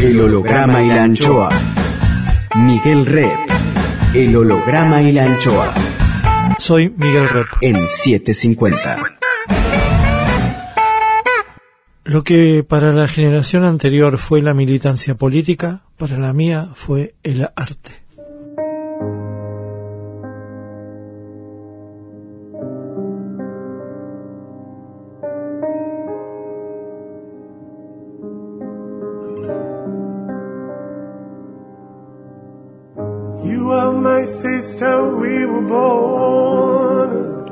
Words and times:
El 0.00 0.20
holograma 0.20 0.80
y 0.80 0.88
la 0.88 1.02
anchoa. 1.02 1.48
Miguel 2.56 3.04
Rep. 3.04 3.32
El 4.14 4.36
holograma 4.36 5.02
y 5.02 5.10
la 5.10 5.24
anchoa. 5.24 5.74
Soy 6.58 6.88
Miguel 6.96 7.28
Rep. 7.28 7.48
En 7.60 7.76
750. 7.76 8.96
Lo 12.04 12.22
que 12.22 12.62
para 12.62 12.92
la 12.92 13.08
generación 13.08 13.64
anterior 13.64 14.18
fue 14.18 14.40
la 14.40 14.54
militancia 14.54 15.16
política, 15.16 15.82
para 15.96 16.16
la 16.16 16.32
mía 16.32 16.68
fue 16.74 17.16
el 17.24 17.48
arte. 17.56 17.90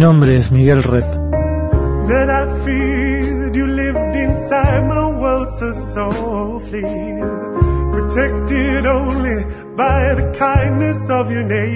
Mi 0.00 0.06
nombre 0.06 0.38
es 0.38 0.50
Miguel 0.50 0.82
Rep. 0.82 1.04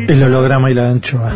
El 0.08 0.22
holograma 0.22 0.70
y 0.70 0.75
la 0.75 0.89
anchoa. 0.89 1.33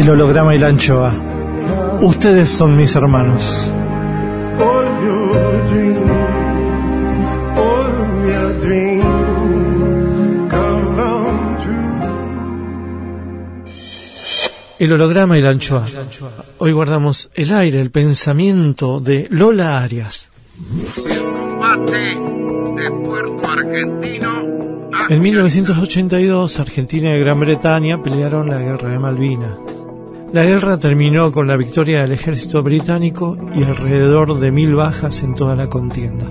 El 0.00 0.08
holograma 0.08 0.54
y 0.54 0.58
la 0.58 0.68
anchoa. 0.68 1.12
Ustedes 2.00 2.48
son 2.48 2.74
mis 2.74 2.96
hermanos. 2.96 3.70
El 14.78 14.90
holograma 14.90 15.36
y 15.36 15.42
la 15.42 15.50
anchoa. 15.50 15.84
Hoy 16.56 16.72
guardamos 16.72 17.30
el 17.34 17.52
aire, 17.52 17.82
el 17.82 17.90
pensamiento 17.90 19.00
de 19.00 19.28
Lola 19.28 19.82
Arias. 19.82 20.30
En 25.10 25.20
1982, 25.20 26.58
Argentina 26.58 27.14
y 27.14 27.20
Gran 27.20 27.38
Bretaña 27.38 28.02
pelearon 28.02 28.48
la 28.48 28.60
guerra 28.60 28.92
de 28.92 28.98
Malvinas. 28.98 29.58
La 30.32 30.44
guerra 30.44 30.78
terminó 30.78 31.32
con 31.32 31.48
la 31.48 31.56
victoria 31.56 32.02
del 32.02 32.12
ejército 32.12 32.62
británico 32.62 33.36
y 33.52 33.64
alrededor 33.64 34.38
de 34.38 34.52
mil 34.52 34.76
bajas 34.76 35.24
en 35.24 35.34
toda 35.34 35.56
la 35.56 35.68
contienda. 35.68 36.26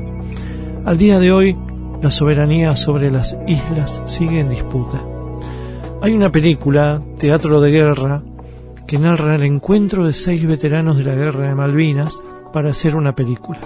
Al 0.86 0.98
día 0.98 1.20
de 1.20 1.34
hoy, 1.34 1.58
la 2.02 2.10
soberanía 2.10 2.78
sobre 2.78 3.12
las 3.12 3.38
islas 3.46 4.02
sigue 4.06 4.40
en 4.40 4.48
disputa. 4.48 5.04
Hay 6.02 6.14
una 6.14 6.32
película, 6.32 7.02
Teatro 7.18 7.60
de 7.60 7.72
Guerra, 7.72 8.24
que 8.88 8.98
narra 8.98 9.36
el 9.36 9.44
encuentro 9.44 10.08
de 10.08 10.14
seis 10.14 10.48
veteranos 10.48 10.98
de 10.98 11.04
la 11.04 11.16
Guerra 11.16 11.50
de 11.50 11.56
Malvinas 11.56 12.24
para 12.54 12.70
hacer 12.70 12.96
una 12.96 13.14
película. 13.16 13.60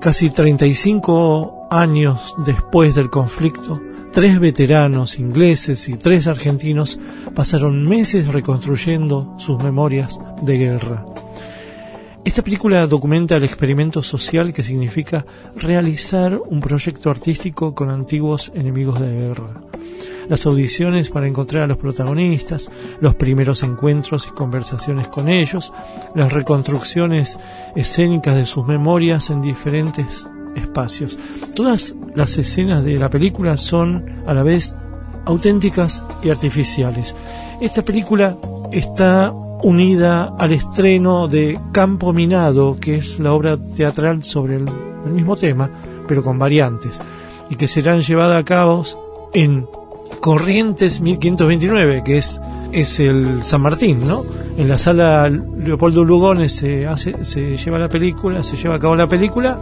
Casi 0.00 0.30
35 0.30 1.68
años 1.70 2.34
después 2.44 2.96
del 2.96 3.08
conflicto, 3.08 3.80
tres 4.16 4.40
veteranos 4.40 5.18
ingleses 5.18 5.90
y 5.90 5.98
tres 5.98 6.26
argentinos 6.26 6.98
pasaron 7.34 7.86
meses 7.86 8.28
reconstruyendo 8.28 9.34
sus 9.36 9.62
memorias 9.62 10.18
de 10.40 10.56
guerra. 10.56 11.04
Esta 12.24 12.40
película 12.40 12.86
documenta 12.86 13.36
el 13.36 13.44
experimento 13.44 14.02
social 14.02 14.54
que 14.54 14.62
significa 14.62 15.26
realizar 15.54 16.40
un 16.46 16.60
proyecto 16.60 17.10
artístico 17.10 17.74
con 17.74 17.90
antiguos 17.90 18.52
enemigos 18.54 19.00
de 19.00 19.12
guerra 19.12 19.60
las 20.30 20.44
audiciones 20.46 21.10
para 21.10 21.28
encontrar 21.28 21.64
a 21.64 21.66
los 21.68 21.76
protagonistas, 21.76 22.70
los 23.00 23.14
primeros 23.14 23.62
encuentros 23.62 24.26
y 24.26 24.30
conversaciones 24.30 25.06
con 25.08 25.28
ellos, 25.28 25.72
las 26.16 26.32
reconstrucciones 26.32 27.38
escénicas 27.76 28.34
de 28.34 28.44
sus 28.44 28.66
memorias 28.66 29.30
en 29.30 29.40
diferentes 29.40 30.26
espacios. 30.56 31.18
Todas 31.54 31.94
las 32.14 32.36
escenas 32.38 32.84
de 32.84 32.98
la 32.98 33.10
película 33.10 33.56
son 33.56 34.04
a 34.26 34.34
la 34.34 34.42
vez 34.42 34.74
auténticas 35.24 36.02
y 36.22 36.30
artificiales. 36.30 37.14
Esta 37.60 37.82
película 37.82 38.36
está 38.72 39.32
unida 39.62 40.34
al 40.38 40.52
estreno 40.52 41.28
de 41.28 41.58
Campo 41.72 42.12
Minado, 42.12 42.76
que 42.80 42.96
es 42.96 43.18
la 43.18 43.32
obra 43.32 43.56
teatral 43.56 44.22
sobre 44.22 44.56
el, 44.56 44.66
mismo 45.12 45.36
tema, 45.36 45.70
pero 46.08 46.22
con 46.22 46.38
variantes, 46.38 47.00
y 47.48 47.54
que 47.54 47.68
serán 47.68 48.00
llevadas 48.00 48.40
a 48.40 48.44
cabo 48.44 48.84
en 49.32 49.66
Corrientes 50.20 51.00
1529, 51.00 52.02
que 52.04 52.18
es, 52.18 52.40
es 52.72 52.98
el 52.98 53.44
San 53.44 53.60
Martín, 53.60 54.06
¿no? 54.06 54.24
En 54.56 54.68
la 54.68 54.78
sala 54.78 55.28
Leopoldo 55.28 56.04
Lugones 56.04 56.54
se, 56.54 56.86
hace, 56.86 57.24
se 57.24 57.56
lleva 57.56 57.78
la 57.78 57.88
película, 57.88 58.42
se 58.42 58.56
lleva 58.56 58.76
a 58.76 58.78
cabo 58.80 58.96
la 58.96 59.06
película, 59.06 59.56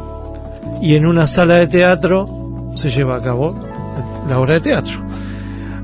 y 0.80 0.94
en 0.96 1.06
una 1.06 1.26
sala 1.26 1.56
de 1.56 1.66
teatro 1.66 2.72
se 2.74 2.90
lleva 2.90 3.16
a 3.16 3.22
cabo 3.22 3.58
la 4.28 4.38
obra 4.38 4.54
de 4.54 4.60
teatro. 4.60 5.04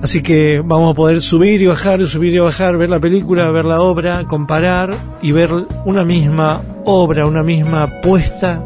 Así 0.03 0.23
que 0.23 0.63
vamos 0.65 0.93
a 0.93 0.95
poder 0.95 1.21
subir 1.21 1.61
y 1.61 1.67
bajar, 1.67 2.07
subir 2.07 2.33
y 2.33 2.39
bajar, 2.39 2.79
ver 2.79 2.89
la 2.89 3.01
película, 3.01 3.51
ver 3.51 3.67
la 3.67 3.83
obra, 3.83 4.25
comparar 4.27 4.95
y 5.21 5.33
ver 5.33 5.51
una 5.85 6.05
misma 6.05 6.63
obra, 6.87 7.27
una 7.27 7.43
misma 7.43 8.01
puesta, 8.01 8.65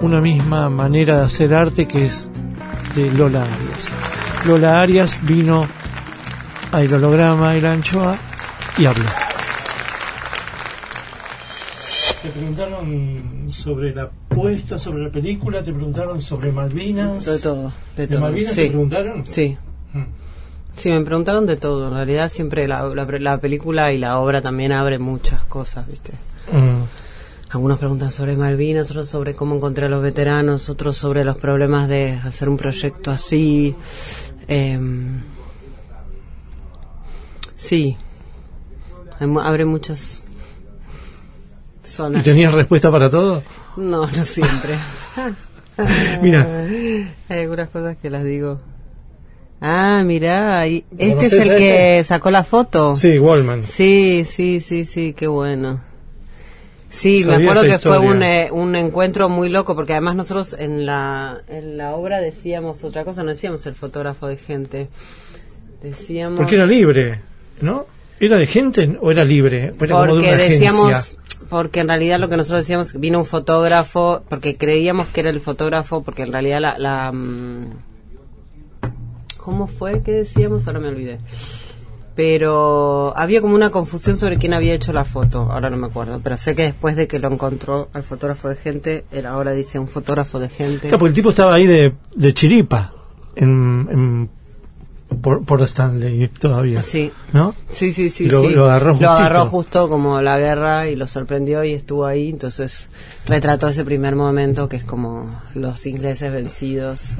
una 0.00 0.22
misma 0.22 0.70
manera 0.70 1.18
de 1.18 1.24
hacer 1.24 1.54
arte 1.54 1.86
que 1.86 2.06
es 2.06 2.30
de 2.94 3.10
Lola 3.12 3.42
Arias. 3.42 3.92
Lola 4.46 4.80
Arias 4.80 5.18
vino 5.22 5.66
al 6.72 6.92
holograma 6.92 7.56
y 7.56 7.60
la 7.60 7.72
anchoa 7.72 8.16
y 8.78 8.86
habló. 8.86 9.04
Te 12.22 12.28
preguntaron 12.30 13.44
sobre 13.48 13.94
la 13.94 14.10
puesta, 14.30 14.78
sobre 14.78 15.02
la 15.02 15.10
película, 15.10 15.62
te 15.62 15.72
preguntaron 15.72 16.22
sobre 16.22 16.52
Malvinas. 16.52 17.26
De 17.26 17.38
todo, 17.38 17.72
de, 17.96 18.06
todo. 18.06 18.20
Malvinas 18.20 18.54
te 18.54 18.68
preguntaron? 18.68 19.26
Sí. 19.26 19.58
Mm. 19.92 20.04
Sí, 20.76 20.88
me 20.88 21.02
preguntaron 21.02 21.46
de 21.46 21.56
todo. 21.56 21.88
En 21.88 21.94
realidad 21.94 22.28
siempre 22.28 22.66
la, 22.66 22.86
la, 22.86 23.38
película 23.38 23.92
y 23.92 23.98
la 23.98 24.18
obra 24.18 24.40
también 24.40 24.72
abre 24.72 24.98
muchas 24.98 25.44
cosas, 25.44 25.86
¿viste? 25.86 26.12
Mm. 26.52 26.84
Algunos 27.50 27.78
preguntan 27.78 28.12
sobre 28.12 28.36
Malvinas, 28.36 28.90
otros 28.90 29.08
sobre 29.08 29.34
cómo 29.34 29.56
encontrar 29.56 29.88
a 29.88 29.90
los 29.90 30.02
veteranos, 30.02 30.70
otros 30.70 30.96
sobre 30.96 31.24
los 31.24 31.36
problemas 31.36 31.88
de 31.88 32.12
hacer 32.12 32.48
un 32.48 32.56
proyecto 32.56 33.10
así. 33.10 33.74
Em, 34.46 35.20
sí, 37.56 37.96
abre 39.42 39.64
muchas 39.64 40.22
zonas. 41.82 42.22
¿Y 42.22 42.24
tenías 42.24 42.52
respuesta 42.52 42.90
para 42.90 43.10
todo? 43.10 43.42
No, 43.80 44.06
no 44.06 44.24
siempre. 44.24 44.76
Mira. 46.22 46.46
Hay 47.28 47.40
algunas 47.40 47.70
cosas 47.70 47.96
que 47.96 48.10
las 48.10 48.24
digo. 48.24 48.60
Ah, 49.62 50.02
mira, 50.06 50.66
este 50.66 51.26
es 51.26 51.32
el 51.34 51.56
que 51.56 52.02
sacó 52.02 52.30
la 52.30 52.44
foto. 52.44 52.94
Sí, 52.94 53.18
Wallman. 53.18 53.62
Sí, 53.62 54.24
sí, 54.26 54.60
sí, 54.60 54.86
sí, 54.86 55.12
qué 55.12 55.26
bueno. 55.26 55.80
Sí, 56.88 57.24
me 57.26 57.36
acuerdo 57.36 57.62
que 57.62 57.78
fue 57.78 57.98
un, 57.98 58.22
eh, 58.22 58.50
un, 58.50 58.74
encuentro 58.74 59.28
muy 59.28 59.48
loco, 59.48 59.74
porque 59.76 59.92
además 59.92 60.16
nosotros 60.16 60.56
en 60.58 60.86
la, 60.86 61.42
en 61.46 61.76
la 61.76 61.94
obra 61.94 62.20
decíamos 62.20 62.82
otra 62.84 63.04
cosa, 63.04 63.22
no 63.22 63.30
decíamos 63.30 63.64
el 63.66 63.74
fotógrafo 63.74 64.26
de 64.28 64.38
gente. 64.38 64.88
Decíamos... 65.82 66.38
Porque 66.38 66.56
era 66.56 66.66
libre, 66.66 67.20
¿no? 67.60 67.86
¿Era 68.20 68.36
de 68.36 68.46
gente 68.46 68.98
o 69.00 69.10
era 69.10 69.24
libre? 69.24 69.74
porque 69.76 70.36
decíamos, 70.36 71.16
porque 71.48 71.80
en 71.80 71.88
realidad 71.88 72.20
lo 72.20 72.28
que 72.28 72.36
nosotros 72.36 72.60
decíamos, 72.60 72.98
vino 73.00 73.18
un 73.18 73.26
fotógrafo, 73.26 74.22
porque 74.28 74.54
creíamos 74.54 75.08
que 75.08 75.20
era 75.20 75.30
el 75.30 75.40
fotógrafo, 75.40 76.02
porque 76.02 76.22
en 76.22 76.32
realidad 76.32 76.60
la... 76.60 76.78
la 76.78 77.12
mm, 77.12 77.70
¿Cómo 79.38 79.66
fue 79.66 80.02
que 80.02 80.12
decíamos? 80.12 80.66
Ahora 80.66 80.80
me 80.80 80.88
olvidé 80.88 81.18
pero 82.20 83.16
había 83.16 83.40
como 83.40 83.54
una 83.54 83.70
confusión 83.70 84.18
sobre 84.18 84.36
quién 84.36 84.52
había 84.52 84.74
hecho 84.74 84.92
la 84.92 85.06
foto, 85.06 85.50
ahora 85.50 85.70
no 85.70 85.78
me 85.78 85.86
acuerdo, 85.86 86.20
pero 86.22 86.36
sé 86.36 86.54
que 86.54 86.64
después 86.64 86.94
de 86.94 87.08
que 87.08 87.18
lo 87.18 87.32
encontró 87.32 87.88
al 87.94 88.02
fotógrafo 88.02 88.50
de 88.50 88.56
gente, 88.56 89.04
él 89.10 89.24
ahora 89.24 89.52
dice 89.52 89.78
un 89.78 89.88
fotógrafo 89.88 90.38
de 90.38 90.50
gente. 90.50 90.88
Claro, 90.88 90.98
porque 90.98 91.10
el 91.10 91.14
tipo 91.14 91.30
estaba 91.30 91.54
ahí 91.54 91.66
de, 91.66 91.94
de 92.14 92.34
chiripa, 92.34 92.92
en, 93.36 94.28
por, 95.22 95.44
por, 95.44 95.60
Stanley 95.62 96.28
todavía. 96.28 96.82
Sí. 96.82 97.12
¿No? 97.32 97.54
Sí, 97.70 97.92
sí, 97.92 98.10
sí. 98.10 98.28
Lo, 98.28 98.42
sí. 98.42 98.50
lo 98.50 98.64
agarró 98.64 98.96
Lo 98.98 99.10
agarró 99.10 99.46
justo 99.46 99.88
como 99.88 100.20
la 100.22 100.38
guerra 100.38 100.88
y 100.88 100.96
lo 100.96 101.06
sorprendió 101.06 101.64
y 101.64 101.72
estuvo 101.72 102.06
ahí. 102.06 102.30
Entonces 102.30 102.88
retrató 103.26 103.68
ese 103.68 103.84
primer 103.84 104.16
momento 104.16 104.68
que 104.68 104.76
es 104.76 104.84
como 104.84 105.40
los 105.54 105.86
ingleses 105.86 106.32
vencidos, 106.32 107.14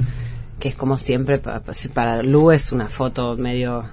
que 0.59 0.69
es 0.69 0.75
como 0.75 0.97
siempre, 0.97 1.37
para, 1.37 1.61
para 1.93 2.23
Lu 2.23 2.51
es 2.51 2.71
una 2.71 2.87
foto 2.87 3.35
medio 3.37 3.85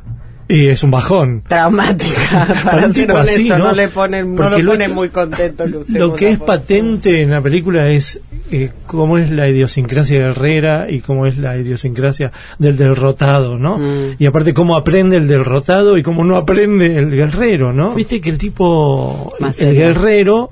y 0.48 0.68
es 0.68 0.82
un 0.82 0.90
bajón. 0.90 1.42
Traumática. 1.46 2.60
Para, 2.64 2.86
un 2.86 2.92
tipo 2.92 3.16
así, 3.16 3.48
¿no? 3.48 3.72
le 3.72 3.88
ponen, 3.88 4.34
no 4.34 4.48
lo, 4.48 4.72
pone 4.72 4.88
muy 4.88 5.10
contento. 5.10 5.64
Que 5.64 5.98
lo 5.98 6.14
que 6.14 6.30
es 6.30 6.38
patente 6.38 7.22
en 7.22 7.30
la 7.30 7.42
película 7.42 7.88
es 7.88 8.20
eh, 8.50 8.70
cómo 8.86 9.18
es 9.18 9.30
la 9.30 9.48
idiosincrasia 9.48 10.18
guerrera 10.18 10.90
y 10.90 11.00
cómo 11.00 11.26
es 11.26 11.36
la 11.36 11.56
idiosincrasia 11.58 12.32
del 12.58 12.78
derrotado, 12.78 13.58
¿no? 13.58 13.78
Mm. 13.78 14.16
Y 14.18 14.26
aparte 14.26 14.54
cómo 14.54 14.74
aprende 14.74 15.18
el 15.18 15.28
derrotado 15.28 15.98
y 15.98 16.02
cómo 16.02 16.24
no 16.24 16.36
aprende 16.36 16.98
el 16.98 17.10
guerrero, 17.10 17.74
¿no? 17.74 17.94
Viste 17.94 18.20
que 18.20 18.30
el 18.30 18.38
tipo, 18.38 19.34
el 19.58 19.74
guerrero, 19.74 20.50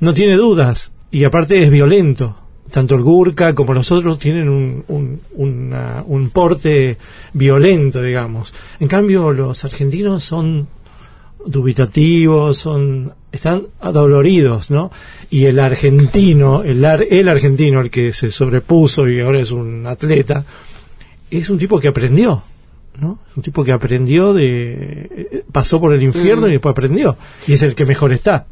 no 0.00 0.12
tiene 0.12 0.36
dudas 0.36 0.92
y 1.10 1.24
aparte 1.24 1.62
es 1.62 1.70
violento 1.70 2.43
tanto 2.74 2.96
el 2.96 3.02
Gurka 3.02 3.54
como 3.54 3.72
los 3.72 3.92
otros 3.92 4.18
tienen 4.18 4.48
un, 4.48 5.20
un, 5.36 6.30
porte 6.30 6.98
violento, 7.32 8.02
digamos. 8.02 8.52
En 8.80 8.88
cambio, 8.88 9.32
los 9.32 9.64
argentinos 9.64 10.24
son 10.24 10.66
dubitativos, 11.46 12.58
son 12.58 13.12
están 13.30 13.68
adoloridos, 13.78 14.72
¿no? 14.72 14.90
Y 15.30 15.44
el 15.44 15.60
argentino, 15.60 16.64
el, 16.64 16.84
el 16.84 17.28
argentino, 17.28 17.80
el 17.80 17.90
que 17.90 18.12
se 18.12 18.32
sobrepuso 18.32 19.08
y 19.08 19.20
ahora 19.20 19.38
es 19.38 19.52
un 19.52 19.86
atleta, 19.86 20.44
es 21.30 21.48
un 21.50 21.58
tipo 21.58 21.78
que 21.78 21.86
aprendió, 21.86 22.42
¿no? 22.98 23.20
Es 23.30 23.36
un 23.36 23.42
tipo 23.44 23.62
que 23.62 23.70
aprendió 23.70 24.34
de... 24.34 25.44
pasó 25.52 25.80
por 25.80 25.94
el 25.94 26.02
infierno 26.02 26.48
mm. 26.48 26.50
y 26.50 26.52
después 26.54 26.72
aprendió. 26.72 27.16
Y 27.46 27.52
es 27.52 27.62
el 27.62 27.76
que 27.76 27.86
mejor 27.86 28.12
está. 28.12 28.46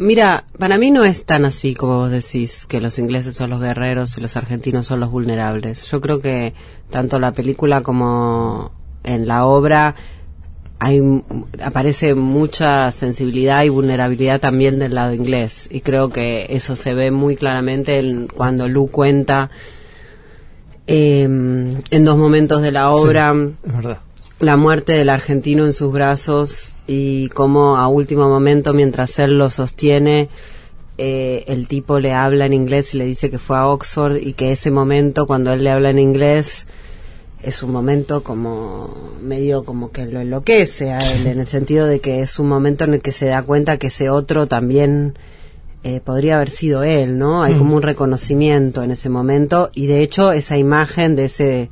Mira, 0.00 0.44
para 0.58 0.78
mí 0.78 0.90
no 0.90 1.04
es 1.04 1.26
tan 1.26 1.44
así 1.44 1.74
como 1.74 1.98
vos 1.98 2.10
decís, 2.10 2.64
que 2.64 2.80
los 2.80 2.98
ingleses 2.98 3.36
son 3.36 3.50
los 3.50 3.60
guerreros 3.60 4.16
y 4.16 4.22
los 4.22 4.34
argentinos 4.34 4.86
son 4.86 4.98
los 4.98 5.10
vulnerables. 5.10 5.90
Yo 5.90 6.00
creo 6.00 6.20
que 6.20 6.54
tanto 6.88 7.18
la 7.18 7.32
película 7.32 7.82
como 7.82 8.72
en 9.04 9.28
la 9.28 9.44
obra 9.44 9.94
hay 10.78 11.02
aparece 11.62 12.14
mucha 12.14 12.90
sensibilidad 12.92 13.62
y 13.62 13.68
vulnerabilidad 13.68 14.40
también 14.40 14.78
del 14.78 14.94
lado 14.94 15.12
inglés. 15.12 15.68
Y 15.70 15.82
creo 15.82 16.08
que 16.08 16.46
eso 16.48 16.76
se 16.76 16.94
ve 16.94 17.10
muy 17.10 17.36
claramente 17.36 18.02
cuando 18.34 18.68
Lu 18.68 18.86
cuenta 18.86 19.50
em, 20.86 21.82
en 21.90 22.04
dos 22.06 22.16
momentos 22.16 22.62
de 22.62 22.72
la 22.72 22.90
obra. 22.90 23.34
es 23.62 23.72
verdad 23.74 24.00
la 24.40 24.56
muerte 24.56 24.94
del 24.94 25.10
argentino 25.10 25.66
en 25.66 25.72
sus 25.72 25.92
brazos 25.92 26.74
y 26.86 27.28
cómo 27.28 27.76
a 27.76 27.88
último 27.88 28.28
momento, 28.28 28.72
mientras 28.72 29.18
él 29.18 29.38
lo 29.38 29.50
sostiene, 29.50 30.28
eh, 30.96 31.44
el 31.46 31.68
tipo 31.68 32.00
le 32.00 32.12
habla 32.12 32.46
en 32.46 32.54
inglés 32.54 32.94
y 32.94 32.98
le 32.98 33.04
dice 33.04 33.30
que 33.30 33.38
fue 33.38 33.56
a 33.56 33.68
Oxford 33.68 34.16
y 34.16 34.32
que 34.32 34.52
ese 34.52 34.70
momento, 34.70 35.26
cuando 35.26 35.52
él 35.52 35.64
le 35.64 35.70
habla 35.70 35.90
en 35.90 35.98
inglés, 35.98 36.66
es 37.42 37.62
un 37.62 37.70
momento 37.70 38.22
como 38.22 38.94
medio 39.22 39.64
como 39.64 39.92
que 39.92 40.06
lo 40.06 40.20
enloquece 40.20 40.90
a 40.90 41.00
él, 41.00 41.26
en 41.26 41.40
el 41.40 41.46
sentido 41.46 41.86
de 41.86 42.00
que 42.00 42.20
es 42.20 42.38
un 42.38 42.48
momento 42.48 42.84
en 42.84 42.94
el 42.94 43.02
que 43.02 43.12
se 43.12 43.26
da 43.26 43.42
cuenta 43.42 43.78
que 43.78 43.86
ese 43.86 44.10
otro 44.10 44.46
también 44.46 45.14
eh, 45.84 46.00
podría 46.00 46.36
haber 46.36 46.50
sido 46.50 46.82
él, 46.82 47.18
¿no? 47.18 47.42
Hay 47.42 47.54
como 47.54 47.76
un 47.76 47.82
reconocimiento 47.82 48.82
en 48.82 48.90
ese 48.90 49.08
momento 49.08 49.70
y 49.74 49.86
de 49.86 50.02
hecho 50.02 50.32
esa 50.32 50.58
imagen 50.58 51.16
de 51.16 51.24
ese 51.26 51.70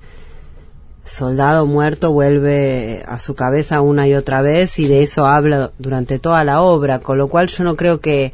soldado 1.09 1.67
muerto 1.67 2.13
vuelve 2.13 3.03
a 3.09 3.19
su 3.19 3.35
cabeza 3.35 3.81
una 3.81 4.07
y 4.07 4.15
otra 4.15 4.43
vez 4.43 4.79
y 4.79 4.87
de 4.87 5.03
eso 5.03 5.27
habla 5.27 5.73
durante 5.79 6.19
toda 6.19 6.45
la 6.45 6.61
obra, 6.61 7.01
con 7.01 7.19
lo 7.19 7.29
cual 7.29 7.49
yo 7.49 7.65
no 7.65 7.77
creo 7.77 8.01
que 8.01 8.33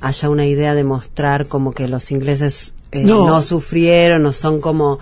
haya 0.00 0.30
una 0.30 0.46
idea 0.46 0.74
de 0.74 0.84
mostrar 0.84 1.46
como 1.46 1.72
que 1.72 1.88
los 1.88 2.10
ingleses 2.10 2.74
eh, 2.92 3.04
no. 3.04 3.42
sufrieron 3.42 4.24
o 4.26 4.32
son 4.32 4.60
como 4.60 4.98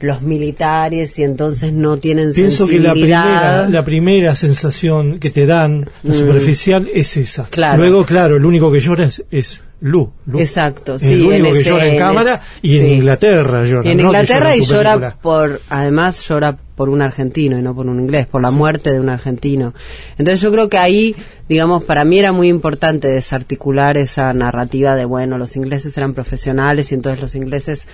los 0.00 0.20
militares 0.22 1.18
y 1.18 1.24
entonces 1.24 1.72
no 1.72 1.96
tienen 1.96 2.32
Pienso 2.32 2.66
que 2.66 2.78
la 2.78 2.92
primera, 2.92 3.68
la 3.68 3.84
primera 3.84 4.36
sensación 4.36 5.18
que 5.18 5.30
te 5.30 5.46
dan, 5.46 5.88
la 6.02 6.12
mm. 6.12 6.16
superficial, 6.16 6.88
es 6.92 7.16
esa. 7.16 7.48
Luego, 7.76 8.04
claro, 8.04 8.36
el 8.36 8.44
único 8.44 8.70
que 8.70 8.80
llora 8.80 9.04
es, 9.04 9.24
es 9.30 9.62
Lu, 9.80 10.10
Exacto, 10.38 10.98
sí. 10.98 11.12
El 11.12 11.42
único 11.42 11.52
que 11.52 11.62
llora 11.62 11.86
en 11.86 11.98
cámara 11.98 12.40
y 12.62 12.78
en 12.78 12.86
Inglaterra 12.86 13.64
llora. 13.64 13.86
Y 13.86 13.92
en 13.92 14.00
Inglaterra 14.00 14.56
y 14.56 14.62
llora 14.62 15.16
por, 15.20 15.60
además 15.68 16.26
llora 16.26 16.56
por 16.74 16.88
un 16.88 17.02
argentino 17.02 17.58
y 17.58 17.62
no 17.62 17.74
por 17.74 17.86
un 17.86 18.00
inglés, 18.00 18.26
por 18.26 18.40
la 18.40 18.50
muerte 18.50 18.90
de 18.90 19.00
un 19.00 19.10
argentino. 19.10 19.74
Entonces 20.16 20.40
yo 20.40 20.50
creo 20.50 20.70
que 20.70 20.78
ahí, 20.78 21.14
digamos, 21.48 21.84
para 21.84 22.04
mí 22.04 22.18
era 22.18 22.32
muy 22.32 22.48
importante 22.48 23.08
desarticular 23.08 23.98
esa 23.98 24.32
narrativa 24.32 24.94
de, 24.94 25.04
bueno, 25.04 25.36
los 25.36 25.56
ingleses 25.56 25.96
eran 25.98 26.14
profesionales 26.14 26.90
y 26.92 26.94
entonces 26.94 27.20
los 27.20 27.34
ingleses 27.34 27.86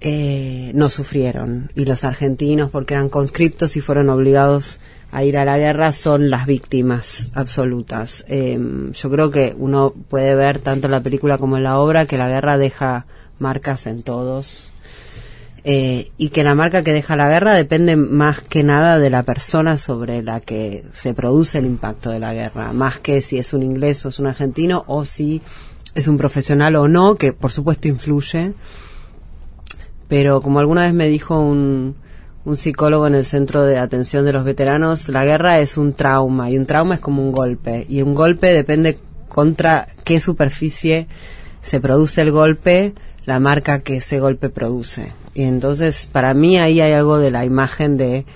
eh, 0.00 0.70
no 0.74 0.88
sufrieron 0.88 1.70
y 1.74 1.84
los 1.84 2.04
argentinos, 2.04 2.70
porque 2.70 2.94
eran 2.94 3.10
conscriptos 3.10 3.76
y 3.76 3.80
fueron 3.80 4.08
obligados 4.08 4.78
a 5.14 5.22
ir 5.22 5.38
a 5.38 5.44
la 5.44 5.58
guerra 5.58 5.92
son 5.92 6.28
las 6.28 6.44
víctimas 6.44 7.30
absolutas. 7.36 8.24
Em, 8.26 8.90
yo 8.90 9.10
creo 9.10 9.30
que 9.30 9.54
uno 9.56 9.94
puede 10.08 10.34
ver 10.34 10.58
tanto 10.58 10.88
en 10.88 10.90
la 10.90 11.04
película 11.04 11.38
como 11.38 11.56
en 11.56 11.62
la 11.62 11.78
obra 11.78 12.06
que 12.06 12.18
la 12.18 12.28
guerra 12.28 12.58
deja 12.58 13.06
marcas 13.38 13.86
en 13.86 14.02
todos 14.02 14.72
eh, 15.62 16.10
y 16.18 16.30
que 16.30 16.42
la 16.42 16.56
marca 16.56 16.82
que 16.82 16.92
deja 16.92 17.14
la 17.14 17.28
guerra 17.28 17.54
depende 17.54 17.94
más 17.94 18.40
que 18.40 18.64
nada 18.64 18.98
de 18.98 19.08
la 19.08 19.22
persona 19.22 19.78
sobre 19.78 20.20
la 20.20 20.40
que 20.40 20.84
se 20.90 21.14
produce 21.14 21.58
el 21.58 21.66
impacto 21.66 22.10
de 22.10 22.18
la 22.18 22.34
guerra, 22.34 22.72
más 22.72 22.98
que 22.98 23.22
si 23.22 23.38
es 23.38 23.52
un 23.54 23.62
inglés 23.62 24.04
o 24.04 24.08
es 24.08 24.18
un 24.18 24.26
argentino 24.26 24.82
o 24.88 25.04
si 25.04 25.42
es 25.94 26.08
un 26.08 26.16
profesional 26.16 26.74
o 26.74 26.88
no, 26.88 27.14
que 27.14 27.32
por 27.32 27.52
supuesto 27.52 27.86
influye. 27.86 28.52
Pero 30.08 30.40
como 30.40 30.58
alguna 30.58 30.82
vez 30.82 30.92
me 30.92 31.06
dijo 31.06 31.38
un, 31.38 31.94
un 32.44 32.56
psicólogo 32.56 33.06
en 33.06 33.14
el 33.14 33.24
centro 33.24 33.62
de 33.64 33.78
atención 33.78 34.24
de 34.24 34.32
los 34.32 34.44
veteranos, 34.44 35.08
la 35.08 35.24
guerra 35.24 35.60
es 35.60 35.78
un 35.78 35.94
trauma 35.94 36.50
y 36.50 36.58
un 36.58 36.66
trauma 36.66 36.96
es 36.96 37.00
como 37.00 37.22
un 37.22 37.32
golpe 37.32 37.86
y 37.88 38.02
un 38.02 38.14
golpe 38.14 38.52
depende 38.52 38.98
contra 39.28 39.88
qué 40.04 40.20
superficie 40.20 41.08
se 41.62 41.80
produce 41.80 42.20
el 42.20 42.30
golpe, 42.30 42.92
la 43.24 43.40
marca 43.40 43.80
que 43.80 43.96
ese 43.96 44.20
golpe 44.20 44.50
produce. 44.50 45.12
Y 45.34 45.42
entonces 45.42 46.08
para 46.12 46.34
mí 46.34 46.58
ahí 46.58 46.80
hay 46.80 46.92
algo 46.92 47.18
de 47.18 47.30
la 47.30 47.46
imagen 47.46 47.96
de, 47.96 48.26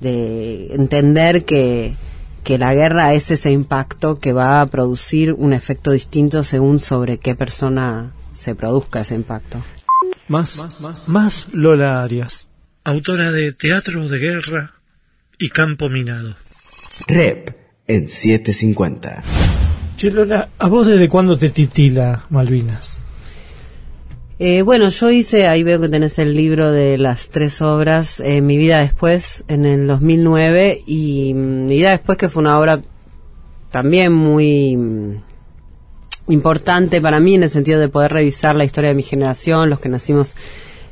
de 0.00 0.74
entender 0.74 1.44
que, 1.44 1.94
que 2.42 2.56
la 2.56 2.72
guerra 2.72 3.12
es 3.12 3.30
ese 3.30 3.52
impacto 3.52 4.18
que 4.18 4.32
va 4.32 4.62
a 4.62 4.66
producir 4.66 5.34
un 5.34 5.52
efecto 5.52 5.90
distinto 5.90 6.44
según 6.44 6.80
sobre 6.80 7.18
qué 7.18 7.34
persona 7.34 8.12
se 8.32 8.54
produzca 8.54 9.02
ese 9.02 9.16
impacto. 9.16 9.58
Más, 10.28 10.80
más, 10.82 11.08
más 11.08 11.54
Lola 11.54 12.02
Arias 12.02 12.49
autora 12.84 13.30
de 13.30 13.52
Teatro 13.52 14.08
de 14.08 14.18
Guerra 14.18 14.72
y 15.38 15.50
Campo 15.50 15.88
Minado. 15.88 16.36
Rep 17.06 17.50
en 17.86 18.08
750. 18.08 19.22
Chelola, 19.96 20.48
¿a 20.58 20.68
vos 20.68 20.86
desde 20.86 21.08
cuándo 21.08 21.36
te 21.36 21.50
titila 21.50 22.24
Malvinas? 22.30 23.00
Eh, 24.38 24.62
bueno, 24.62 24.88
yo 24.88 25.10
hice, 25.10 25.46
ahí 25.46 25.62
veo 25.62 25.78
que 25.78 25.90
tenés 25.90 26.18
el 26.18 26.34
libro 26.34 26.72
de 26.72 26.96
las 26.96 27.28
tres 27.28 27.60
obras, 27.60 28.20
eh, 28.20 28.40
Mi 28.40 28.56
vida 28.56 28.80
después, 28.80 29.44
en 29.48 29.66
el 29.66 29.86
2009, 29.86 30.80
y 30.86 31.34
mm, 31.34 31.66
Mi 31.66 31.76
vida 31.76 31.90
después, 31.90 32.16
que 32.16 32.30
fue 32.30 32.40
una 32.40 32.58
obra 32.58 32.80
también 33.70 34.14
muy 34.14 34.76
mm, 34.76 35.22
importante 36.28 37.02
para 37.02 37.20
mí 37.20 37.34
en 37.34 37.42
el 37.42 37.50
sentido 37.50 37.78
de 37.78 37.88
poder 37.88 38.12
revisar 38.12 38.56
la 38.56 38.64
historia 38.64 38.88
de 38.88 38.96
mi 38.96 39.02
generación, 39.02 39.68
los 39.68 39.80
que 39.80 39.90
nacimos 39.90 40.34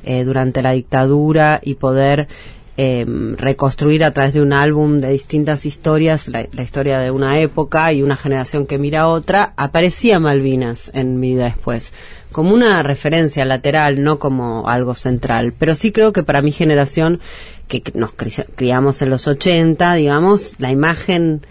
eh, 0.05 0.25
durante 0.25 0.62
la 0.62 0.73
dictadura 0.73 1.61
y 1.62 1.75
poder 1.75 2.28
em, 2.76 3.37
reconstruir 3.37 4.05
a 4.05 4.12
través 4.12 4.35
de 4.35 4.40
un 4.40 4.52
álbum 4.52 5.00
de 5.00 5.11
distintas 5.11 5.67
historias 5.67 6.28
la, 6.28 6.47
historia 6.62 7.00
de 7.00 7.11
una 7.11 7.40
época 7.40 7.93
y 7.93 8.02
una 8.02 8.17
generación 8.17 8.67
que 8.67 8.78
mira 8.78 9.09
otra, 9.09 9.52
aparecía 9.57 10.21
Malvinas 10.21 10.90
en 10.95 11.19
mi 11.19 11.31
vida 11.31 11.47
después, 11.47 11.93
como 12.31 12.55
una 12.55 12.83
referencia 12.83 13.45
lateral, 13.45 14.02
no 14.02 14.19
como 14.19 14.69
algo 14.69 14.95
central. 14.95 15.52
Pero 15.59 15.75
sí 15.75 15.90
creo 15.90 16.12
que 16.12 16.23
para 16.23 16.43
mi 16.43 16.52
generación, 16.52 17.21
que 17.67 17.83
nos 17.95 18.12
criamos 18.12 19.02
en 19.02 19.11
los 19.11 19.26
80, 19.26 19.95
digamos, 19.95 20.55
la 20.59 20.71
imagen 20.71 21.43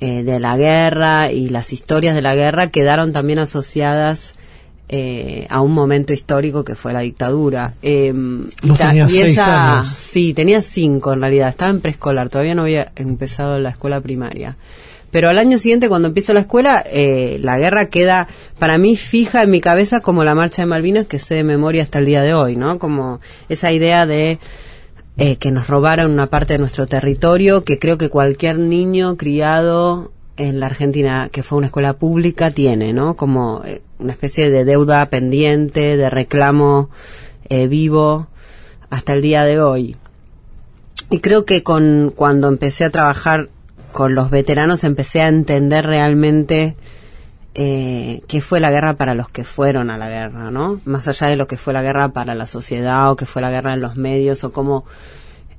eh, 0.00 0.22
de 0.22 0.40
la 0.40 0.56
guerra 0.56 1.30
y 1.30 1.50
las 1.50 1.74
historias 1.74 2.14
de 2.14 2.22
la 2.22 2.34
guerra 2.34 2.68
quedaron 2.68 3.12
también 3.12 3.38
asociadas 3.38 4.34
eh, 4.92 5.46
a 5.48 5.60
un 5.60 5.72
momento 5.72 6.12
histórico 6.12 6.64
que 6.64 6.74
fue 6.74 6.92
la 6.92 7.00
dictadura. 7.00 7.74
Eh, 7.80 8.12
seis 9.08 9.38
años. 9.38 9.88
Sí, 9.88 10.34
tenía 10.34 10.62
cinco 10.62 11.12
en 11.12 11.20
realidad. 11.20 11.50
Estaba 11.50 11.70
en 11.70 11.80
preescolar, 11.80 12.28
todavía 12.28 12.56
no 12.56 12.62
había 12.62 12.90
empezado 12.96 13.56
la 13.60 13.70
escuela 13.70 14.00
primaria. 14.00 14.56
Pero 15.12 15.28
al 15.28 15.38
año 15.38 15.58
siguiente, 15.58 15.88
cuando 15.88 16.08
empiezo 16.08 16.34
la 16.34 16.40
escuela, 16.40 16.84
eh, 16.84 17.38
la 17.40 17.56
guerra 17.58 17.86
queda 17.86 18.26
para 18.58 18.78
mí 18.78 18.96
fija 18.96 19.44
en 19.44 19.50
mi 19.50 19.60
cabeza 19.60 20.00
como 20.00 20.24
la 20.24 20.34
marcha 20.34 20.62
de 20.62 20.66
Malvinas 20.66 21.06
que 21.06 21.20
sé 21.20 21.36
de 21.36 21.44
memoria 21.44 21.84
hasta 21.84 22.00
el 22.00 22.06
día 22.06 22.22
de 22.22 22.34
hoy, 22.34 22.56
¿no? 22.56 22.80
Como 22.80 23.20
esa 23.48 23.70
idea 23.70 24.06
de 24.06 24.40
eh, 25.18 25.36
que 25.36 25.52
nos 25.52 25.68
robaron 25.68 26.10
una 26.10 26.26
parte 26.26 26.54
de 26.54 26.58
nuestro 26.58 26.88
territorio, 26.88 27.62
que 27.62 27.78
creo 27.78 27.96
que 27.96 28.08
cualquier 28.08 28.58
niño 28.58 29.16
criado 29.16 30.10
en 30.40 30.58
la 30.58 30.66
Argentina, 30.66 31.28
que 31.30 31.42
fue 31.42 31.58
una 31.58 31.66
escuela 31.66 31.92
pública, 31.92 32.50
tiene, 32.50 32.94
¿no? 32.94 33.14
Como 33.14 33.62
eh, 33.62 33.82
una 33.98 34.12
especie 34.12 34.48
de 34.48 34.64
deuda 34.64 35.04
pendiente, 35.04 35.98
de 35.98 36.08
reclamo 36.08 36.88
eh, 37.50 37.68
vivo 37.68 38.26
hasta 38.88 39.12
el 39.12 39.20
día 39.20 39.44
de 39.44 39.60
hoy. 39.60 39.96
Y 41.10 41.18
creo 41.18 41.44
que 41.44 41.62
con, 41.62 42.10
cuando 42.16 42.48
empecé 42.48 42.86
a 42.86 42.90
trabajar 42.90 43.50
con 43.92 44.14
los 44.14 44.30
veteranos 44.30 44.82
empecé 44.82 45.20
a 45.20 45.28
entender 45.28 45.84
realmente 45.84 46.74
eh, 47.54 48.22
qué 48.26 48.40
fue 48.40 48.60
la 48.60 48.70
guerra 48.70 48.94
para 48.94 49.14
los 49.14 49.28
que 49.28 49.44
fueron 49.44 49.90
a 49.90 49.98
la 49.98 50.08
guerra, 50.08 50.50
¿no? 50.50 50.80
Más 50.86 51.06
allá 51.06 51.26
de 51.26 51.36
lo 51.36 51.48
que 51.48 51.58
fue 51.58 51.74
la 51.74 51.82
guerra 51.82 52.08
para 52.12 52.34
la 52.34 52.46
sociedad 52.46 53.10
o 53.10 53.16
que 53.16 53.26
fue 53.26 53.42
la 53.42 53.50
guerra 53.50 53.74
en 53.74 53.82
los 53.82 53.96
medios 53.96 54.42
o 54.44 54.52
cómo 54.52 54.86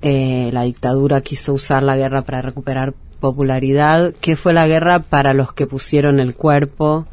la 0.01 0.63
dictadura 0.63 1.21
quiso 1.21 1.53
usar 1.53 1.83
la 1.83 1.95
guerra 1.95 2.23
para 2.23 2.41
recuperar 2.41 2.95
popularidad, 3.22 4.13
qué 4.20 4.36
fue 4.36 4.51
la 4.51 4.68
guerra 4.68 5.00
para 5.00 5.34
los 5.34 5.54
que 5.54 5.68
pusieron 5.68 6.20
el 6.20 6.36
cuerpo 6.36 7.08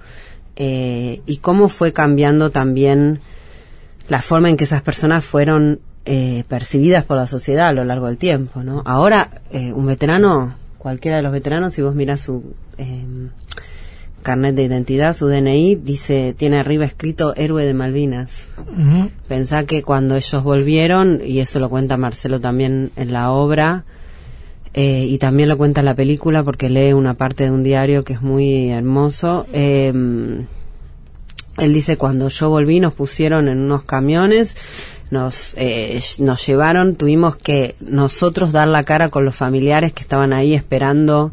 eh, 0.57 1.21
y 1.27 1.37
cómo 1.37 1.69
fue 1.69 1.93
cambiando 1.93 2.51
también 2.51 3.21
la 4.09 4.21
forma 4.21 4.49
en 4.49 4.57
que 4.57 4.65
esas 4.65 4.83
personas 4.83 5.25
fueron 5.25 5.79
eh, 6.05 6.43
percibidas 6.49 7.05
por 7.05 7.19
la 7.19 7.29
sociedad 7.29 7.69
a 7.69 7.73
lo 7.73 7.85
largo 7.85 8.07
del 8.07 8.17
tiempo. 8.17 8.65
¿no? 8.65 8.83
Ahora, 8.85 9.43
eh, 9.53 9.73
un 9.73 9.87
veterano, 9.87 10.57
cualquiera 10.79 11.19
de 11.19 11.23
los 11.23 11.31
veteranos, 11.31 11.75
si 11.75 11.83
vos 11.83 11.95
miras 11.95 12.23
su 12.23 12.55
em, 12.79 13.29
carnet 14.23 14.55
de 14.55 14.65
identidad, 14.65 15.15
su 15.15 15.29
DNI, 15.29 15.77
dice, 15.77 16.35
tiene 16.37 16.59
arriba 16.59 16.87
escrito 16.87 17.35
héroe 17.37 17.65
de 17.65 17.75
Malvinas. 17.75 18.47
Pensá 19.29 19.65
que 19.65 19.83
cuando 19.83 20.17
ellos 20.17 20.43
volvieron, 20.43 21.21
y 21.25 21.41
eso 21.41 21.61
lo 21.61 21.69
cuenta 21.69 21.97
Marcelo 21.97 22.41
también 22.41 22.91
en 22.97 23.13
la 23.13 23.31
obra, 23.31 23.85
eh, 24.81 25.07
y 25.07 25.19
también 25.19 25.49
lo 25.49 25.59
cuenta 25.59 25.81
en 25.81 25.87
la 25.87 25.97
película 25.97 26.45
porque 26.45 26.71
lee 26.71 26.93
una 26.93 27.15
parte 27.15 27.43
de 27.43 27.51
un 27.51 27.65
diario 27.65 28.05
que 28.05 28.13
es 28.13 28.23
muy 28.23 28.71
hermoso. 28.71 29.45
Eh, 29.53 29.93
él 31.57 31.75
dice, 31.75 31.97
cuando 31.97 32.29
yo 32.29 32.49
volví 32.49 32.79
nos 32.79 32.95
pusieron 32.95 33.49
en 33.49 33.59
unos 33.59 33.83
camiones, 33.83 34.55
nos, 35.11 35.57
eh, 35.59 36.01
nos 36.21 36.47
llevaron, 36.47 36.95
tuvimos 36.95 37.35
que 37.35 37.75
nosotros 37.81 38.53
dar 38.53 38.69
la 38.69 38.85
cara 38.85 39.09
con 39.09 39.25
los 39.25 39.35
familiares 39.35 39.93
que 39.93 40.03
estaban 40.03 40.33
ahí 40.33 40.55
esperando 40.55 41.33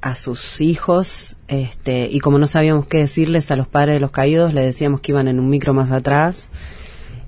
a 0.00 0.14
sus 0.14 0.62
hijos, 0.62 1.36
este, 1.48 2.08
y 2.10 2.20
como 2.20 2.38
no 2.38 2.46
sabíamos 2.46 2.86
qué 2.86 2.96
decirles 2.96 3.50
a 3.50 3.56
los 3.56 3.68
padres 3.68 3.96
de 3.96 4.00
los 4.00 4.10
caídos, 4.10 4.54
le 4.54 4.62
decíamos 4.62 5.02
que 5.02 5.12
iban 5.12 5.28
en 5.28 5.38
un 5.38 5.50
micro 5.50 5.74
más 5.74 5.90
atrás 5.90 6.48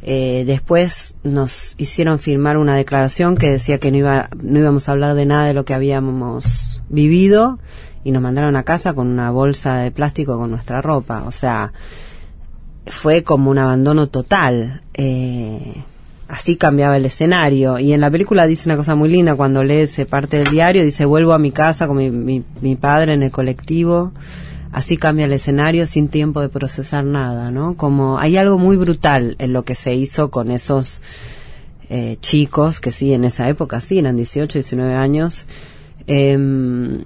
eh, 0.02 0.44
después 0.46 1.16
nos 1.22 1.74
hicieron 1.78 2.18
firmar 2.18 2.56
una 2.56 2.74
declaración 2.74 3.36
que 3.36 3.50
decía 3.50 3.78
que 3.78 3.90
no, 3.90 3.98
iba, 3.98 4.28
no 4.42 4.58
íbamos 4.58 4.88
a 4.88 4.92
hablar 4.92 5.14
de 5.14 5.26
nada 5.26 5.46
de 5.46 5.54
lo 5.54 5.64
que 5.64 5.74
habíamos 5.74 6.82
vivido 6.88 7.58
y 8.02 8.10
nos 8.10 8.22
mandaron 8.22 8.56
a 8.56 8.62
casa 8.62 8.94
con 8.94 9.08
una 9.08 9.30
bolsa 9.30 9.78
de 9.78 9.90
plástico 9.90 10.38
con 10.38 10.50
nuestra 10.50 10.80
ropa. 10.80 11.24
O 11.26 11.32
sea, 11.32 11.72
fue 12.86 13.22
como 13.24 13.50
un 13.50 13.58
abandono 13.58 14.06
total. 14.06 14.82
Eh, 14.94 15.82
así 16.28 16.56
cambiaba 16.56 16.96
el 16.96 17.04
escenario. 17.04 17.78
Y 17.78 17.92
en 17.92 18.00
la 18.00 18.10
película 18.10 18.46
dice 18.46 18.68
una 18.68 18.76
cosa 18.76 18.94
muy 18.94 19.10
linda 19.10 19.34
cuando 19.34 19.62
lee 19.62 19.80
ese 19.80 20.06
parte 20.06 20.38
del 20.38 20.50
diario, 20.50 20.82
dice 20.82 21.04
vuelvo 21.04 21.34
a 21.34 21.38
mi 21.38 21.50
casa 21.50 21.86
con 21.86 21.98
mi, 21.98 22.10
mi, 22.10 22.42
mi 22.62 22.76
padre 22.76 23.12
en 23.12 23.22
el 23.22 23.30
colectivo 23.30 24.12
así 24.72 24.96
cambia 24.96 25.26
el 25.26 25.32
escenario 25.32 25.86
sin 25.86 26.08
tiempo 26.08 26.40
de 26.40 26.48
procesar 26.48 27.04
nada, 27.04 27.50
¿no? 27.50 27.76
Como 27.76 28.18
hay 28.18 28.36
algo 28.36 28.58
muy 28.58 28.76
brutal 28.76 29.36
en 29.38 29.52
lo 29.52 29.64
que 29.64 29.74
se 29.74 29.94
hizo 29.94 30.30
con 30.30 30.50
esos 30.50 31.00
eh, 31.88 32.18
chicos 32.20 32.80
que 32.80 32.92
sí, 32.92 33.12
en 33.12 33.24
esa 33.24 33.48
época 33.48 33.80
sí, 33.80 33.98
eran 33.98 34.16
18, 34.16 34.58
19 34.58 34.94
años. 34.94 35.46
Em, 36.06 37.04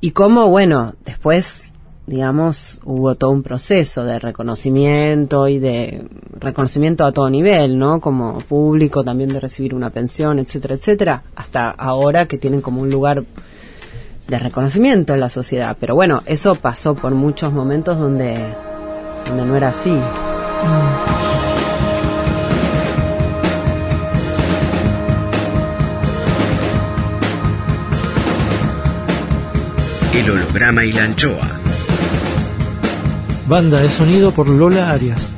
y 0.00 0.10
cómo, 0.10 0.48
bueno, 0.48 0.94
después, 1.04 1.68
digamos, 2.06 2.80
hubo 2.84 3.14
todo 3.14 3.30
un 3.30 3.42
proceso 3.44 4.04
de 4.04 4.18
reconocimiento 4.18 5.46
y 5.46 5.60
de 5.60 6.08
reconocimiento 6.40 7.04
a 7.04 7.12
todo 7.12 7.30
nivel, 7.30 7.78
¿no? 7.78 8.00
Como 8.00 8.38
público, 8.38 9.04
también 9.04 9.30
de 9.30 9.38
recibir 9.38 9.74
una 9.74 9.90
pensión, 9.90 10.40
etcétera, 10.40 10.74
etcétera, 10.74 11.22
hasta 11.36 11.70
ahora 11.70 12.26
que 12.26 12.38
tienen 12.38 12.62
como 12.62 12.82
un 12.82 12.90
lugar 12.90 13.24
de 14.30 14.38
reconocimiento 14.38 15.12
en 15.12 15.20
la 15.20 15.28
sociedad. 15.28 15.76
Pero 15.78 15.94
bueno, 15.94 16.22
eso 16.24 16.54
pasó 16.54 16.94
por 16.94 17.12
muchos 17.12 17.52
momentos 17.52 17.98
donde, 17.98 18.38
donde 19.26 19.44
no 19.44 19.56
era 19.56 19.68
así. 19.68 19.94
El 30.14 30.30
holograma 30.30 30.84
y 30.84 30.92
la 30.92 31.04
anchoa. 31.04 31.48
Banda 33.48 33.80
de 33.80 33.90
sonido 33.90 34.30
por 34.30 34.48
Lola 34.48 34.90
Arias. 34.90 35.32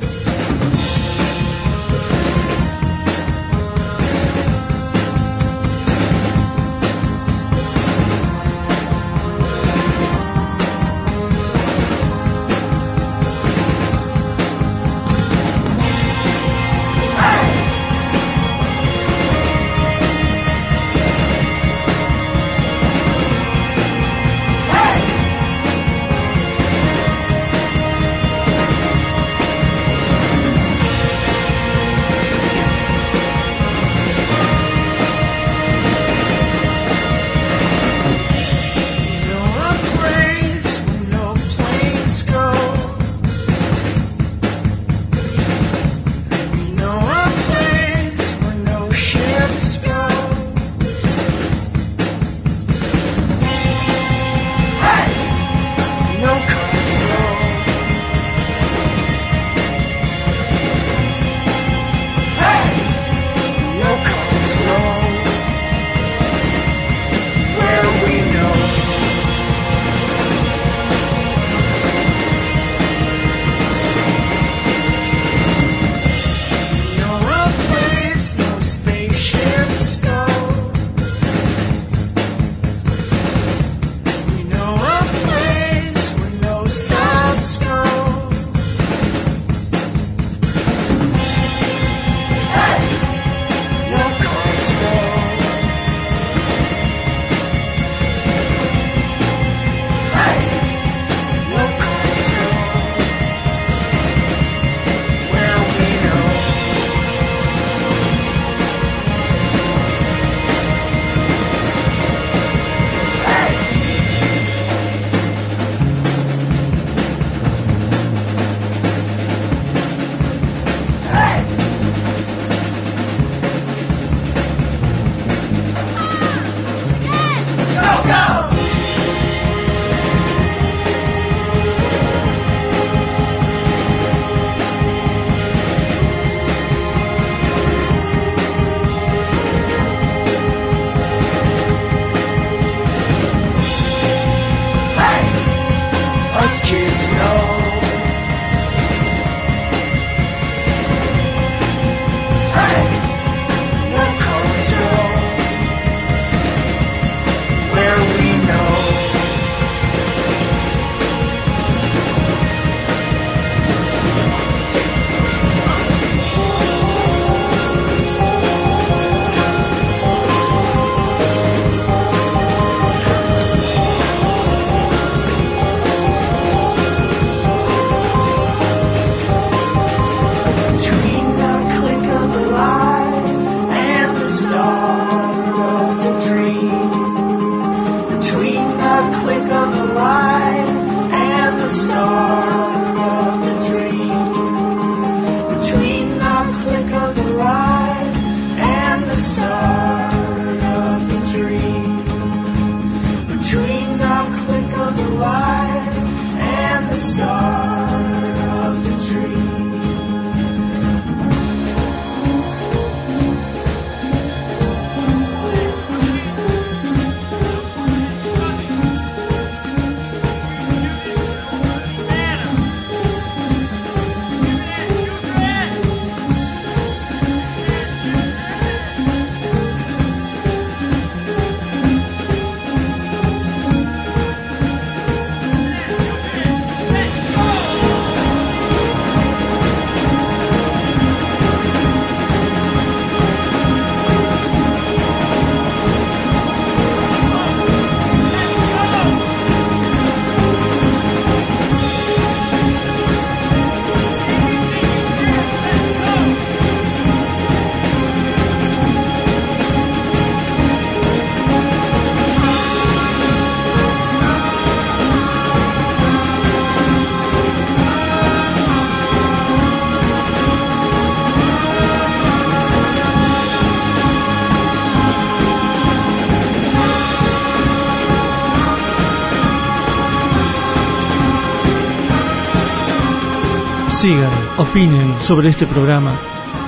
Sigan, 284.02 284.32
opinen 284.58 285.14
sobre 285.22 285.50
este 285.50 285.64
programa 285.64 286.12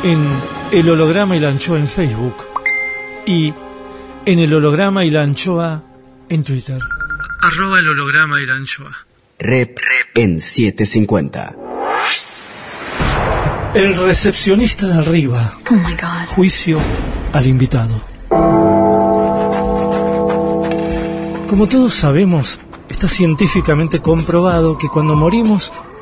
en 0.05 0.25
El 0.71 0.89
Holograma 0.89 1.35
y 1.35 1.41
la 1.41 1.49
Anchoa 1.49 1.81
en 1.81 1.89
Facebook 1.89 2.37
y 3.27 3.53
en 4.25 4.39
El 4.39 4.55
Holograma 4.55 5.05
y 5.05 5.11
la 5.11 5.23
Anchoa 5.23 5.83
en 6.29 6.45
Twitter. 6.45 6.79
Arroba 7.43 7.81
el 7.81 7.89
holograma 7.89 8.41
y 8.41 8.47
la 8.47 8.55
anchoa. 8.55 8.97
Rep, 9.41 9.81
en 10.15 10.41
750. 10.41 11.57
El 13.75 13.97
recepcionista 13.97 14.87
de 14.87 14.95
arriba. 14.95 15.55
Oh 15.69 15.75
my 15.75 15.93
God. 15.95 16.29
Juicio 16.29 16.79
al 17.33 17.49
invitado. 17.49 18.01
Como 21.49 21.67
todos 21.69 21.95
sabemos, 21.95 22.61
está 22.89 23.09
científicamente 23.09 24.01
comprobado 24.01 24.79
que 24.79 24.87
cuando 24.87 25.17
morimos, 25.17 25.73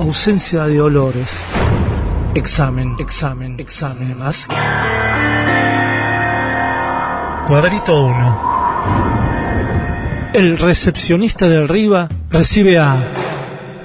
ausencia 0.00 0.64
de 0.64 0.80
olores. 0.80 1.44
Examen, 2.34 2.96
examen, 2.98 3.60
examen 3.60 4.18
más. 4.18 4.48
Cuadrito 7.46 8.06
1. 8.06 10.30
El 10.32 10.56
recepcionista 10.56 11.50
de 11.50 11.64
arriba 11.64 12.08
recibe 12.30 12.78
a 12.78 12.96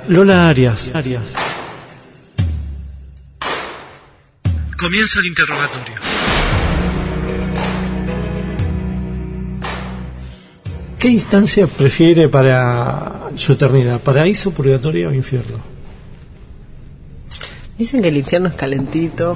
Lola 0.08 0.48
Arias. 0.48 0.92
Arias. 0.94 1.34
Comienza 4.78 5.20
el 5.20 5.26
interrogatorio. 5.26 5.96
¿Qué 10.98 11.10
instancia 11.10 11.68
prefiere 11.68 12.30
para 12.30 13.32
su 13.36 13.52
eternidad? 13.52 14.00
¿Paraíso, 14.00 14.52
purgatorio 14.52 15.10
o 15.10 15.14
infierno? 15.14 15.75
Dicen 17.78 18.02
que 18.02 18.08
el 18.10 18.18
infierno 18.18 18.48
es 18.48 18.56
calentito. 18.56 19.36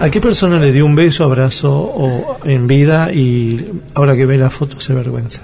¿A 0.00 0.10
qué 0.10 0.20
persona 0.20 0.58
le 0.58 0.72
dio 0.72 0.86
un 0.86 0.94
beso, 0.94 1.24
abrazo 1.24 1.72
o 1.72 2.38
en 2.44 2.66
vida 2.66 3.12
y 3.12 3.80
ahora 3.94 4.14
que 4.14 4.26
ve 4.26 4.38
la 4.38 4.50
foto 4.50 4.80
se 4.80 4.94
vergüenza? 4.94 5.42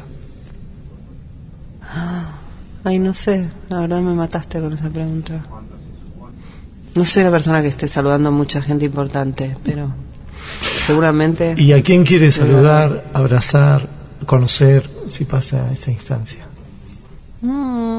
Ay, 2.85 2.99
no 2.99 3.15
sé, 3.15 3.49
la 3.71 3.81
verdad 3.81 4.01
me 4.01 4.13
mataste 4.15 4.61
con 4.61 4.73
esa 4.73 4.91
pregunta. 4.91 5.43
No 6.95 7.05
soy 7.05 7.25
la 7.25 7.31
persona 7.31 7.63
que 7.63 7.69
esté 7.69 7.89
saludando 7.89 8.29
a 8.29 8.33
mucha 8.33 8.61
gente 8.61 8.85
importante, 8.85 9.57
pero 9.65 9.91
seguramente... 10.87 11.55
¿Y 11.57 11.73
a 11.73 11.83
quién 11.83 12.05
quiere 12.05 12.31
saludar, 12.31 13.07
abrazar, 13.15 13.89
conocer 14.27 14.89
si 15.09 15.25
pasa 15.25 15.73
esta 15.73 15.91
instancia? 15.91 16.47
Mm, 17.41 17.94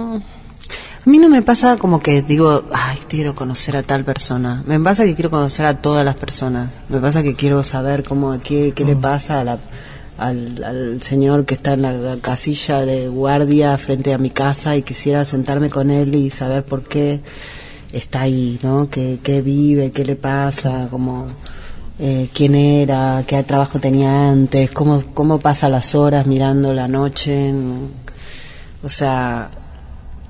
a 1.06 1.10
mí 1.10 1.20
no 1.20 1.30
me 1.30 1.44
pasa 1.44 1.78
como 1.78 2.00
que 2.00 2.24
digo, 2.24 2.64
ay, 2.74 2.98
quiero 3.08 3.36
conocer 3.36 3.76
a 3.78 3.84
tal 3.84 4.04
persona. 4.04 4.64
Me 4.66 4.80
pasa 4.80 5.06
que 5.06 5.14
quiero 5.14 5.30
conocer 5.30 5.68
a 5.68 5.80
todas 5.80 6.04
las 6.04 6.16
personas. 6.16 6.72
Me 6.90 7.00
pasa 7.00 7.22
que 7.22 7.36
quiero 7.36 7.64
saber 7.64 8.04
cómo, 8.04 8.40
qué, 8.40 8.74
qué 8.76 8.86
le 8.86 8.96
pasa 8.96 9.40
a 9.40 9.44
la, 9.44 9.60
al, 10.18 10.64
al 10.64 11.02
señor 11.04 11.46
que 11.46 11.54
está 11.54 11.74
en 11.74 11.84
la 11.84 12.18
casilla 12.22 12.86
de 12.86 13.08
guardia 13.08 13.78
frente 13.78 14.16
a 14.16 14.18
mi 14.18 14.32
casa 14.32 14.76
y 14.76 14.82
quisiera 14.82 15.26
sentarme 15.26 15.70
con 15.70 15.92
él 15.92 16.16
y 16.16 16.32
saber 16.32 16.64
por 16.64 16.84
qué 16.84 17.22
está 17.94 18.22
ahí, 18.22 18.60
¿no? 18.64 18.90
¿Qué, 18.90 19.20
qué 19.22 19.44
vive, 19.44 19.92
qué 19.92 20.06
le 20.06 20.16
pasa, 20.16 20.88
cómo, 20.90 21.28
eh, 22.00 22.30
quién 22.34 22.56
era, 22.56 23.24
qué 23.28 23.44
trabajo 23.44 23.80
tenía 23.80 24.30
antes, 24.32 24.72
cómo, 24.72 25.04
cómo 25.14 25.40
pasa 25.40 25.70
las 25.70 25.94
horas 25.94 26.26
mirando 26.26 26.74
la 26.74 26.88
noche. 26.88 27.54
o 28.84 28.90
sea, 28.90 29.52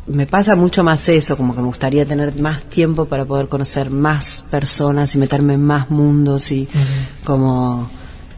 me 0.08 0.28
pasa 0.28 0.56
mucho 0.56 0.84
más 0.84 1.08
eso, 1.10 1.36
como 1.36 1.56
que 1.56 1.62
me 1.62 1.68
gustaría 1.68 2.06
tener 2.06 2.36
más 2.36 2.64
tiempo 2.64 3.06
para 3.06 3.26
poder 3.26 3.48
conocer 3.48 3.90
más 3.90 4.44
personas 4.52 5.16
y 5.16 5.18
meterme 5.18 5.54
en 5.56 5.64
más 5.64 5.90
mundos 5.90 6.52
y 6.52 6.68
como, 7.24 7.90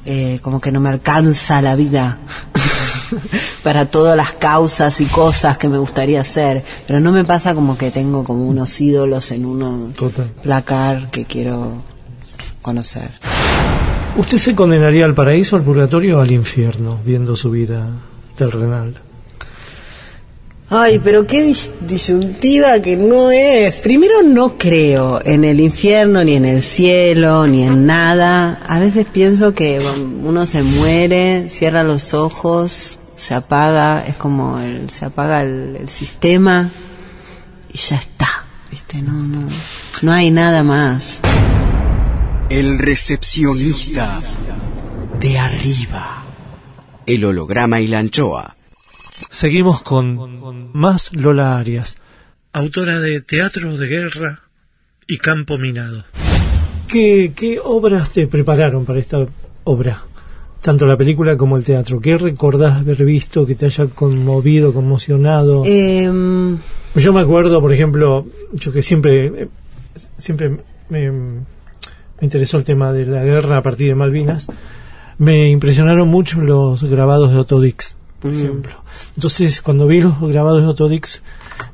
eh, 0.06 0.40
como 0.42 0.62
que 0.62 0.72
no 0.72 0.80
me 0.80 0.90
alcanza 0.90 1.62
la 1.62 1.76
vida 1.76 2.20
para 3.64 3.86
todas 3.86 4.16
las 4.16 4.34
causas 4.34 5.02
y 5.02 5.06
cosas 5.06 5.58
que 5.58 5.68
me 5.68 5.78
gustaría 5.78 6.22
hacer, 6.22 6.64
pero 6.88 7.00
no 7.00 7.12
me 7.12 7.26
pasa 7.26 7.54
como 7.54 7.78
que 7.78 7.92
tengo 7.92 8.24
como 8.24 8.46
unos 8.46 8.80
ídolos 8.80 9.32
en 9.32 9.46
un 9.46 9.94
Total. 9.94 10.28
placar 10.42 11.10
que 11.12 11.26
quiero 11.26 11.82
conocer. 12.62 13.10
¿Usted 14.16 14.38
se 14.38 14.56
condenaría 14.56 15.06
al 15.06 15.14
paraíso, 15.14 15.58
al 15.58 15.64
purgatorio 15.64 16.18
o 16.18 16.22
al 16.22 16.32
infierno, 16.32 16.98
viendo 17.06 17.36
su 17.36 17.52
vida 17.52 17.88
terrenal? 18.36 18.96
Ay, 20.70 21.00
pero 21.02 21.26
qué 21.26 21.46
dis- 21.48 21.72
disyuntiva 21.80 22.82
que 22.82 22.98
no 22.98 23.32
es. 23.32 23.80
Primero 23.80 24.22
no 24.22 24.58
creo 24.58 25.22
en 25.24 25.46
el 25.46 25.62
infierno, 25.62 26.22
ni 26.26 26.34
en 26.34 26.44
el 26.44 26.62
cielo, 26.62 27.48
ni 27.48 27.64
en 27.64 27.86
nada. 27.86 28.62
A 28.68 28.78
veces 28.80 29.06
pienso 29.06 29.54
que 29.54 29.80
bueno, 29.80 30.28
uno 30.28 30.46
se 30.46 30.64
muere, 30.64 31.48
cierra 31.50 31.84
los 31.84 32.14
ojos, 32.14 33.00
se 33.16 33.34
apaga, 33.34 34.04
es 34.06 34.18
como 34.18 34.60
el, 34.60 34.90
se 34.90 35.06
apaga 35.06 35.42
el, 35.42 35.78
el 35.80 35.88
sistema 35.90 36.70
y 37.74 37.78
ya 37.78 37.96
está. 37.96 38.28
¿Viste? 38.70 39.02
No, 39.02 39.14
no, 39.14 39.48
no 40.02 40.12
hay 40.12 40.32
nada 40.32 40.64
más. 40.64 41.22
El 42.50 42.78
recepcionista 42.78 44.20
de 45.22 45.38
arriba. 45.40 46.24
El 47.06 47.24
holograma 47.24 47.80
y 47.80 47.88
la 47.88 48.00
anchoa. 48.00 48.57
Seguimos 49.30 49.82
con 49.82 50.72
más 50.74 51.14
Lola 51.14 51.58
Arias, 51.58 51.98
autora 52.54 53.00
de 53.00 53.22
Teatro 53.22 53.76
de 53.78 53.88
Guerra 53.88 54.42
y 55.08 55.18
Campo 55.18 55.58
Minado. 55.58 56.04
¿Qué, 56.88 57.34
qué 57.36 57.60
obras 57.60 58.12
te 58.12 58.28
prepararon 58.28 58.86
para 58.86 59.00
esta 59.00 59.28
obra? 59.66 60.04
Tanto 60.62 60.86
la 60.86 60.98
película 60.98 61.36
como 61.38 61.58
el 61.58 61.64
teatro. 61.64 62.00
¿Qué 62.00 62.18
recordás 62.18 62.78
haber 62.78 63.04
visto 63.04 63.46
que 63.46 63.56
te 63.56 63.66
haya 63.66 63.88
conmovido, 63.88 64.74
conmocionado? 64.74 65.64
Em, 65.66 66.58
Yo 66.96 67.14
me 67.14 67.20
acuerdo, 67.22 67.60
por 67.62 67.74
ejemplo, 67.74 68.26
yo 68.54 68.72
que 68.72 68.84
siempre, 68.84 69.50
siempre 70.18 70.58
me, 70.90 71.12
me 71.12 71.42
interesó 72.22 72.58
el 72.58 72.64
tema 72.64 72.94
de 72.94 73.06
la 73.06 73.24
guerra 73.24 73.58
a 73.58 73.62
partir 73.62 73.90
de 73.90 73.96
Malvinas, 73.96 74.48
me 75.18 75.50
impresionaron 75.50 76.08
mucho 76.08 76.40
los 76.42 76.84
grabados 76.86 77.32
de 77.32 77.38
Otto 77.38 77.60
Dix, 77.60 77.97
por 78.20 78.32
Mm. 78.32 78.36
ejemplo. 78.40 78.72
Entonces, 79.16 79.62
cuando 79.62 79.88
vi 79.88 80.02
los 80.02 80.20
grabados 80.22 80.62
de 80.62 80.68
Otto 80.68 80.88
Dix, 80.88 81.22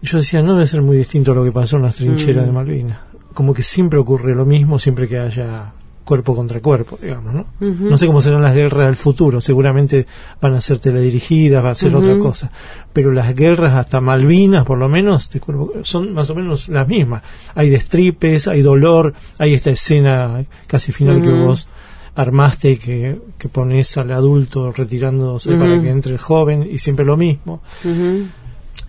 yo 0.01 0.17
decía, 0.17 0.41
no 0.41 0.53
debe 0.55 0.67
ser 0.67 0.81
muy 0.81 0.97
distinto 0.97 1.31
a 1.31 1.35
lo 1.35 1.43
que 1.43 1.51
pasó 1.51 1.77
en 1.77 1.83
las 1.83 1.95
trincheras 1.95 2.43
Mm. 2.43 2.47
de 2.47 2.51
Malvinas. 2.53 2.97
Como 3.33 3.53
que 3.53 3.63
siempre 3.63 3.97
ocurre 3.99 4.35
lo 4.35 4.45
mismo, 4.45 4.77
siempre 4.79 5.07
que 5.07 5.17
haya 5.19 5.71
cuerpo 6.03 6.35
contra 6.35 6.59
cuerpo, 6.59 6.99
digamos, 7.01 7.33
¿no? 7.33 7.45
No 7.61 7.97
sé 7.97 8.07
cómo 8.07 8.19
serán 8.19 8.41
las 8.41 8.53
guerras 8.53 8.87
del 8.87 8.97
futuro, 8.97 9.39
seguramente 9.39 10.05
van 10.41 10.53
a 10.53 10.59
ser 10.59 10.79
teledirigidas, 10.79 11.63
va 11.63 11.69
a 11.71 11.75
ser 11.75 11.95
otra 11.95 12.17
cosa, 12.19 12.51
pero 12.91 13.13
las 13.13 13.33
guerras 13.33 13.73
hasta 13.73 14.01
Malvinas, 14.01 14.65
por 14.65 14.77
lo 14.77 14.89
menos, 14.89 15.29
de 15.29 15.39
cuerpo- 15.39 15.71
son 15.83 16.13
más 16.13 16.29
o 16.29 16.35
menos 16.35 16.67
las 16.67 16.85
mismas. 16.89 17.23
Hay 17.55 17.69
destripes, 17.69 18.49
hay 18.49 18.61
dolor, 18.61 19.13
hay 19.37 19.53
esta 19.53 19.69
escena 19.71 20.43
casi 20.67 20.91
final 20.91 21.21
que 21.21 21.29
Ujú. 21.29 21.45
vos 21.45 21.69
armaste 22.15 22.77
que, 22.77 23.19
que 23.37 23.49
pones 23.49 23.97
al 23.97 24.11
adulto 24.11 24.71
retirándose 24.71 25.55
para 25.55 25.81
que 25.81 25.89
entre 25.89 26.13
el 26.13 26.19
joven 26.19 26.67
y 26.69 26.79
siempre 26.79 27.05
lo 27.05 27.17
mismo. 27.17 27.61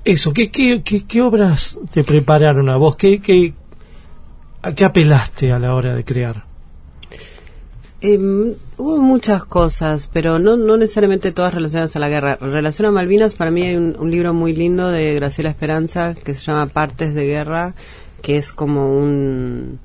Eso, 0.04 0.32
¿qué, 0.32 0.50
qué, 0.50 0.82
qué, 0.82 1.04
qué 1.04 1.22
obras 1.22 1.78
te 1.90 2.04
prepararon 2.04 2.68
a 2.68 2.76
vos? 2.76 2.96
¿Qué, 2.96 3.20
qué, 3.20 3.54
¿A 4.60 4.74
qué 4.74 4.84
apelaste 4.84 5.52
a 5.52 5.58
la 5.58 5.74
hora 5.74 5.94
de 5.94 6.04
crear? 6.04 6.44
Em, 8.02 8.52
hubo 8.76 8.98
muchas 8.98 9.44
cosas, 9.44 10.10
pero 10.12 10.38
no, 10.38 10.58
no 10.58 10.76
necesariamente 10.76 11.32
todas 11.32 11.54
relacionadas 11.54 11.96
a 11.96 11.98
la 12.00 12.10
guerra. 12.10 12.37
En 12.38 12.52
relación 12.52 12.88
a 12.88 12.92
Malvinas, 12.92 13.34
para 13.34 13.50
mí 13.50 13.62
hay 13.62 13.76
un, 13.76 13.96
un 13.98 14.10
libro 14.10 14.34
muy 14.34 14.52
lindo 14.52 14.90
de 14.90 15.14
Graciela 15.14 15.48
Esperanza 15.48 16.14
que 16.14 16.34
se 16.34 16.42
llama 16.44 16.66
Partes 16.66 17.14
de 17.14 17.24
Guerra, 17.24 17.74
que 18.20 18.37
es 18.37 18.52
como 18.52 18.94
un, 18.98 19.78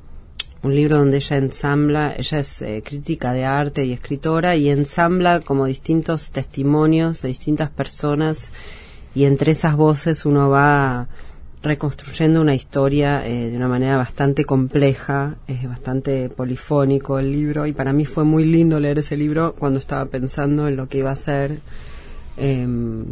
un 0.62 0.76
libro 0.76 0.98
donde 0.98 1.18
ella 1.18 1.38
ensambla, 1.38 2.14
ella 2.18 2.40
es 2.40 2.62
eh, 2.62 2.84
crítica 2.86 3.34
de 3.34 3.46
arte 3.46 3.86
y 3.86 3.94
escritora, 3.94 4.56
y 4.56 4.70
ensambla 4.70 5.40
como 5.40 5.66
distintos 5.66 6.32
testimonios 6.32 7.22
de 7.22 7.30
distintas 7.30 7.70
personas, 7.70 8.52
y 9.16 9.26
entre 9.26 9.54
esas 9.54 9.76
voces 9.76 10.26
uno 10.26 10.50
va 10.50 11.08
reconstruyendo 11.62 12.42
una 12.42 12.56
historia 12.56 13.26
eh, 13.28 13.50
de 13.50 13.58
una 13.58 13.68
manera 13.68 13.98
bastante 13.98 14.46
compleja, 14.46 15.36
es 15.48 15.68
bastante 15.68 16.30
polifónico 16.30 17.20
el 17.20 17.32
libro 17.32 17.66
y 17.66 17.74
para 17.74 17.92
mí 17.92 18.06
fue 18.06 18.24
muy 18.24 18.46
lindo 18.46 18.80
leer 18.80 19.00
ese 19.00 19.18
libro 19.18 19.56
cuando 19.60 19.80
estaba 19.80 20.06
pensando 20.06 20.68
en 20.68 20.78
lo 20.78 20.88
que 20.88 21.00
iba 21.00 21.12
a 21.12 21.18
ser 21.18 21.60
em, 22.38 23.04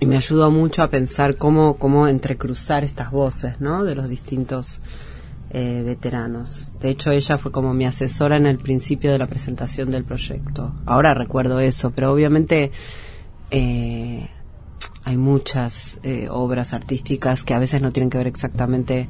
y 0.00 0.06
me 0.06 0.16
ayudó 0.16 0.50
mucho 0.50 0.82
a 0.82 0.90
pensar 0.90 1.36
cómo, 1.36 1.76
cómo 1.76 2.08
entrecruzar 2.08 2.82
estas 2.82 3.12
voces 3.12 3.60
¿no? 3.60 3.84
de 3.84 3.94
los 3.94 4.08
distintos 4.08 4.80
eh, 5.50 5.82
veteranos. 5.84 6.72
De 6.80 6.90
hecho, 6.90 7.10
ella 7.10 7.38
fue 7.38 7.52
como 7.52 7.74
mi 7.74 7.86
asesora 7.86 8.36
en 8.36 8.46
el 8.46 8.58
principio 8.58 9.12
de 9.12 9.18
la 9.18 9.26
presentación 9.26 9.90
del 9.90 10.04
proyecto. 10.04 10.74
Ahora 10.86 11.14
recuerdo 11.14 11.60
eso, 11.60 11.90
pero 11.90 12.12
obviamente... 12.12 12.70
Eh, 13.50 14.28
hay 15.06 15.16
muchas 15.16 16.00
eh, 16.02 16.26
obras 16.28 16.72
artísticas 16.72 17.44
que 17.44 17.54
a 17.54 17.60
veces 17.60 17.80
no 17.80 17.92
tienen 17.92 18.10
que 18.10 18.18
ver 18.18 18.26
exactamente 18.26 19.08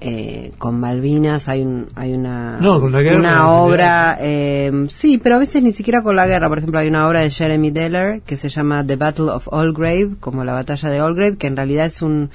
eh, 0.00 0.50
con 0.58 0.80
Malvinas 0.80 1.48
hay 1.48 1.62
un, 1.62 1.86
hay 1.94 2.12
una 2.12 2.58
una 2.60 3.52
obra 3.52 4.18
eh, 4.20 4.86
sí 4.88 5.18
pero 5.18 5.36
a 5.36 5.38
veces 5.38 5.62
ni 5.62 5.70
siquiera 5.70 6.02
con 6.02 6.16
la 6.16 6.26
guerra 6.26 6.48
por 6.48 6.58
ejemplo 6.58 6.80
hay 6.80 6.88
una 6.88 7.06
obra 7.06 7.20
de 7.20 7.30
Jeremy 7.30 7.70
Deller 7.70 8.22
que 8.22 8.36
se 8.36 8.48
llama 8.48 8.84
The 8.84 8.96
Battle 8.96 9.30
of 9.30 9.46
Allgrave 9.52 10.16
como 10.18 10.44
la 10.44 10.54
batalla 10.54 10.90
de 10.90 10.98
Allgrave 10.98 11.36
que 11.36 11.46
en 11.46 11.56
realidad 11.56 11.86
es 11.86 12.02
un 12.02 12.30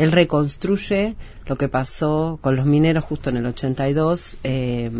él 0.00 0.12
reconstruye 0.12 1.14
lo 1.46 1.56
que 1.56 1.68
pasó 1.68 2.38
con 2.40 2.56
los 2.56 2.64
mineros 2.64 3.04
justo 3.04 3.28
en 3.28 3.36
el 3.36 3.46
82 3.46 4.38
eh, 4.44 4.90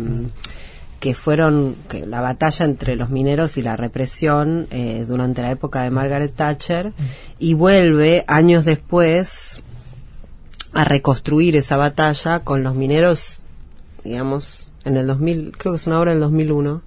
que 0.99 1.15
fueron 1.15 1.75
que 1.89 2.05
la 2.05 2.21
batalla 2.21 2.65
entre 2.65 2.95
los 2.95 3.09
mineros 3.09 3.57
y 3.57 3.63
la 3.63 3.75
represión 3.75 4.67
eh, 4.69 5.03
durante 5.07 5.41
la 5.41 5.49
época 5.49 5.81
de 5.81 5.89
Margaret 5.89 6.35
Thatcher 6.35 6.93
y 7.39 7.55
vuelve 7.55 8.23
años 8.27 8.63
después 8.63 9.61
a 10.73 10.83
reconstruir 10.83 11.55
esa 11.55 11.75
batalla 11.77 12.41
con 12.41 12.61
los 12.61 12.75
mineros, 12.75 13.43
digamos, 14.03 14.71
en 14.85 14.97
el 14.97 15.07
2000, 15.07 15.57
creo 15.57 15.73
que 15.73 15.77
es 15.77 15.87
una 15.87 15.99
obra 15.99 16.11
del 16.11 16.19
2001, 16.19 16.83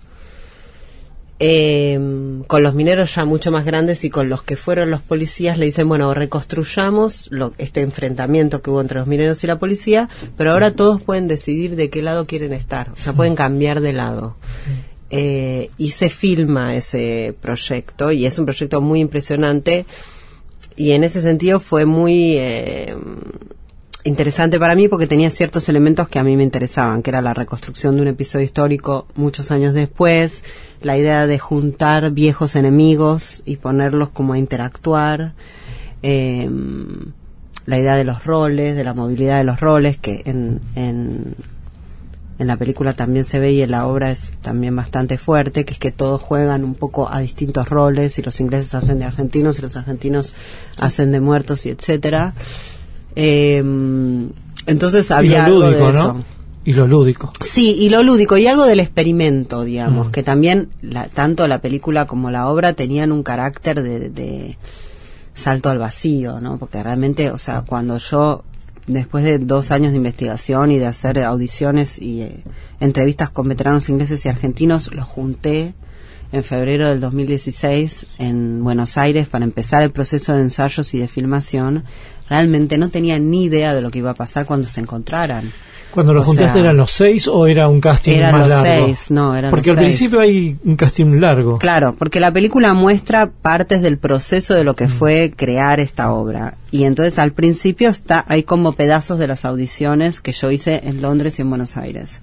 eh, 1.40 1.98
con 2.46 2.62
los 2.62 2.74
mineros 2.74 3.14
ya 3.14 3.24
mucho 3.24 3.50
más 3.50 3.64
grandes 3.64 4.04
y 4.04 4.10
con 4.10 4.28
los 4.28 4.42
que 4.42 4.56
fueron 4.56 4.90
los 4.90 5.02
policías 5.02 5.58
le 5.58 5.66
dicen, 5.66 5.88
bueno, 5.88 6.14
reconstruyamos 6.14 7.28
lo, 7.30 7.52
este 7.58 7.80
enfrentamiento 7.80 8.62
que 8.62 8.70
hubo 8.70 8.80
entre 8.80 8.98
los 8.98 9.08
mineros 9.08 9.42
y 9.42 9.46
la 9.46 9.58
policía, 9.58 10.08
pero 10.36 10.52
ahora 10.52 10.72
todos 10.72 11.02
pueden 11.02 11.26
decidir 11.26 11.76
de 11.76 11.90
qué 11.90 12.02
lado 12.02 12.26
quieren 12.26 12.52
estar, 12.52 12.90
o 12.90 12.96
sea, 12.96 13.12
pueden 13.12 13.34
cambiar 13.34 13.80
de 13.80 13.92
lado. 13.92 14.36
Eh, 15.10 15.70
y 15.76 15.90
se 15.90 16.10
filma 16.10 16.74
ese 16.74 17.34
proyecto 17.40 18.10
y 18.10 18.26
es 18.26 18.38
un 18.38 18.46
proyecto 18.46 18.80
muy 18.80 19.00
impresionante 19.00 19.86
y 20.76 20.92
en 20.92 21.04
ese 21.04 21.20
sentido 21.20 21.60
fue 21.60 21.84
muy... 21.84 22.36
Eh, 22.36 22.96
interesante 24.04 24.60
para 24.60 24.74
mí 24.74 24.86
porque 24.88 25.06
tenía 25.06 25.30
ciertos 25.30 25.68
elementos 25.68 26.08
que 26.08 26.18
a 26.18 26.24
mí 26.24 26.36
me 26.36 26.42
interesaban, 26.42 27.02
que 27.02 27.10
era 27.10 27.22
la 27.22 27.34
reconstrucción 27.34 27.96
de 27.96 28.02
un 28.02 28.08
episodio 28.08 28.44
histórico 28.44 29.06
muchos 29.16 29.50
años 29.50 29.72
después, 29.72 30.44
la 30.82 30.96
idea 30.98 31.26
de 31.26 31.38
juntar 31.38 32.10
viejos 32.10 32.54
enemigos 32.54 33.42
y 33.46 33.56
ponerlos 33.56 34.10
como 34.10 34.34
a 34.34 34.38
interactuar, 34.38 35.32
em, 36.02 37.12
la 37.64 37.78
idea 37.78 37.96
de 37.96 38.04
los 38.04 38.24
roles, 38.24 38.76
de 38.76 38.84
la 38.84 38.92
movilidad 38.92 39.38
de 39.38 39.44
los 39.44 39.58
roles, 39.60 39.96
que 39.96 40.22
en, 40.26 40.60
en, 40.74 41.34
en 42.38 42.46
la 42.46 42.58
película 42.58 42.92
también 42.92 43.24
se 43.24 43.38
ve 43.38 43.52
y 43.52 43.62
en 43.62 43.70
la 43.70 43.86
obra 43.86 44.10
es 44.10 44.34
también 44.42 44.76
bastante 44.76 45.16
fuerte, 45.16 45.64
que 45.64 45.72
es 45.72 45.78
que 45.78 45.92
todos 45.92 46.20
juegan 46.20 46.62
un 46.62 46.74
poco 46.74 47.10
a 47.10 47.20
distintos 47.20 47.70
roles 47.70 48.18
y 48.18 48.22
los 48.22 48.38
ingleses 48.38 48.74
hacen 48.74 48.98
de 48.98 49.06
argentinos 49.06 49.58
y 49.58 49.62
los 49.62 49.76
argentinos 49.76 50.34
hacen 50.78 51.10
de 51.10 51.20
muertos 51.20 51.64
y 51.64 51.70
etcétera. 51.70 52.34
Eh, 53.16 53.62
entonces 54.66 55.10
había 55.10 55.44
algo 55.44 55.70
de 55.70 55.90
eso. 55.90 56.24
Y 56.66 56.72
lo 56.72 56.86
lúdico. 56.86 57.30
Sí, 57.42 57.76
y 57.78 57.90
lo 57.90 58.02
lúdico, 58.02 58.38
y 58.38 58.46
algo 58.46 58.64
del 58.64 58.80
experimento, 58.80 59.64
digamos, 59.64 60.08
mm. 60.08 60.10
que 60.10 60.22
también 60.22 60.70
la, 60.80 61.08
tanto 61.08 61.46
la 61.46 61.58
película 61.58 62.06
como 62.06 62.30
la 62.30 62.48
obra 62.48 62.72
tenían 62.72 63.12
un 63.12 63.22
carácter 63.22 63.82
de, 63.82 64.56
salto 65.34 65.68
al 65.68 65.78
vacío, 65.78 66.40
¿no? 66.40 66.58
Porque 66.58 66.82
realmente, 66.82 67.30
o 67.30 67.36
sea, 67.36 67.64
cuando 67.66 67.98
yo, 67.98 68.44
después 68.86 69.24
de 69.24 69.38
dos 69.38 69.72
años 69.72 69.90
de 69.90 69.98
investigación 69.98 70.72
y 70.72 70.78
de 70.78 70.86
hacer 70.86 71.18
audiciones 71.22 72.00
y 72.00 72.22
eh, 72.22 72.42
entrevistas 72.80 73.28
con 73.28 73.46
veteranos 73.48 73.90
ingleses 73.90 74.24
y 74.24 74.30
argentinos, 74.30 74.94
los 74.94 75.04
junté 75.04 75.74
en 76.34 76.42
febrero 76.42 76.88
del 76.88 77.00
2016 77.00 78.08
en 78.18 78.64
Buenos 78.64 78.98
Aires 78.98 79.28
para 79.28 79.44
empezar 79.44 79.84
el 79.84 79.92
proceso 79.92 80.34
de 80.34 80.40
ensayos 80.40 80.92
y 80.92 80.98
de 80.98 81.06
filmación 81.06 81.84
realmente 82.28 82.76
no 82.76 82.88
tenía 82.88 83.18
ni 83.20 83.44
idea 83.44 83.72
de 83.72 83.80
lo 83.80 83.90
que 83.90 83.98
iba 83.98 84.10
a 84.10 84.14
pasar 84.14 84.44
cuando 84.44 84.66
se 84.66 84.80
encontraran. 84.80 85.52
Cuando 85.92 86.12
los 86.12 86.24
juntaste 86.24 86.58
eran 86.58 86.76
los 86.76 86.90
seis 86.90 87.28
o 87.28 87.46
era 87.46 87.68
un 87.68 87.80
casting 87.80 88.14
eran 88.14 88.32
más 88.32 88.48
los 88.48 88.62
Seis, 88.62 89.10
no, 89.12 89.36
eran 89.36 89.52
Porque 89.52 89.70
al 89.70 89.76
principio 89.76 90.18
hay 90.18 90.58
un 90.64 90.74
casting 90.74 91.20
largo. 91.20 91.58
Claro, 91.58 91.94
porque 91.96 92.18
la 92.18 92.32
película 92.32 92.74
muestra 92.74 93.30
partes 93.30 93.80
del 93.80 93.98
proceso 93.98 94.54
de 94.54 94.64
lo 94.64 94.74
que 94.74 94.86
mm. 94.88 94.90
fue 94.90 95.32
crear 95.36 95.78
esta 95.78 96.12
obra. 96.12 96.54
Y 96.72 96.82
entonces 96.82 97.20
al 97.20 97.30
principio 97.30 97.90
está 97.90 98.24
hay 98.26 98.42
como 98.42 98.72
pedazos 98.72 99.20
de 99.20 99.28
las 99.28 99.44
audiciones 99.44 100.20
que 100.20 100.32
yo 100.32 100.50
hice 100.50 100.80
en 100.82 101.00
Londres 101.00 101.38
y 101.38 101.42
en 101.42 101.50
Buenos 101.50 101.76
Aires. 101.76 102.22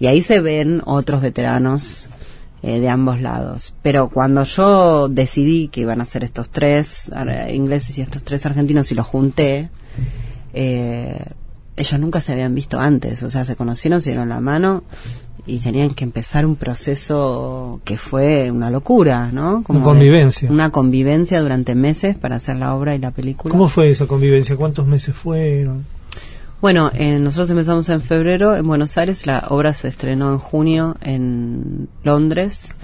Y 0.00 0.08
ahí 0.08 0.22
se 0.22 0.40
ven 0.40 0.82
otros 0.84 1.20
veteranos 1.20 2.08
eh, 2.62 2.80
de 2.80 2.88
ambos 2.88 3.20
lados. 3.20 3.74
Pero 3.82 4.08
cuando 4.08 4.44
yo 4.44 5.08
decidí 5.08 5.68
que 5.68 5.80
iban 5.80 6.00
a 6.00 6.04
ser 6.04 6.24
estos 6.24 6.50
tres 6.50 7.10
ingleses 7.52 7.96
y 7.98 8.02
estos 8.02 8.22
tres 8.22 8.44
argentinos 8.46 8.90
y 8.92 8.94
los 8.94 9.06
junté, 9.06 9.70
eh, 10.52 11.24
ellos 11.76 12.00
nunca 12.00 12.20
se 12.20 12.32
habían 12.32 12.54
visto 12.54 12.78
antes, 12.78 13.22
o 13.22 13.30
sea, 13.30 13.44
se 13.44 13.56
conocieron, 13.56 14.02
se 14.02 14.10
dieron 14.10 14.28
la 14.28 14.40
mano 14.40 14.82
y 15.46 15.58
tenían 15.58 15.94
que 15.94 16.04
empezar 16.04 16.44
un 16.44 16.56
proceso 16.56 17.80
que 17.84 17.96
fue 17.96 18.50
una 18.50 18.70
locura, 18.70 19.30
¿no? 19.32 19.62
Como 19.62 19.78
una 19.78 19.86
convivencia. 19.86 20.50
Una 20.50 20.70
convivencia 20.70 21.40
durante 21.40 21.74
meses 21.74 22.16
para 22.16 22.36
hacer 22.36 22.56
la 22.56 22.74
obra 22.74 22.94
y 22.94 22.98
la 22.98 23.10
película. 23.10 23.50
¿Cómo 23.50 23.68
fue 23.68 23.90
esa 23.90 24.06
convivencia? 24.06 24.56
¿Cuántos 24.56 24.86
meses 24.86 25.14
fueron? 25.16 25.86
Bueno, 26.60 26.90
eh, 26.92 27.18
nosotros 27.18 27.48
empezamos 27.48 27.88
en 27.88 28.02
febrero 28.02 28.54
en 28.54 28.66
Buenos 28.66 28.98
Aires, 28.98 29.24
la 29.24 29.46
obra 29.48 29.72
se 29.72 29.88
estrenó 29.88 30.30
en 30.30 30.38
junio 30.38 30.94
en 31.00 31.88
Londres, 32.04 32.76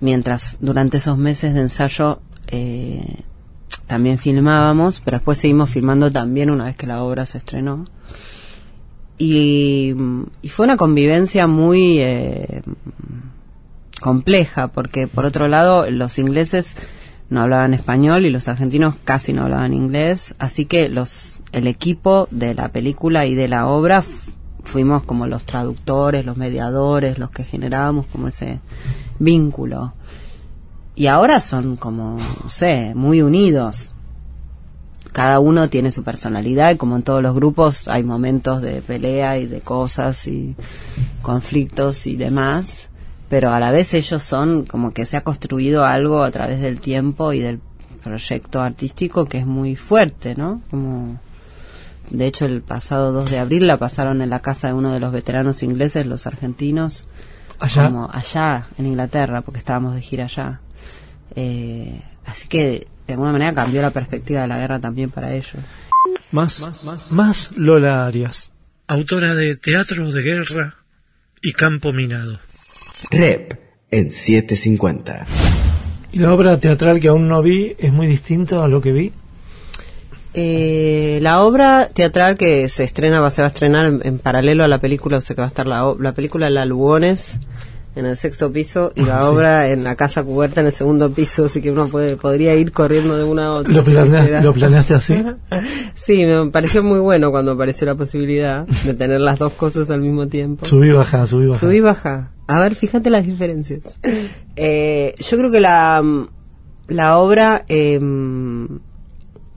mientras 0.00 0.56
durante 0.60 0.96
esos 0.96 1.18
meses 1.18 1.52
de 1.52 1.60
ensayo 1.60 2.20
eh, 2.46 3.20
también 3.86 4.16
filmábamos, 4.16 5.02
pero 5.04 5.18
después 5.18 5.36
seguimos 5.36 5.68
filmando 5.68 6.10
también 6.10 6.48
una 6.48 6.64
vez 6.64 6.76
que 6.76 6.86
la 6.86 7.02
obra 7.02 7.26
se 7.26 7.36
estrenó. 7.36 7.84
Y, 9.18 9.94
fue 10.48 10.64
una 10.64 10.78
convivencia 10.78 11.46
muy 11.46 11.98
eh, 11.98 12.62
compleja, 14.00 14.68
porque 14.68 15.08
por 15.08 15.26
otro 15.26 15.46
lado 15.46 15.90
los 15.90 16.18
ingleses 16.18 16.74
no 17.30 17.40
hablaban 17.40 17.74
español 17.74 18.26
y 18.26 18.30
los 18.30 18.48
argentinos 18.48 18.96
casi 19.04 19.32
no 19.32 19.42
hablaban 19.42 19.72
inglés, 19.72 20.34
así 20.38 20.66
que 20.66 20.88
los 20.88 21.42
el 21.52 21.66
equipo 21.66 22.28
de 22.30 22.54
la 22.54 22.68
película 22.68 23.26
y 23.26 23.34
de 23.34 23.48
la 23.48 23.66
obra 23.66 24.04
fuimos 24.64 25.04
como 25.04 25.26
los 25.26 25.44
traductores, 25.44 26.24
los 26.24 26.36
mediadores, 26.36 27.18
los 27.18 27.30
que 27.30 27.44
generábamos 27.44 28.06
como 28.06 28.28
ese 28.28 28.60
vínculo. 29.18 29.94
Y 30.96 31.06
ahora 31.06 31.40
son 31.40 31.76
como, 31.76 32.16
no 32.42 32.50
sé, 32.50 32.94
muy 32.94 33.22
unidos. 33.22 33.94
Cada 35.12 35.38
uno 35.38 35.68
tiene 35.68 35.92
su 35.92 36.02
personalidad 36.02 36.72
y 36.72 36.76
como 36.76 36.96
en 36.96 37.02
todos 37.02 37.22
los 37.22 37.34
grupos 37.34 37.88
hay 37.88 38.02
momentos 38.02 38.62
de 38.62 38.82
pelea 38.82 39.38
y 39.38 39.46
de 39.46 39.60
cosas 39.60 40.26
y 40.26 40.56
conflictos 41.22 42.06
y 42.06 42.16
demás 42.16 42.90
pero 43.34 43.52
a 43.52 43.58
la 43.58 43.72
vez 43.72 43.94
ellos 43.94 44.22
son 44.22 44.64
como 44.64 44.94
que 44.94 45.06
se 45.06 45.16
ha 45.16 45.24
construido 45.24 45.84
algo 45.84 46.22
a 46.22 46.30
través 46.30 46.60
del 46.60 46.78
tiempo 46.78 47.32
y 47.32 47.40
del 47.40 47.58
proyecto 48.04 48.62
artístico 48.62 49.26
que 49.26 49.38
es 49.38 49.44
muy 49.44 49.74
fuerte, 49.74 50.36
¿no? 50.36 50.62
Como 50.70 51.20
de 52.10 52.26
hecho 52.28 52.44
el 52.44 52.62
pasado 52.62 53.10
2 53.10 53.32
de 53.32 53.40
abril 53.40 53.66
la 53.66 53.76
pasaron 53.76 54.22
en 54.22 54.30
la 54.30 54.38
casa 54.38 54.68
de 54.68 54.74
uno 54.74 54.92
de 54.92 55.00
los 55.00 55.12
veteranos 55.12 55.64
ingleses, 55.64 56.06
los 56.06 56.28
argentinos, 56.28 57.08
allá, 57.58 57.86
como 57.86 58.08
allá 58.08 58.68
en 58.78 58.86
Inglaterra, 58.86 59.42
porque 59.42 59.58
estábamos 59.58 59.96
de 59.96 60.00
gira 60.00 60.26
allá. 60.26 60.60
Eh, 61.34 62.02
así 62.26 62.46
que 62.46 62.86
de 63.08 63.14
alguna 63.14 63.32
manera 63.32 63.52
cambió 63.52 63.82
la 63.82 63.90
perspectiva 63.90 64.42
de 64.42 64.46
la 64.46 64.58
guerra 64.58 64.78
también 64.78 65.10
para 65.10 65.34
ellos. 65.34 65.56
Más, 66.30 66.60
más, 66.60 67.10
más 67.10 67.58
Lola 67.58 68.06
Arias, 68.06 68.52
autora 68.86 69.34
de 69.34 69.56
Teatro 69.56 70.12
de 70.12 70.22
Guerra 70.22 70.76
y 71.42 71.52
Campo 71.52 71.92
Minado. 71.92 72.38
Rep 73.10 73.54
en 73.90 74.10
750. 74.10 75.26
¿Y 76.12 76.18
la 76.18 76.32
obra 76.32 76.58
teatral 76.58 77.00
que 77.00 77.08
aún 77.08 77.28
no 77.28 77.42
vi 77.42 77.74
es 77.78 77.92
muy 77.92 78.06
distinta 78.06 78.64
a 78.64 78.68
lo 78.68 78.80
que 78.80 78.92
vi? 78.92 79.12
Eh, 80.32 81.18
la 81.22 81.42
obra 81.42 81.88
teatral 81.88 82.36
que 82.36 82.68
se 82.68 82.84
estrena, 82.84 83.20
va, 83.20 83.30
se 83.30 83.42
va 83.42 83.46
a 83.46 83.48
estrenar 83.48 84.00
en, 84.02 84.18
paralelo 84.18 84.64
a 84.64 84.68
la 84.68 84.80
película, 84.80 85.18
o 85.18 85.20
sea 85.20 85.36
que 85.36 85.42
va 85.42 85.46
a 85.46 85.48
estar 85.48 85.66
la, 85.66 85.94
la 85.98 86.12
película 86.12 86.50
La 86.50 86.64
Lugones 86.64 87.40
en 87.96 88.06
el 88.06 88.16
sexto 88.16 88.50
piso 88.50 88.92
y 88.94 89.04
la 89.04 89.28
obra 89.28 89.68
en 89.68 89.84
la 89.84 89.94
casa 89.94 90.24
cubierta 90.24 90.60
en 90.60 90.66
el 90.66 90.72
segundo 90.72 91.10
piso, 91.10 91.44
así 91.44 91.60
que 91.60 91.70
uno 91.70 91.88
puede, 91.88 92.16
podría 92.16 92.54
ir 92.54 92.72
corriendo 92.72 93.16
de 93.16 93.24
una 93.24 93.46
a 93.46 93.52
otra. 93.52 93.72
¿Lo, 93.72 94.52
planeaste, 94.52 94.94
así? 94.94 95.14
sí, 95.94 96.26
me 96.26 96.50
pareció 96.50 96.82
muy 96.82 96.98
bueno 96.98 97.30
cuando 97.30 97.52
apareció 97.52 97.86
la 97.86 97.94
posibilidad 97.94 98.66
de 98.66 98.94
tener 98.94 99.20
las 99.20 99.38
dos 99.38 99.52
cosas 99.52 99.90
al 99.90 100.00
mismo 100.00 100.26
tiempo. 100.26 100.66
Subí 100.66 100.90
baja, 100.90 101.26
subí 101.26 101.46
baja. 101.46 101.60
Subí 101.60 101.80
baja. 101.80 102.30
A 102.46 102.60
ver, 102.60 102.74
fíjate 102.74 103.10
las 103.10 103.26
diferencias. 103.26 104.00
Eh, 104.56 105.14
yo 105.18 105.38
creo 105.38 105.50
que 105.50 105.60
la, 105.60 106.02
la 106.88 107.18
obra, 107.18 107.64
eh, 107.68 108.00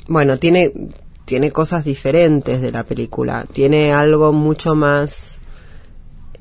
bueno, 0.08 0.38
tiene, 0.38 0.72
tiene 1.26 1.52
cosas 1.52 1.86
diferentes 1.86 2.62
de 2.62 2.72
la 2.72 2.84
película. 2.84 3.46
Tiene 3.52 3.94
algo 3.94 4.32
mucho 4.32 4.76
más... 4.76 5.40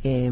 Eh, 0.05 0.31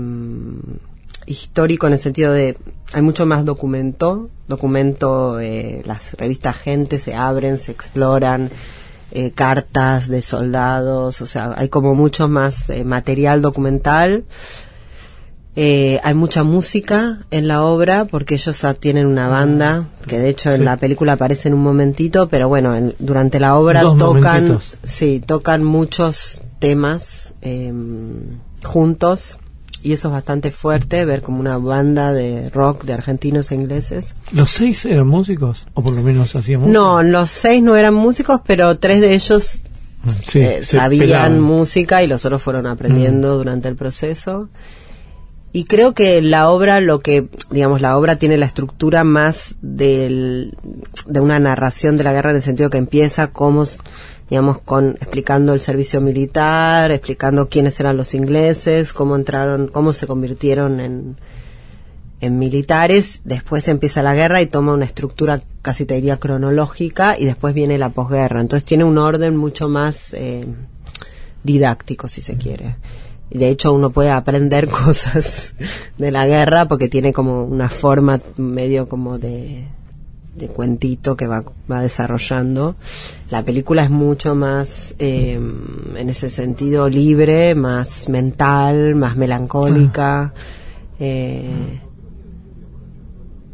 histórico 1.26 1.86
en 1.86 1.94
el 1.94 1.98
sentido 1.98 2.32
de 2.32 2.56
hay 2.92 3.02
mucho 3.02 3.26
más 3.26 3.44
documento, 3.44 4.30
documento, 4.46 5.40
eh, 5.40 5.82
las 5.84 6.14
revistas 6.14 6.56
Gente 6.56 6.98
se 6.98 7.14
abren, 7.14 7.58
se 7.58 7.72
exploran, 7.72 8.50
eh, 9.10 9.32
cartas 9.32 10.08
de 10.08 10.22
soldados, 10.22 11.20
o 11.20 11.26
sea, 11.26 11.54
hay 11.56 11.68
como 11.68 11.94
mucho 11.94 12.28
más 12.28 12.70
eh, 12.70 12.84
material 12.84 13.42
documental. 13.42 14.24
hay 15.56 16.14
mucha 16.14 16.42
música 16.42 17.26
en 17.30 17.48
la 17.48 17.62
obra 17.62 18.06
porque 18.06 18.34
ellos 18.34 18.64
tienen 18.80 19.06
una 19.06 19.28
banda 19.28 19.88
que 20.06 20.18
de 20.18 20.28
hecho 20.28 20.50
en 20.50 20.64
la 20.64 20.76
película 20.76 21.12
aparece 21.12 21.48
en 21.48 21.54
un 21.54 21.62
momentito, 21.62 22.28
pero 22.28 22.48
bueno, 22.48 22.92
durante 22.98 23.38
la 23.38 23.56
obra 23.56 23.82
tocan, 23.82 24.58
sí, 24.84 25.22
tocan 25.24 25.62
muchos 25.64 26.42
temas 26.58 27.34
em, 27.40 28.38
juntos 28.64 29.38
y 29.84 29.92
eso 29.92 30.08
es 30.08 30.12
bastante 30.12 30.50
fuerte, 30.50 31.04
ver 31.04 31.22
como 31.22 31.40
una 31.40 31.58
banda 31.58 32.10
de 32.10 32.48
rock 32.48 32.84
de 32.84 32.94
argentinos 32.94 33.52
e 33.52 33.54
ingleses. 33.54 34.14
¿Los 34.32 34.50
seis 34.50 34.86
eran 34.86 35.06
músicos? 35.06 35.66
¿O 35.74 35.82
por 35.82 35.94
lo 35.94 36.00
menos 36.00 36.34
hacían 36.34 36.62
música? 36.62 36.78
No, 36.78 37.02
los 37.02 37.28
seis 37.28 37.62
no 37.62 37.76
eran 37.76 37.92
músicos, 37.92 38.40
pero 38.46 38.78
tres 38.78 39.02
de 39.02 39.12
ellos 39.12 39.62
mm, 40.02 40.38
eh, 40.38 40.64
sabían 40.64 41.38
música 41.38 42.02
y 42.02 42.06
los 42.06 42.24
otros 42.24 42.40
fueron 42.40 42.66
aprendiendo 42.66 43.34
mm. 43.34 43.36
durante 43.36 43.68
el 43.68 43.76
proceso. 43.76 44.48
Y 45.52 45.64
creo 45.64 45.92
que 45.92 46.22
la 46.22 46.48
obra, 46.48 46.80
lo 46.80 47.00
que, 47.00 47.28
digamos, 47.50 47.82
la 47.82 47.98
obra 47.98 48.16
tiene 48.16 48.38
la 48.38 48.46
estructura 48.46 49.04
más 49.04 49.56
del, 49.60 50.56
de 51.06 51.20
una 51.20 51.38
narración 51.38 51.98
de 51.98 52.04
la 52.04 52.14
guerra 52.14 52.30
en 52.30 52.36
el 52.36 52.42
sentido 52.42 52.70
que 52.70 52.78
empieza 52.78 53.32
como 53.32 53.64
digamos, 54.30 54.58
con 54.60 54.90
explicando 55.00 55.52
el 55.52 55.60
servicio 55.60 56.00
militar, 56.00 56.90
explicando 56.90 57.48
quiénes 57.48 57.78
eran 57.80 57.96
los 57.96 58.14
ingleses, 58.14 58.92
cómo 58.92 59.16
entraron, 59.16 59.68
cómo 59.68 59.92
se 59.92 60.06
convirtieron 60.06 60.80
en, 60.80 61.16
en 62.20 62.38
militares, 62.38 63.20
después 63.24 63.68
empieza 63.68 64.02
la 64.02 64.14
guerra 64.14 64.40
y 64.40 64.46
toma 64.46 64.72
una 64.72 64.86
estructura 64.86 65.42
casi 65.60 65.84
te 65.84 65.94
diría 65.94 66.16
cronológica 66.16 67.18
y 67.18 67.26
después 67.26 67.54
viene 67.54 67.76
la 67.78 67.90
posguerra. 67.90 68.40
Entonces 68.40 68.64
tiene 68.64 68.84
un 68.84 68.98
orden 68.98 69.36
mucho 69.36 69.68
más 69.68 70.14
eh, 70.14 70.46
didáctico, 71.42 72.08
si 72.08 72.22
se 72.22 72.36
quiere. 72.36 72.76
Y 73.30 73.38
de 73.38 73.48
hecho 73.48 73.72
uno 73.72 73.90
puede 73.90 74.10
aprender 74.10 74.68
cosas 74.84 75.54
de 75.98 76.10
la 76.10 76.26
guerra 76.26 76.66
porque 76.66 76.88
tiene 76.88 77.12
como 77.12 77.44
una 77.44 77.68
forma 77.68 78.20
medio 78.36 78.88
como 78.88 79.18
de 79.18 79.66
de 80.36 80.48
cuentito 80.48 81.16
que 81.16 81.26
va, 81.26 81.44
va 81.70 81.80
desarrollando. 81.80 82.76
La 83.30 83.44
película 83.44 83.84
es 83.84 83.90
mucho 83.90 84.34
más, 84.34 84.94
eh, 84.98 85.34
en 85.34 86.08
ese 86.08 86.30
sentido, 86.30 86.88
libre, 86.88 87.54
más 87.54 88.08
mental, 88.08 88.94
más 88.94 89.16
melancólica. 89.16 90.34
Eh, 90.98 91.80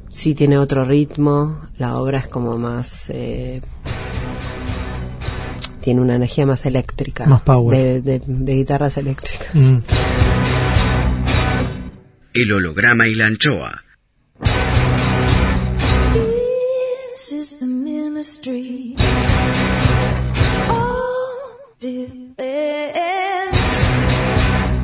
sí 0.08 0.34
tiene 0.34 0.58
otro 0.58 0.84
ritmo. 0.84 1.62
La 1.78 1.98
obra 1.98 2.18
es 2.18 2.28
como 2.28 2.58
más... 2.58 3.10
Eh, 3.10 3.60
tiene 5.80 6.02
una 6.02 6.16
energía 6.16 6.44
más 6.44 6.66
eléctrica. 6.66 7.24
Más 7.24 7.42
power. 7.42 8.02
De, 8.02 8.20
de, 8.20 8.54
guitarras 8.54 8.98
eléctricas. 8.98 9.54
Mm. 9.54 9.78
El 12.34 12.52
holograma 12.52 13.08
y 13.08 13.14
la 13.14 13.26
anchoa 13.26 13.82
is 17.28 17.56
the 17.56 17.66
ministry 17.66 18.96
defense. 21.78 22.36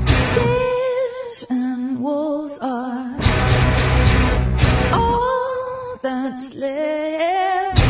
Stairs 0.06 1.46
and 1.48 1.98
walls 2.02 2.58
are 2.60 3.16
all 4.92 5.98
that's 6.02 6.52
left. 6.54 7.80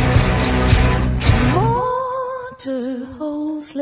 Mortar 1.54 3.04
holes 3.18 3.72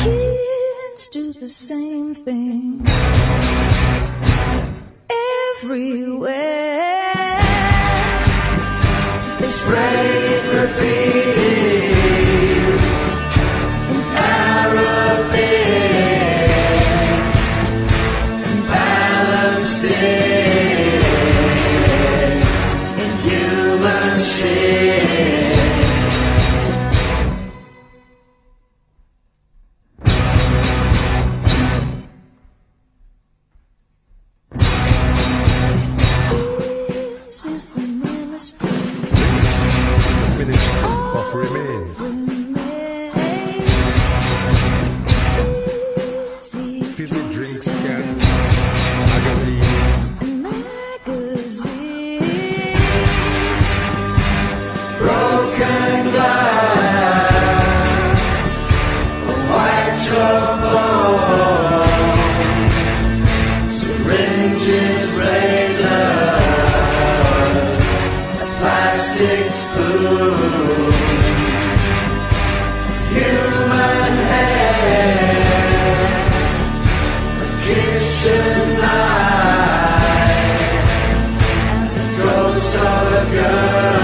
Kids 0.02 1.08
do 1.10 1.34
the 1.34 1.48
same 1.48 2.16
thing 2.16 2.84
everywhere. 5.66 7.40
They 9.40 9.50
spray 9.50 10.42
graffiti. 10.52 11.25
Amen. 83.58 83.95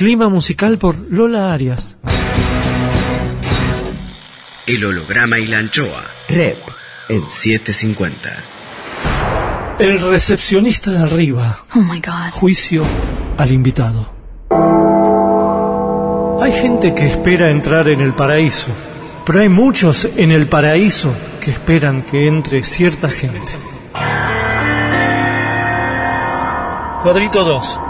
Clima 0.00 0.30
musical 0.30 0.78
por 0.78 0.96
Lola 1.10 1.52
Arias. 1.52 1.98
El 4.66 4.82
holograma 4.86 5.38
y 5.38 5.46
la 5.46 5.58
anchoa. 5.58 6.02
Rep 6.26 6.56
en 7.10 7.28
750. 7.28 8.30
El 9.78 10.00
recepcionista 10.00 10.90
de 10.90 11.02
arriba. 11.02 11.64
Oh 11.76 11.80
my 11.80 12.00
god. 12.00 12.30
Juicio 12.32 12.82
al 13.36 13.50
invitado. 13.50 14.10
Hay 16.40 16.52
gente 16.52 16.94
que 16.94 17.06
espera 17.06 17.50
entrar 17.50 17.86
en 17.90 18.00
el 18.00 18.14
paraíso, 18.14 18.70
pero 19.26 19.40
hay 19.40 19.50
muchos 19.50 20.08
en 20.16 20.32
el 20.32 20.46
paraíso 20.46 21.12
que 21.42 21.50
esperan 21.50 22.00
que 22.04 22.26
entre 22.26 22.62
cierta 22.62 23.10
gente. 23.10 23.52
Cuadrito 27.02 27.44
2. 27.44 27.80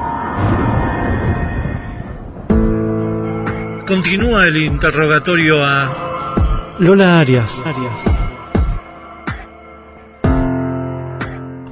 Continúa 3.90 4.46
el 4.46 4.56
interrogatorio 4.56 5.64
a 5.64 6.76
Lola 6.78 7.18
Arias. 7.18 7.60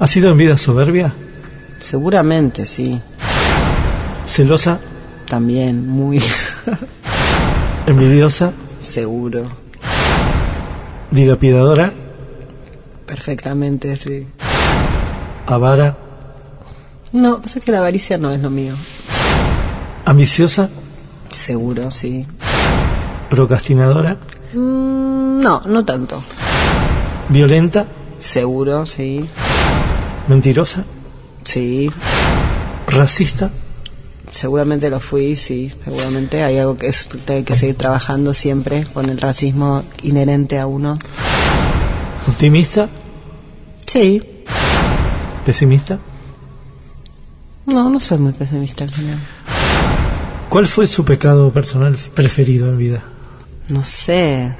¿Ha 0.01 0.05
sido 0.05 0.29
en 0.31 0.37
vida 0.37 0.57
soberbia? 0.57 1.13
Seguramente, 1.79 2.65
sí. 2.65 3.01
¿Celosa? 4.25 4.81
También, 5.29 5.87
muy 5.87 6.21
¿Envidiosa? 7.87 8.51
seguro. 8.81 9.47
¿Dilapidadora? 11.11 11.93
Perfectamente, 13.05 13.95
sí. 13.95 14.27
¿Avara? 15.47 15.95
No, 17.13 17.39
pasa 17.41 17.61
que 17.61 17.71
la 17.71 17.77
avaricia 17.77 18.17
no 18.17 18.31
es 18.33 18.41
lo 18.41 18.49
mío. 18.49 18.73
¿Ambiciosa? 20.03 20.69
Seguro, 21.31 21.91
sí. 21.91 22.25
¿Procrastinadora? 23.29 24.17
Mm, 24.53 25.39
no, 25.41 25.61
no 25.65 25.85
tanto. 25.85 26.19
¿Violenta? 27.29 27.87
Seguro, 28.17 28.85
sí. 28.85 29.27
¿Mentirosa? 30.27 30.83
Sí. 31.43 31.91
¿Racista? 32.87 33.49
Seguramente 34.31 34.89
lo 34.89 34.99
fui, 34.99 35.35
sí. 35.35 35.71
Seguramente 35.83 36.43
hay 36.43 36.57
algo 36.57 36.77
que, 36.77 36.87
es, 36.87 37.09
que 37.25 37.33
hay 37.33 37.43
que 37.43 37.55
seguir 37.55 37.75
trabajando 37.75 38.33
siempre 38.33 38.85
con 38.85 39.09
el 39.09 39.19
racismo 39.19 39.83
inherente 40.03 40.59
a 40.59 40.67
uno. 40.67 40.95
¿Optimista? 42.27 42.89
Sí. 43.85 44.21
¿Pesimista? 45.45 45.97
No, 47.65 47.89
no 47.89 47.99
soy 47.99 48.17
muy 48.17 48.33
pesimista 48.33 48.83
al 48.83 48.91
final. 48.91 49.19
¿Cuál 50.49 50.65
fue 50.65 50.87
su 50.87 51.05
pecado 51.05 51.51
personal 51.51 51.95
preferido 52.15 52.69
en 52.69 52.77
vida? 52.79 53.03
No 53.69 53.83
sé. 53.83 54.51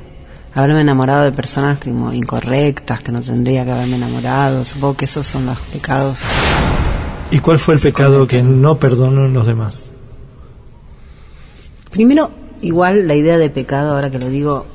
Haberme 0.54 0.82
enamorado 0.82 1.24
de 1.24 1.32
personas 1.32 1.80
como 1.80 2.14
incorrectas, 2.14 3.02
que 3.02 3.12
no 3.12 3.22
tendría 3.22 3.66
que 3.66 3.72
haberme 3.72 3.96
enamorado. 3.96 4.64
Supongo 4.66 4.98
que 4.98 5.06
esos 5.06 5.26
son 5.26 5.48
los 5.48 5.58
pecados. 5.60 6.20
¿Y 7.32 7.40
cuál 7.40 7.58
fue 7.58 7.74
el 7.74 7.80
pecado 7.80 8.28
que 8.28 8.44
no 8.44 8.78
perdonó 8.78 9.26
en 9.26 9.34
los 9.34 9.48
demás? 9.48 9.90
Primero, 11.90 12.30
igual 12.62 13.08
la 13.08 13.16
idea 13.16 13.40
de 13.40 13.50
pecado, 13.50 13.96
ahora 13.96 14.12
que 14.12 14.20
lo 14.20 14.30
digo, 14.30 14.68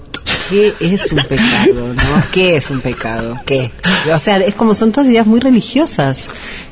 ¿qué 0.51 0.75
es 0.81 1.13
un 1.13 1.23
pecado? 1.25 1.95
¿No? 1.95 2.25
¿Qué 2.33 2.57
es 2.57 2.71
un 2.71 2.81
pecado? 2.81 3.41
¿Qué? 3.47 3.71
O 4.13 4.19
sea, 4.19 4.39
es 4.39 4.55
como 4.55 4.75
son 4.75 4.93
todas 4.93 5.09
ideas 5.09 5.27
muy 5.27 5.41
religiosas. 5.41 6.29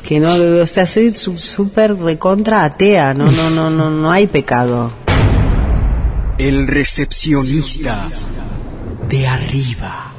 Que 0.07 0.21
no, 0.21 0.35
o 0.35 0.67
sea, 0.67 0.87
soy 0.87 1.15
súper 1.15 1.97
recontra 1.97 2.65
atea. 2.65 3.15
No, 3.15 3.31
no, 3.31 3.51
no, 3.51 3.71
no, 3.71 3.91
no 3.91 4.11
hay 4.11 4.27
pecado. 4.27 4.93
El 6.39 6.67
recepcionista 6.67 7.97
de 9.09 9.27
arriba. 9.27 10.13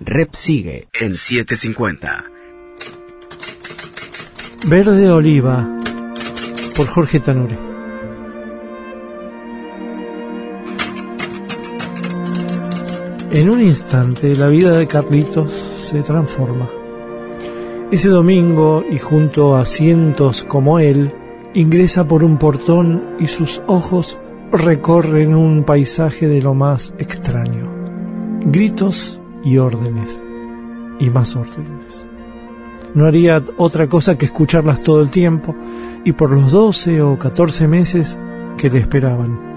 Rep 0.00 0.34
sigue 0.34 0.88
en 1.00 1.16
750. 1.16 2.24
Verde 4.66 5.10
Oliva, 5.10 5.68
por 6.74 6.88
Jorge 6.88 7.20
Tanure. 7.20 7.75
En 13.36 13.50
un 13.50 13.60
instante 13.60 14.34
la 14.34 14.48
vida 14.48 14.78
de 14.78 14.86
Carlitos 14.86 15.52
se 15.52 16.02
transforma. 16.02 16.70
Ese 17.90 18.08
domingo, 18.08 18.82
y 18.90 18.96
junto 18.96 19.56
a 19.56 19.66
cientos 19.66 20.42
como 20.42 20.78
él, 20.78 21.12
ingresa 21.52 22.08
por 22.08 22.24
un 22.24 22.38
portón 22.38 23.04
y 23.20 23.26
sus 23.26 23.60
ojos 23.66 24.18
recorren 24.50 25.34
un 25.34 25.64
paisaje 25.64 26.28
de 26.28 26.40
lo 26.40 26.54
más 26.54 26.94
extraño. 26.96 27.70
Gritos 28.46 29.20
y 29.44 29.58
órdenes, 29.58 30.22
y 30.98 31.10
más 31.10 31.36
órdenes. 31.36 32.06
No 32.94 33.04
haría 33.04 33.44
otra 33.58 33.86
cosa 33.86 34.16
que 34.16 34.24
escucharlas 34.24 34.82
todo 34.82 35.02
el 35.02 35.10
tiempo 35.10 35.54
y 36.06 36.12
por 36.12 36.30
los 36.30 36.52
12 36.52 37.02
o 37.02 37.18
14 37.18 37.68
meses 37.68 38.18
que 38.56 38.70
le 38.70 38.78
esperaban. 38.78 39.55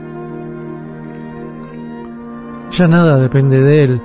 Ya 2.72 2.88
nada 2.88 3.18
depende 3.18 3.62
de 3.62 3.84
él, 3.84 4.02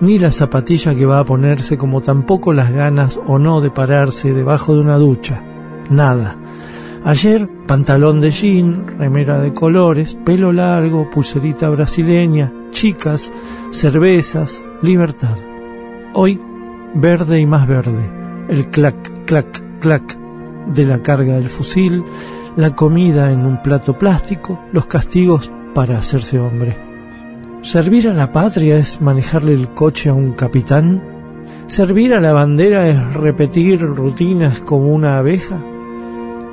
ni 0.00 0.18
la 0.18 0.32
zapatilla 0.32 0.94
que 0.94 1.06
va 1.06 1.20
a 1.20 1.24
ponerse, 1.24 1.78
como 1.78 2.00
tampoco 2.00 2.52
las 2.52 2.72
ganas 2.72 3.20
o 3.26 3.38
no 3.38 3.60
de 3.60 3.70
pararse 3.70 4.32
debajo 4.32 4.74
de 4.74 4.80
una 4.80 4.96
ducha. 4.98 5.40
Nada. 5.90 6.36
Ayer, 7.04 7.48
pantalón 7.66 8.20
de 8.20 8.30
jean, 8.30 8.98
remera 8.98 9.40
de 9.40 9.52
colores, 9.52 10.14
pelo 10.14 10.52
largo, 10.52 11.10
pulserita 11.10 11.68
brasileña, 11.68 12.52
chicas, 12.70 13.32
cervezas, 13.70 14.64
libertad. 14.80 15.36
Hoy, 16.14 16.40
verde 16.94 17.40
y 17.40 17.46
más 17.46 17.66
verde. 17.66 18.10
El 18.48 18.70
clac, 18.70 19.26
clac, 19.26 19.62
clac 19.80 20.18
de 20.72 20.84
la 20.84 21.02
carga 21.02 21.34
del 21.34 21.48
fusil, 21.48 22.02
la 22.56 22.74
comida 22.74 23.30
en 23.30 23.44
un 23.44 23.60
plato 23.62 23.98
plástico, 23.98 24.60
los 24.72 24.86
castigos 24.86 25.52
para 25.74 25.98
hacerse 25.98 26.38
hombre. 26.38 26.93
¿Servir 27.64 28.08
a 28.08 28.12
la 28.12 28.30
patria 28.30 28.76
es 28.76 29.00
manejarle 29.00 29.54
el 29.54 29.70
coche 29.70 30.10
a 30.10 30.12
un 30.12 30.32
capitán? 30.32 31.02
¿Servir 31.66 32.12
a 32.12 32.20
la 32.20 32.34
bandera 32.34 32.86
es 32.90 33.14
repetir 33.14 33.80
rutinas 33.80 34.60
como 34.60 34.92
una 34.92 35.16
abeja? 35.16 35.64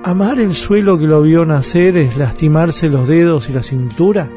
¿Amar 0.05 0.39
el 0.39 0.53
suelo 0.53 0.97
que 0.97 1.07
lo 1.07 1.21
vio 1.21 1.45
nacer 1.45 1.97
es 1.97 2.15
lastimarse 2.15 2.87
los 2.87 3.09
dedos 3.09 3.49
y 3.49 3.51
la 3.53 3.61
cintura? 3.61 4.29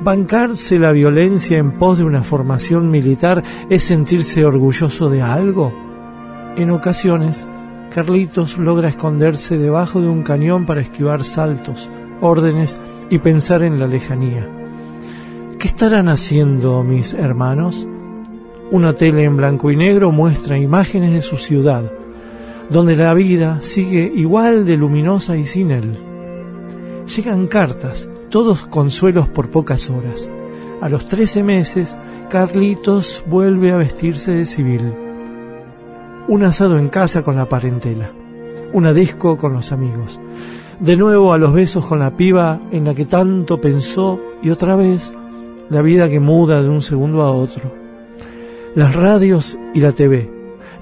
¿Bancarse 0.00 0.78
la 0.78 0.92
violencia 0.92 1.58
en 1.58 1.72
pos 1.72 1.98
de 1.98 2.04
una 2.04 2.22
formación 2.22 2.92
militar 2.92 3.42
es 3.68 3.82
sentirse 3.82 4.44
orgulloso 4.44 5.10
de 5.10 5.22
algo? 5.22 5.74
En 6.56 6.70
ocasiones, 6.70 7.48
Carlitos 7.92 8.56
logra 8.56 8.88
esconderse 8.88 9.58
debajo 9.58 10.00
de 10.00 10.08
un 10.08 10.22
cañón 10.22 10.64
para 10.64 10.80
esquivar 10.80 11.24
saltos, 11.24 11.90
órdenes 12.20 12.80
y 13.10 13.18
pensar 13.18 13.64
en 13.64 13.80
la 13.80 13.88
lejanía. 13.88 14.57
¿Qué 15.58 15.66
estarán 15.66 16.08
haciendo 16.08 16.84
mis 16.84 17.14
hermanos? 17.14 17.88
Una 18.70 18.92
tele 18.92 19.24
en 19.24 19.36
blanco 19.36 19.72
y 19.72 19.76
negro 19.76 20.12
muestra 20.12 20.56
imágenes 20.56 21.12
de 21.12 21.20
su 21.20 21.36
ciudad, 21.36 21.90
donde 22.70 22.94
la 22.94 23.12
vida 23.12 23.58
sigue 23.60 24.12
igual 24.14 24.64
de 24.64 24.76
luminosa 24.76 25.36
y 25.36 25.46
sin 25.46 25.72
él. 25.72 25.98
Llegan 27.08 27.48
cartas, 27.48 28.08
todos 28.30 28.68
consuelos 28.68 29.28
por 29.28 29.50
pocas 29.50 29.90
horas. 29.90 30.30
A 30.80 30.88
los 30.88 31.08
13 31.08 31.42
meses, 31.42 31.98
Carlitos 32.30 33.24
vuelve 33.26 33.72
a 33.72 33.78
vestirse 33.78 34.30
de 34.30 34.46
civil. 34.46 34.94
Un 36.28 36.44
asado 36.44 36.78
en 36.78 36.88
casa 36.88 37.24
con 37.24 37.34
la 37.34 37.48
parentela. 37.48 38.12
Una 38.72 38.92
disco 38.92 39.36
con 39.36 39.54
los 39.54 39.72
amigos. 39.72 40.20
De 40.78 40.96
nuevo 40.96 41.32
a 41.32 41.38
los 41.38 41.52
besos 41.52 41.84
con 41.84 41.98
la 41.98 42.16
piba 42.16 42.60
en 42.70 42.84
la 42.84 42.94
que 42.94 43.06
tanto 43.06 43.60
pensó 43.60 44.20
y 44.40 44.50
otra 44.50 44.76
vez 44.76 45.12
la 45.70 45.82
vida 45.82 46.08
que 46.08 46.20
muda 46.20 46.62
de 46.62 46.68
un 46.68 46.82
segundo 46.82 47.22
a 47.22 47.30
otro. 47.30 47.72
Las 48.74 48.94
radios 48.94 49.58
y 49.74 49.80
la 49.80 49.92
TV. 49.92 50.30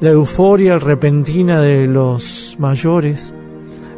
La 0.01 0.11
euforia 0.11 0.78
repentina 0.78 1.61
de 1.61 1.87
los 1.87 2.57
mayores. 2.59 3.34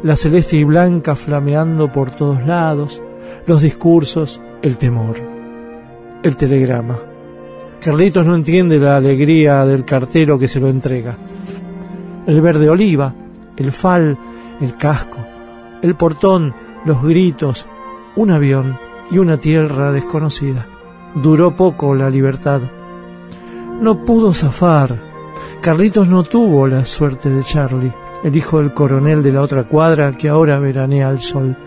La 0.03 0.15
celeste 0.15 0.57
y 0.57 0.63
blanca 0.63 1.15
flameando 1.15 1.91
por 1.91 2.11
todos 2.11 2.45
lados. 2.45 3.01
Los 3.45 3.61
discursos, 3.61 4.41
el 4.61 4.77
temor. 4.77 5.17
El 6.23 6.35
telegrama. 6.35 6.97
Carlitos 7.81 8.25
no 8.25 8.35
entiende 8.35 8.79
la 8.79 8.97
alegría 8.97 9.65
del 9.65 9.85
cartero 9.85 10.37
que 10.37 10.47
se 10.47 10.59
lo 10.59 10.67
entrega. 10.67 11.15
El 12.27 12.41
verde 12.41 12.69
oliva, 12.69 13.13
el 13.55 13.71
fal, 13.71 14.17
el 14.59 14.75
casco, 14.75 15.19
el 15.81 15.95
portón, 15.95 16.53
los 16.85 17.01
gritos, 17.03 17.67
un 18.15 18.31
avión 18.31 18.77
y 19.11 19.17
una 19.17 19.37
tierra 19.37 19.91
desconocida. 19.91 20.65
Duró 21.15 21.55
poco 21.55 21.95
la 21.95 22.09
libertad. 22.09 22.61
No 23.81 24.05
pudo 24.05 24.33
zafar. 24.33 24.99
Carlitos 25.61 26.07
no 26.07 26.23
tuvo 26.23 26.67
la 26.67 26.85
suerte 26.85 27.29
de 27.29 27.43
Charlie, 27.43 27.93
el 28.23 28.35
hijo 28.35 28.59
del 28.59 28.73
coronel 28.73 29.23
de 29.23 29.31
la 29.31 29.41
otra 29.41 29.63
cuadra 29.63 30.11
que 30.11 30.29
ahora 30.29 30.59
veranea 30.59 31.09
al 31.09 31.19
sol. 31.19 31.57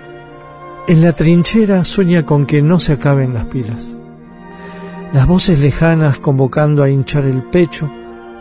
En 0.87 1.03
la 1.03 1.13
trinchera 1.13 1.85
sueña 1.85 2.25
con 2.25 2.47
que 2.47 2.63
no 2.63 2.81
se 2.81 2.95
acaben 2.95 3.35
las 3.35 3.47
pilas. 3.47 3.95
Las 5.13 5.27
voces 5.27 5.61
lejanas 5.61 6.19
convocando 6.19 6.83
a 6.83 6.89
hinchar 6.89 7.25
el 7.25 7.43
pecho, 7.43 7.91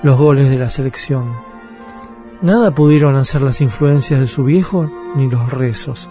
los 0.03 0.17
goles 0.17 0.49
de 0.49 0.57
la 0.57 0.69
selección. 0.69 1.25
Nada 2.41 2.71
pudieron 2.71 3.15
hacer 3.17 3.41
las 3.41 3.61
influencias 3.61 4.19
de 4.19 4.27
su 4.27 4.43
viejo 4.43 4.89
ni 5.15 5.29
los 5.29 5.51
rezos. 5.51 6.09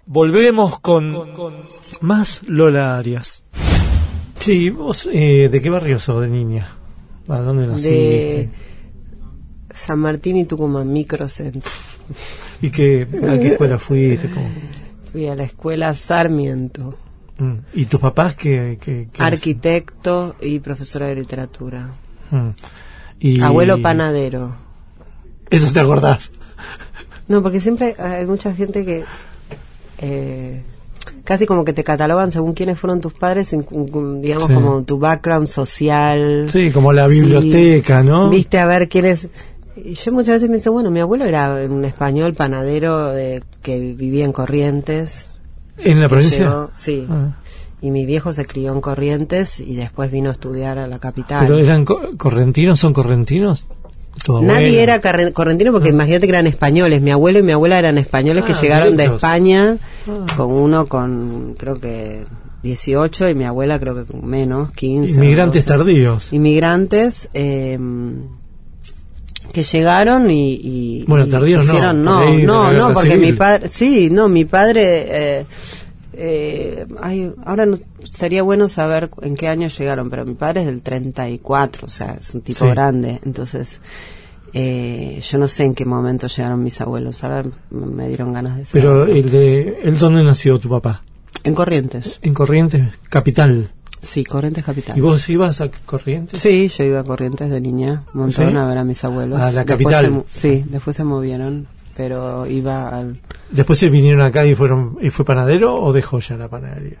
Volvemos 0.06 0.80
con, 0.80 1.12
más 2.00 2.42
Lola 2.46 2.96
Arias. 2.96 3.44
Sí, 4.38 4.70
vos, 4.70 5.06
eh, 5.12 5.50
¿de 5.50 5.60
qué 5.60 5.68
barrio 5.70 5.98
sos 5.98 6.22
de 6.22 6.28
niña? 6.28 6.76
¿A 7.28 7.38
dónde 7.38 7.66
naciste? 7.66 7.90
de 7.90 8.48
San 9.74 9.98
Martín 9.98 10.36
y 10.36 10.44
Tucumán, 10.44 10.92
microcentro. 10.92 11.72
¿Y 12.62 12.70
qué, 12.70 13.02
a 13.02 13.38
qué 13.38 13.48
escuela 13.48 13.78
fuiste? 13.78 14.30
¿Cómo? 14.30 14.48
Fui 15.12 15.26
a 15.28 15.34
la 15.34 15.44
escuela 15.44 15.94
Sarmiento, 15.94 16.96
Mm. 17.38 17.52
¿Y 17.74 17.84
tus 17.84 18.00
papás 18.00 18.34
qué, 18.34 18.78
qué, 18.80 19.08
qué 19.12 19.22
arquitecto 19.22 20.36
y 20.40 20.58
profesora 20.60 21.06
de 21.08 21.16
literatura. 21.16 21.90
Mm. 22.30 22.48
Y- 23.20 23.40
Abuelo 23.42 23.82
panadero. 23.82 24.54
Eso 25.50 25.70
te 25.70 25.80
acordás. 25.80 26.32
No, 27.28 27.42
porque 27.42 27.60
siempre 27.60 27.94
hay 27.98 28.24
mucha 28.24 28.54
gente 28.54 28.86
que 28.86 29.04
eh, 29.98 30.62
casi 31.24 31.44
como 31.44 31.62
que 31.64 31.74
te 31.74 31.84
catalogan 31.84 32.32
según 32.32 32.54
quiénes 32.54 32.78
fueron 32.78 33.02
tus 33.02 33.12
padres, 33.12 33.50
digamos 33.50 34.46
Sí. 34.48 34.54
como 34.54 34.82
tu 34.84 34.98
background 34.98 35.46
social. 35.46 36.48
Sí, 36.50 36.70
como 36.70 36.92
la 36.94 37.06
Sí. 37.06 37.20
biblioteca, 37.20 38.02
¿no? 38.02 38.30
Viste 38.30 38.58
a 38.58 38.64
ver 38.66 38.88
quién 38.88 39.04
es. 39.06 39.28
Y 39.84 39.94
yo 39.94 40.12
muchas 40.12 40.40
veces 40.40 40.50
dice, 40.50 40.70
bueno, 40.70 40.90
mi 40.90 41.00
abuelo 41.00 41.24
era 41.26 41.54
un 41.68 41.84
español 41.84 42.34
panadero 42.34 43.12
de, 43.12 43.42
que 43.62 43.78
vivía 43.94 44.24
en 44.24 44.32
Corrientes. 44.32 45.40
¿En 45.78 46.00
la 46.00 46.06
que 46.06 46.14
provincia? 46.14 46.38
llegó- 46.46 46.70
sí. 46.74 47.06
Ah. 47.10 47.36
Y 47.82 47.90
mi 47.90 48.06
viejo 48.06 48.32
se 48.32 48.46
crió 48.46 48.72
en 48.72 48.80
Corrientes 48.80 49.60
y 49.60 49.76
después 49.76 50.10
vino 50.10 50.30
a 50.30 50.32
estudiar 50.32 50.78
a 50.78 50.86
la 50.86 50.98
capital. 50.98 51.46
¿Pero 51.46 51.58
eran 51.58 51.84
co- 51.84 52.00
correntinos? 52.16 52.80
¿Son 52.80 52.92
correntinos? 52.94 53.66
Nadie 54.40 54.82
era 54.82 54.98
correntino 55.34 55.72
porque 55.72 55.90
imagínate 55.90 56.26
que 56.26 56.32
eran 56.32 56.46
españoles. 56.46 57.02
Mi 57.02 57.10
abuelo 57.10 57.38
y 57.38 57.42
mi 57.42 57.52
abuela 57.52 57.78
eran 57.78 57.98
españoles 57.98 58.44
que 58.44 58.52
Ah, 58.54 58.60
llegaron 58.62 58.96
de 58.96 59.02
directos. 59.02 59.16
España, 59.22 59.76
Ah. 60.08 60.26
con 60.38 60.52
uno 60.52 60.86
con 60.86 61.54
creo 61.58 61.78
que 61.78 62.24
18 62.62 63.28
y 63.28 63.34
mi 63.34 63.44
abuela 63.44 63.78
creo 63.78 63.94
que 64.06 64.16
menos, 64.16 64.72
15. 64.72 65.20
o 65.20 65.22
Inmigrantes 65.22 65.66
12. 65.66 65.78
tardíos. 65.78 66.32
Inmigrantes 66.32 67.28
eh, 67.34 67.78
que 69.52 69.62
llegaron 69.62 70.30
y, 70.30 70.54
y- 70.54 71.04
Bueno, 71.06 71.26
tardíos 71.26 71.66
no, 71.66 71.92
no, 71.92 72.72
no, 72.72 72.92
porque 72.94 73.10
civil. 73.12 73.26
mi 73.26 73.32
padre, 73.32 73.68
sí, 73.68 74.08
no, 74.10 74.28
mi 74.28 74.44
padre, 74.44 75.38
eh, 75.40 75.44
eh, 76.12 76.86
ay, 77.02 77.32
ahora 77.44 77.66
no, 77.66 77.78
sería 78.04 78.42
bueno 78.42 78.68
saber 78.68 79.10
en 79.22 79.36
qué 79.36 79.48
año 79.48 79.68
llegaron, 79.68 80.08
pero 80.10 80.24
mi 80.24 80.34
padre 80.34 80.60
es 80.60 80.66
del 80.66 80.80
34, 80.82 81.86
o 81.86 81.90
sea, 81.90 82.16
es 82.20 82.34
un 82.34 82.40
tipo 82.42 82.64
Sí. 82.64 82.70
grande, 82.70 83.20
entonces 83.24 83.80
eh, 84.52 85.20
yo 85.22 85.38
no 85.38 85.48
sé 85.48 85.64
en 85.64 85.74
qué 85.74 85.84
momento 85.84 86.26
llegaron 86.28 86.62
mis 86.62 86.80
abuelos, 86.80 87.22
ahora 87.24 87.42
me 87.70 88.08
dieron 88.08 88.32
ganas 88.32 88.56
de 88.56 88.64
saber. 88.64 88.82
Pero 88.82 89.04
el 89.06 89.30
de... 89.30 89.80
¿El 89.82 89.98
dónde 89.98 90.22
nació 90.22 90.58
tu 90.58 90.68
papá? 90.70 91.02
En 91.44 91.54
Corrientes, 91.54 92.18
En 92.22 92.32
Corrientes, 92.32 92.84
capital. 93.10 93.70
Sí, 94.02 94.24
Corrientes 94.24 94.64
Capital. 94.64 94.96
¿Y 94.96 95.00
vos 95.00 95.28
ibas 95.28 95.60
a 95.60 95.70
Corrientes? 95.70 96.38
Sí, 96.40 96.68
yo 96.68 96.84
iba 96.84 97.00
a 97.00 97.04
Corrientes 97.04 97.50
de 97.50 97.60
niña, 97.60 98.04
un 98.14 98.20
montón 98.22 98.50
¿Sí? 98.52 98.56
a 98.56 98.64
ver 98.64 98.78
a 98.78 98.84
mis 98.84 99.02
abuelos. 99.04 99.40
A 99.40 99.50
la 99.50 99.64
Después 99.64 99.66
capital. 99.66 100.04
se 100.04 100.10
mu- 100.10 100.24
sí, 100.30 100.64
después 100.68 100.96
se 100.96 101.04
movieron, 101.04 101.66
pero 101.96 102.46
iba 102.46 102.88
al... 102.88 103.20
¿Después 103.50 103.78
se 103.78 103.88
vinieron 103.88 104.20
acá 104.22 104.46
y 104.46 104.54
fueron 104.54 104.98
y 105.00 105.10
fue 105.10 105.24
panadero 105.24 105.74
o 105.76 105.92
dejó 105.92 106.20
ya 106.20 106.36
la 106.36 106.48
panadería? 106.48 106.98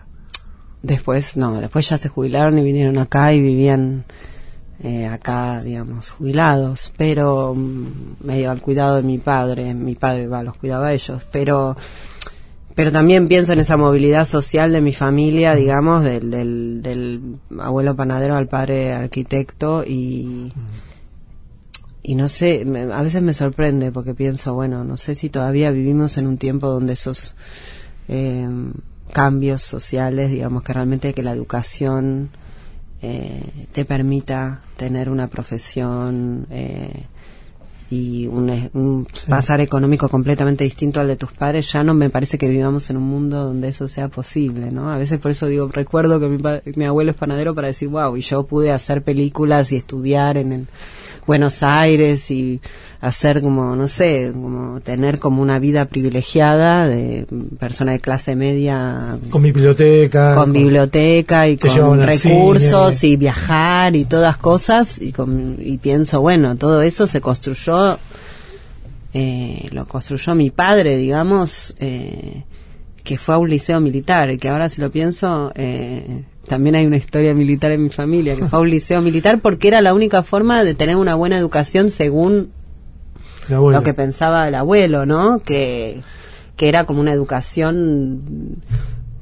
Después, 0.82 1.36
no, 1.36 1.60
después 1.60 1.88
ya 1.88 1.98
se 1.98 2.08
jubilaron 2.08 2.58
y 2.58 2.62
vinieron 2.62 2.98
acá 2.98 3.32
y 3.32 3.40
vivían 3.40 4.04
eh, 4.82 5.06
acá, 5.06 5.60
digamos, 5.62 6.10
jubilados, 6.12 6.92
pero 6.96 7.54
mm, 7.56 7.86
medio 8.24 8.50
al 8.50 8.60
cuidado 8.60 8.96
de 8.96 9.02
mi 9.02 9.18
padre, 9.18 9.74
mi 9.74 9.94
padre 9.96 10.28
va, 10.28 10.42
los 10.42 10.56
cuidaba 10.58 10.88
a 10.88 10.92
ellos, 10.92 11.26
pero 11.32 11.76
pero 12.76 12.92
también 12.92 13.26
pienso 13.26 13.52
en 13.54 13.58
esa 13.58 13.76
movilidad 13.76 14.26
social 14.26 14.70
de 14.70 14.80
mi 14.82 14.92
familia, 14.92 15.54
digamos, 15.56 16.04
del, 16.04 16.30
del, 16.30 17.36
abuelo 17.58 17.96
panadero 17.96 18.36
al 18.36 18.46
padre 18.46 18.92
arquitecto 18.92 19.82
y 19.84 20.52
y 22.02 22.14
no 22.14 22.28
sé, 22.28 22.64
me- 22.64 22.82
a 22.92 23.02
veces 23.02 23.20
me 23.22 23.34
sorprende 23.34 23.90
porque 23.90 24.14
pienso, 24.14 24.54
bueno, 24.54 24.84
no 24.84 24.96
sé 24.96 25.16
si 25.16 25.28
todavía 25.28 25.72
vivimos 25.72 26.18
en 26.18 26.28
un 26.28 26.38
tiempo 26.38 26.68
donde 26.68 26.92
esos 26.92 27.34
eh, 28.08 28.48
cambios 29.12 29.62
sociales, 29.62 30.30
digamos 30.30 30.62
que 30.62 30.72
realmente 30.72 31.14
que 31.14 31.22
la 31.24 31.32
educación 31.32 32.30
eh, 33.02 33.42
te 33.72 33.84
permita 33.84 34.60
tener 34.76 35.08
una 35.10 35.26
profesión 35.28 36.46
eh, 36.50 37.06
y 37.90 38.26
un, 38.26 38.50
un 38.74 39.06
Sí. 39.12 39.30
pasar 39.30 39.60
económico 39.60 40.08
completamente 40.08 40.64
distinto 40.64 41.00
al 41.00 41.08
de 41.08 41.16
tus 41.16 41.32
padres, 41.32 41.72
ya 41.72 41.84
no 41.84 41.94
me 41.94 42.10
parece 42.10 42.36
que 42.38 42.48
vivamos 42.48 42.90
en 42.90 42.96
un 42.96 43.04
mundo 43.04 43.44
donde 43.44 43.68
eso 43.68 43.86
sea 43.88 44.08
posible, 44.08 44.70
¿no? 44.72 44.90
A 44.90 44.98
veces 44.98 45.20
por 45.20 45.30
eso 45.30 45.46
digo, 45.46 45.68
recuerdo 45.72 46.18
que 46.18 46.28
mi, 46.28 46.42
mi 46.74 46.84
abuelo 46.84 47.12
es 47.12 47.16
panadero 47.16 47.54
para 47.54 47.68
decir, 47.68 47.88
wow, 47.88 48.16
y 48.16 48.20
yo 48.22 48.44
pude 48.44 48.72
hacer 48.72 49.02
películas 49.02 49.70
y 49.72 49.76
estudiar 49.76 50.36
en 50.36 50.52
el 50.52 50.66
Buenos 51.26 51.62
Aires 51.62 52.30
y 52.30 52.60
hacer 53.00 53.40
como, 53.42 53.74
no 53.76 53.88
sé, 53.88 54.30
como 54.32 54.80
tener 54.80 55.18
como 55.18 55.42
una 55.42 55.58
vida 55.58 55.84
privilegiada 55.86 56.86
de 56.86 57.26
persona 57.58 57.92
de 57.92 58.00
clase 58.00 58.36
media 58.36 59.18
Con 59.30 59.42
biblioteca. 59.42 60.34
con 60.36 60.52
biblioteca 60.52 61.48
y 61.48 61.56
con 61.56 62.00
recursos 62.00 62.94
cine. 62.94 63.12
y 63.12 63.16
viajar 63.16 63.96
y 63.96 64.04
todas 64.04 64.36
cosas 64.36 65.00
y, 65.02 65.12
con- 65.12 65.56
y 65.60 65.78
pienso 65.78 66.20
bueno 66.20 66.56
todo 66.56 66.80
eso 66.82 67.06
se 67.06 67.20
construyó 67.20 67.98
eh, 69.14 69.68
lo 69.72 69.86
construyó 69.86 70.34
mi 70.34 70.50
padre, 70.50 70.96
digamos, 70.98 71.74
eh, 71.80 72.42
que 73.02 73.16
fue 73.16 73.34
a 73.34 73.38
un 73.38 73.48
liceo 73.48 73.80
militar, 73.80 74.30
y 74.30 74.36
que 74.36 74.48
ahora 74.50 74.68
si 74.68 74.80
lo 74.82 74.90
pienso, 74.90 75.52
eh, 75.54 76.24
también 76.48 76.74
hay 76.76 76.86
una 76.86 76.96
historia 76.96 77.34
militar 77.34 77.70
en 77.72 77.82
mi 77.84 77.88
familia, 77.90 78.34
que 78.36 78.46
fue 78.46 78.58
a 78.58 78.62
un 78.62 78.70
liceo 78.70 79.02
militar 79.02 79.40
porque 79.40 79.68
era 79.68 79.80
la 79.80 79.92
única 79.94 80.22
forma 80.22 80.62
de 80.64 80.74
tener 80.74 80.96
una 80.96 81.14
buena 81.14 81.36
educación 81.38 81.90
según 81.90 82.50
lo 83.48 83.82
que 83.84 83.94
pensaba 83.94 84.48
el 84.48 84.54
abuelo, 84.54 85.06
¿no? 85.06 85.38
Que, 85.40 86.02
que 86.56 86.68
era 86.68 86.84
como 86.84 87.00
una 87.00 87.12
educación, 87.12 88.56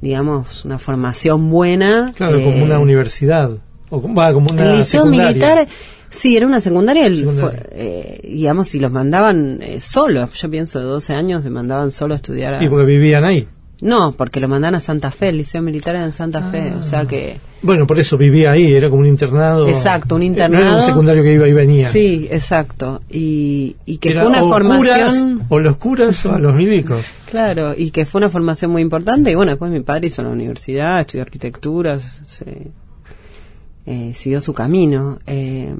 digamos, 0.00 0.64
una 0.64 0.78
formación 0.78 1.50
buena. 1.50 2.12
Claro, 2.16 2.38
eh, 2.38 2.44
como 2.44 2.64
una 2.64 2.78
universidad. 2.78 3.50
O 3.90 4.00
como, 4.02 4.14
va, 4.14 4.32
como 4.32 4.50
una 4.50 4.62
el 4.72 4.78
liceo 4.78 5.02
secundaria. 5.02 5.28
militar, 5.30 5.68
sí, 6.08 6.36
era 6.36 6.46
una 6.46 6.60
secundaria, 6.60 7.06
el- 7.06 7.16
Secundaria. 7.16 7.50
fue, 7.50 7.68
eh, 7.72 8.20
digamos, 8.24 8.68
si 8.68 8.78
los 8.80 8.90
mandaban 8.90 9.60
eh, 9.62 9.78
solos, 9.80 10.32
yo 10.32 10.50
pienso 10.50 10.78
de 10.80 10.86
12 10.86 11.12
años, 11.14 11.44
le 11.44 11.50
mandaban 11.50 11.92
solo 11.92 12.14
a 12.14 12.16
estudiar. 12.16 12.54
a- 12.54 12.58
Sí, 12.60 12.68
porque 12.68 12.86
vivían 12.86 13.24
ahí. 13.24 13.46
No, 13.80 14.12
porque 14.12 14.40
lo 14.40 14.48
mandaban 14.48 14.76
a 14.76 14.80
Santa 14.80 15.10
Fe, 15.10 15.28
el 15.28 15.36
liceo 15.38 15.60
militar 15.60 15.94
era 15.96 16.04
en 16.04 16.12
Santa 16.12 16.40
Fe, 16.42 16.72
o 16.78 16.82
sea 16.82 17.04
que... 17.06 17.38
Bueno, 17.60 17.86
por 17.86 17.98
eso 17.98 18.16
vivía 18.16 18.52
ahí, 18.52 18.72
era 18.72 18.88
como 18.88 19.00
un 19.02 19.08
internado. 19.08 19.68
Exacto, 19.68 20.14
un 20.14 20.22
Eh, 20.22 20.26
internado. 20.26 20.62
No 20.64 20.70
era 20.70 20.76
un 20.78 20.82
secundario 20.86 21.22
que 21.22 21.34
iba 21.34 21.48
y 21.48 21.52
venía. 21.52 21.90
Sí, 21.90 22.28
exacto. 22.30 23.02
Y, 23.10 23.76
y 23.84 23.98
que 23.98 24.10
Era 24.10 24.20
fue 24.22 24.30
una 24.30 24.44
o 24.44 24.48
formación... 24.48 24.78
curas, 24.78 25.26
o 25.48 25.58
los 25.60 25.76
curas 25.76 26.26
o 26.26 26.38
los 26.38 26.54
milicos. 26.54 27.04
Claro, 27.30 27.74
y 27.76 27.90
que 27.90 28.06
fue 28.06 28.20
una 28.20 28.30
formación 28.30 28.70
muy 28.70 28.80
importante. 28.82 29.30
Y 29.30 29.34
bueno, 29.34 29.52
después 29.52 29.70
mi 29.72 29.80
padre 29.80 30.06
hizo 30.06 30.22
la 30.22 30.28
universidad, 30.30 31.00
estudió 31.00 31.22
arquitectura, 31.22 31.98
se, 32.00 32.68
eh, 33.86 34.12
siguió 34.14 34.40
su 34.40 34.52
camino. 34.54 35.18
Eh, 35.26 35.74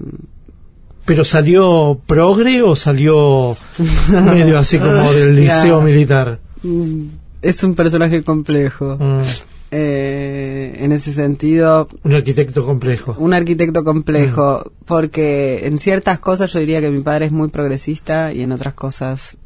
¿Pero 1.05 1.25
salió 1.25 2.01
progre 2.07 2.63
o 2.63 2.75
salió 2.77 3.57
medio 4.09 4.59
así 4.59 4.79
como 4.79 5.13
del 5.13 5.37
liceo 5.41 5.63
Claro. 5.63 5.81
militar? 5.83 6.39
Mm, 7.45 7.49
es 7.49 7.63
un 7.65 7.75
personaje 7.75 8.23
complejo. 8.23 8.97
Mm, 8.99 9.23
Eh, 9.77 10.77
en 10.85 10.93
ese 10.93 11.11
sentido, 11.13 11.89
un 12.05 12.15
arquitecto 12.15 12.65
complejo. 12.65 13.17
un 13.19 13.35
arquitecto 13.35 13.81
Mm. 13.81 13.85
complejo, 13.85 14.71
porque 14.85 15.67
en 15.67 15.79
ciertas 15.79 16.21
cosas 16.21 16.53
yo 16.53 16.61
diría 16.61 16.81
que 16.81 16.91
mi 16.91 17.01
padre 17.01 17.27
es 17.27 17.33
muy 17.33 17.49
progresista 17.49 18.33
y 18.33 18.43
en 18.43 18.53
otras 18.53 18.75
cosas 18.75 19.37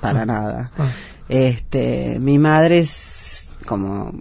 para 0.00 0.24
nada. 0.26 0.70
Ah. 0.78 0.86
Este, 1.28 2.18
mi 2.20 2.38
madre 2.38 2.78
es 2.80 3.50
como 3.66 4.12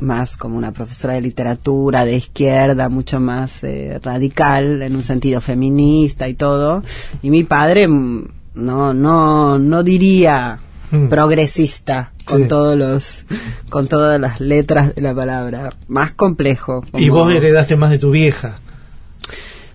más 0.00 0.38
como 0.38 0.56
una 0.56 0.72
profesora 0.72 1.12
de 1.14 1.20
literatura 1.20 2.06
de 2.06 2.16
izquierda, 2.16 2.88
mucho 2.88 3.20
más 3.20 3.62
eh, 3.64 3.98
radical 4.02 4.80
en 4.80 4.94
un 4.94 5.02
sentido 5.02 5.42
feminista 5.42 6.26
y 6.26 6.34
todo, 6.34 6.82
y 7.20 7.28
mi 7.28 7.44
padre 7.44 7.86
mm, 7.86 8.28
no 8.54 8.94
no 8.94 9.58
no 9.58 9.82
diría 9.82 10.58
Mm. 10.90 11.06
progresista 11.08 12.12
con 12.24 12.42
Sí. 12.42 12.48
todos 12.48 12.76
los 12.76 13.24
con 13.68 13.86
todas 13.88 14.20
las 14.20 14.40
letras 14.40 14.94
de 14.94 15.02
la 15.02 15.14
palabra, 15.14 15.72
más 15.88 16.14
complejo. 16.14 16.84
Y 16.94 17.08
vos 17.10 17.32
heredaste 17.32 17.76
más 17.76 17.90
de 17.90 17.98
tu 17.98 18.10
vieja. 18.10 18.58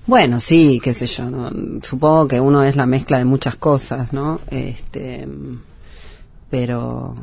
bueno, 0.07 0.39
sí, 0.39 0.79
qué 0.83 0.93
sé 0.93 1.07
yo, 1.07 1.29
¿no? 1.29 1.49
supongo 1.81 2.27
que 2.27 2.39
uno 2.39 2.63
es 2.63 2.75
la 2.75 2.85
mezcla 2.85 3.17
de 3.17 3.25
muchas 3.25 3.55
cosas, 3.55 4.13
¿no? 4.13 4.39
Este, 4.51 5.27
pero, 6.49 7.15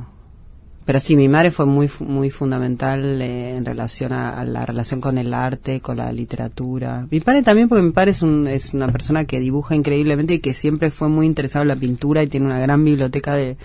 pero 0.85 0.99
sí, 0.99 1.17
mi 1.17 1.29
madre 1.29 1.51
fue 1.51 1.67
muy, 1.67 1.91
muy 2.01 2.31
fundamental 2.31 3.23
eh, 3.23 3.57
en 3.57 3.65
relación 3.65 4.13
a, 4.13 4.45
la 4.45 4.67
relación 4.67 5.01
con 5.01 5.17
el 5.17 5.33
arte, 5.33 5.81
con 5.81 5.99
la 5.99 6.13
literatura. 6.13 7.07
Mi 7.11 7.21
padre 7.21 7.43
también, 7.43 7.69
porque 7.69 7.83
mi 7.83 7.93
padre 7.93 8.11
es, 8.11 8.23
un, 8.23 8.49
es 8.49 8.75
una 8.75 8.89
persona 8.89 9.25
que 9.25 9.39
dibuja 9.39 9.77
increíblemente 9.77 10.35
y 10.35 10.39
que 10.41 10.55
siempre 10.55 10.91
fue 10.91 11.09
muy 11.09 11.27
interesado 11.27 11.63
en 11.63 11.69
la 11.69 11.77
pintura 11.77 12.23
y 12.23 12.27
tiene 12.27 12.47
una 12.47 12.59
gran 12.59 12.85
biblioteca 12.85 13.35
de, 13.35 13.57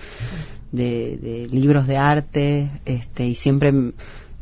de, 0.72 1.47
libros 1.51 1.88
de 1.88 1.97
arte, 1.97 2.70
este, 2.86 3.28
y 3.28 3.36
siempre 3.36 3.74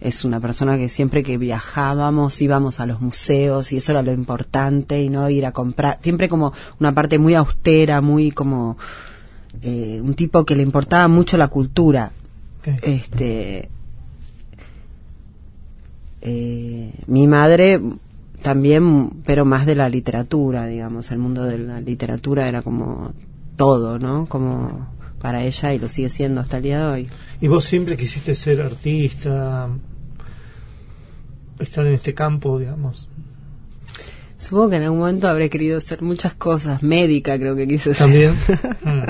es 0.01 0.25
una 0.25 0.39
persona 0.39 0.77
que 0.77 0.89
siempre 0.89 1.23
que 1.23 1.37
viajábamos 1.37 2.41
íbamos 2.41 2.79
a 2.79 2.85
los 2.85 2.99
museos 2.99 3.71
y 3.71 3.77
eso 3.77 3.93
era 3.93 4.01
lo 4.01 4.11
importante 4.11 5.01
y 5.01 5.09
no 5.09 5.29
ir 5.29 5.45
a 5.45 5.51
comprar, 5.51 5.99
siempre 6.01 6.27
como 6.27 6.53
una 6.79 6.93
parte 6.93 7.19
muy 7.19 7.35
austera, 7.35 8.01
muy 8.01 8.31
como 8.31 8.77
eh, 9.61 10.01
un 10.03 10.13
tipo 10.13 10.45
que 10.45 10.55
le 10.55 10.63
importaba 10.63 11.07
mucho 11.07 11.37
la 11.37 11.47
cultura. 11.47 12.11
Este, 12.81 13.69
eh, 16.21 16.93
mi 17.07 17.27
madre 17.27 17.81
también, 18.41 19.21
pero 19.25 19.45
más 19.45 19.65
de 19.65 19.75
la 19.75 19.89
literatura, 19.89 20.65
digamos, 20.67 21.11
el 21.11 21.19
mundo 21.19 21.45
de 21.45 21.57
la 21.57 21.81
literatura 21.81 22.47
era 22.47 22.61
como 22.61 23.13
todo, 23.55 23.99
¿no? 23.99 24.25
Como 24.27 24.87
para 25.19 25.43
ella 25.43 25.73
y 25.73 25.79
lo 25.79 25.89
sigue 25.89 26.09
siendo 26.09 26.41
hasta 26.41 26.57
el 26.57 26.63
día 26.63 26.79
de 26.79 26.85
hoy. 26.85 27.07
¿Y 27.41 27.47
vos 27.47 27.65
siempre 27.65 27.97
quisiste 27.97 28.35
ser 28.35 28.61
artista? 28.61 29.69
Estar 31.59 31.85
en 31.87 31.93
este 31.93 32.13
campo, 32.13 32.59
digamos. 32.59 33.09
Supongo 34.37 34.69
que 34.71 34.75
en 34.75 34.83
algún 34.83 34.99
momento 34.99 35.27
habré 35.29 35.49
querido 35.49 35.77
hacer 35.77 36.01
muchas 36.01 36.33
cosas, 36.33 36.83
médica 36.83 37.39
creo 37.39 37.55
que 37.55 37.67
quise 37.67 37.93
ser. 37.93 37.97
También. 37.97 38.35
Mm. 38.85 39.01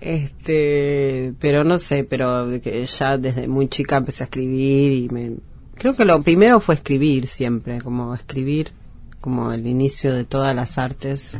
este, 0.00 1.32
pero 1.38 1.62
no 1.62 1.78
sé, 1.78 2.02
pero 2.04 2.50
ya 2.56 3.16
desde 3.18 3.46
muy 3.46 3.68
chica 3.68 3.96
empecé 3.98 4.24
a 4.24 4.26
escribir 4.26 4.92
y 4.92 5.08
me 5.08 5.32
creo 5.76 5.94
que 5.94 6.04
lo 6.04 6.20
primero 6.22 6.58
fue 6.58 6.74
escribir 6.74 7.26
siempre, 7.28 7.80
como 7.80 8.12
escribir 8.14 8.72
como 9.20 9.52
el 9.52 9.66
inicio 9.66 10.14
de 10.14 10.24
todas 10.24 10.54
las 10.56 10.78
artes. 10.78 11.38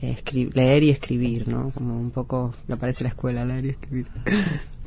escri- 0.00 0.52
leer 0.54 0.82
y 0.84 0.90
escribir, 0.90 1.48
¿no? 1.48 1.70
Como 1.74 1.98
un 1.98 2.10
poco, 2.10 2.54
me 2.68 2.76
parece 2.76 3.02
la 3.04 3.10
escuela, 3.10 3.44
leer 3.44 3.64
y 3.66 3.68
escribir. 3.70 4.06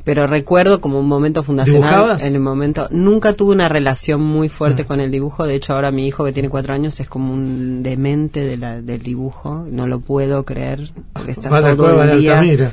Pero 0.05 0.27
recuerdo 0.27 0.79
como 0.79 0.99
un 0.99 1.07
momento 1.07 1.43
fundacional. 1.43 1.81
¿Dibujabas? 1.81 2.23
En 2.23 2.35
el 2.35 2.39
momento. 2.41 2.87
Nunca 2.91 3.33
tuve 3.33 3.53
una 3.53 3.67
relación 3.67 4.21
muy 4.21 4.47
fuerte 4.49 4.83
Ah. 4.83 4.85
con 4.85 4.99
el 5.01 5.09
dibujo. 5.11 5.45
De 5.47 5.55
hecho, 5.55 5.73
ahora 5.73 5.91
mi 5.91 6.05
hijo, 6.07 6.23
que 6.23 6.31
tiene 6.31 6.47
cuatro 6.47 6.73
años, 6.73 6.99
es 6.99 7.09
como 7.09 7.33
un 7.33 7.81
demente 7.83 8.41
de 8.41 8.55
la, 8.55 8.81
del 8.81 9.01
dibujo. 9.01 9.65
No 9.69 9.87
lo 9.87 9.99
puedo 9.99 10.43
creer. 10.43 10.91
Porque 11.11 11.31
está 11.31 11.49
Va 11.49 11.57
a 11.57 11.61
la 11.61 11.75
todo 11.75 12.03
el 12.03 12.19
día. 12.19 12.71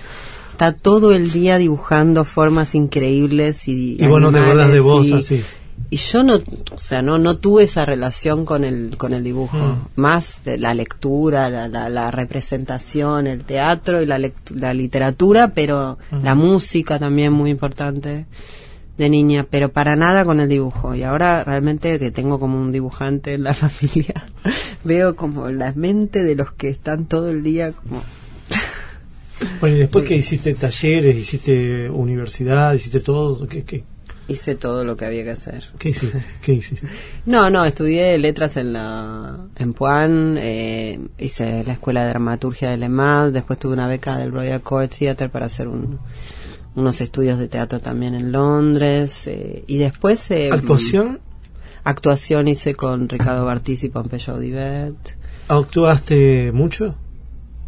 Está 0.53 0.73
todo 0.75 1.13
el 1.15 1.33
día 1.33 1.57
dibujando 1.59 2.25
formas 2.25 2.75
increíbles 2.75 3.67
y. 3.67 3.97
Y 3.99 4.07
vos 4.07 4.21
no 4.21 4.31
te 4.31 4.39
acordás 4.39 4.71
de 4.71 4.81
vos 4.81 5.09
y- 5.09 5.15
así. 5.15 5.43
Y 5.93 5.97
yo 5.97 6.23
no, 6.23 6.37
o 6.37 6.79
sea, 6.79 7.03
no, 7.03 7.19
no 7.19 7.37
tuve 7.37 7.65
esa 7.65 7.85
relación 7.85 8.47
con 8.47 8.65
el, 8.65 8.97
con 8.97 9.13
el 9.13 9.23
dibujo. 9.23 9.59
Mm. 9.59 10.01
Más 10.01 10.43
de 10.43 10.57
la 10.57 10.73
lectura, 10.73 11.51
la, 11.51 11.69
la, 11.69 11.91
la 11.91 12.11
representación, 12.11 13.27
el 13.27 13.45
teatro 13.45 14.01
y 14.01 14.07
la, 14.07 14.19
la 14.55 14.73
literatura, 14.73 15.49
pero 15.49 15.99
Mm. 16.11 16.25
la 16.25 16.35
música 16.35 16.99
también 16.99 17.35
muy 17.35 17.51
importante 17.51 18.25
de 18.97 19.09
niña, 19.11 19.47
pero 19.51 19.69
para 19.71 19.95
nada 19.95 20.25
con 20.25 20.41
el 20.41 20.49
dibujo. 20.49 20.95
Y 20.95 21.03
ahora 21.03 21.45
realmente 21.45 21.99
que 21.99 22.11
tengo 22.11 22.41
como 22.41 22.59
un 22.59 22.73
dibujante 22.73 23.35
en 23.35 23.43
la 23.43 23.53
familia, 23.65 24.31
veo 24.85 25.15
como 25.15 25.51
la 25.51 25.75
mente 25.75 26.23
de 26.23 26.35
los 26.37 26.53
que 26.53 26.71
están 26.71 27.05
todo 27.05 27.29
el 27.29 27.43
día 27.43 27.73
como... 27.73 28.03
Bueno, 29.61 29.77
y 29.77 29.81
después 29.81 30.05
que 30.09 30.17
hiciste 30.17 30.55
talleres, 30.55 31.17
hiciste 31.19 31.91
universidad, 31.91 32.73
hiciste 32.73 33.01
todo, 33.01 33.47
¿qué, 33.47 33.63
qué, 33.65 33.85
Hice 34.29 34.55
todo 34.55 34.85
lo 34.85 34.97
que 34.97 35.05
había 35.05 35.25
que 35.25 35.33
hacer. 35.33 35.65
qué 35.79 35.91
hiciste? 35.91 36.23
¿Qué 36.43 36.53
hiciste? 36.55 36.87
No, 37.27 37.51
no, 37.51 37.65
estudié 37.65 38.17
letras 38.19 38.57
en 38.57 38.73
la 38.73 39.37
en 39.57 39.73
Puan, 39.75 40.37
eh, 40.39 41.01
hice 41.19 41.65
la 41.65 41.73
escuela 41.75 42.05
de 42.05 42.11
dramaturgia 42.11 42.71
de 42.71 42.77
Le 42.77 42.89
Mans, 42.89 43.33
después 43.33 43.59
tuve 43.59 43.73
una 43.75 43.89
beca 43.89 44.17
del 44.17 44.31
Royal 44.33 44.63
Court 44.63 44.93
Theatre 44.97 45.29
para 45.29 45.47
hacer 45.47 45.67
un- 45.69 45.99
unos 46.75 47.01
estudios 47.01 47.39
de 47.39 47.49
teatro 47.49 47.81
también 47.81 48.15
en 48.15 48.33
Londres 48.33 49.27
eh, 49.27 49.65
y 49.67 49.77
después 49.79 50.31
eh, 50.31 50.49
¿Actuación? 50.53 51.21
actuación 51.85 52.49
hice 52.49 52.75
con 52.75 53.09
Ricardo 53.09 53.45
Bartiz 53.45 53.83
y 53.85 53.89
Pompeyo 53.89 54.39
Divet. 54.39 54.95
¿Actuaste 55.49 56.53
mucho? 56.53 56.95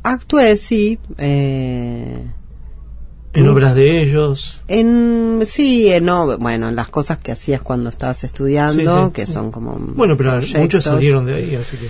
Actué, 0.05 0.57
sí, 0.57 0.99
eh, 1.19 2.17
¿En 3.35 3.47
Mm. 3.47 3.51
obras 3.51 3.75
de 3.75 4.03
ellos? 4.03 4.63
en 4.69 5.41
sí, 5.45 5.89
en, 5.93 6.05
no, 6.05 6.39
bueno, 6.39 6.69
en 6.69 6.77
las 6.77 6.89
cosas 6.89 7.19
que 7.19 7.33
hacías 7.33 7.61
cuando 7.63 7.91
estabas 7.91 8.23
estudiando, 8.25 8.73
Sí, 8.73 9.07
sí, 9.09 9.13
que 9.13 9.27
sí. 9.27 9.33
son 9.33 9.51
como 9.51 9.77
Bueno, 9.79 10.17
pero 10.17 10.33
muchos 10.35 10.51
proyectos. 10.53 10.85
salieron 10.85 11.27
de 11.27 11.35
ahí, 11.35 11.55
así 11.57 11.77
que... 11.77 11.89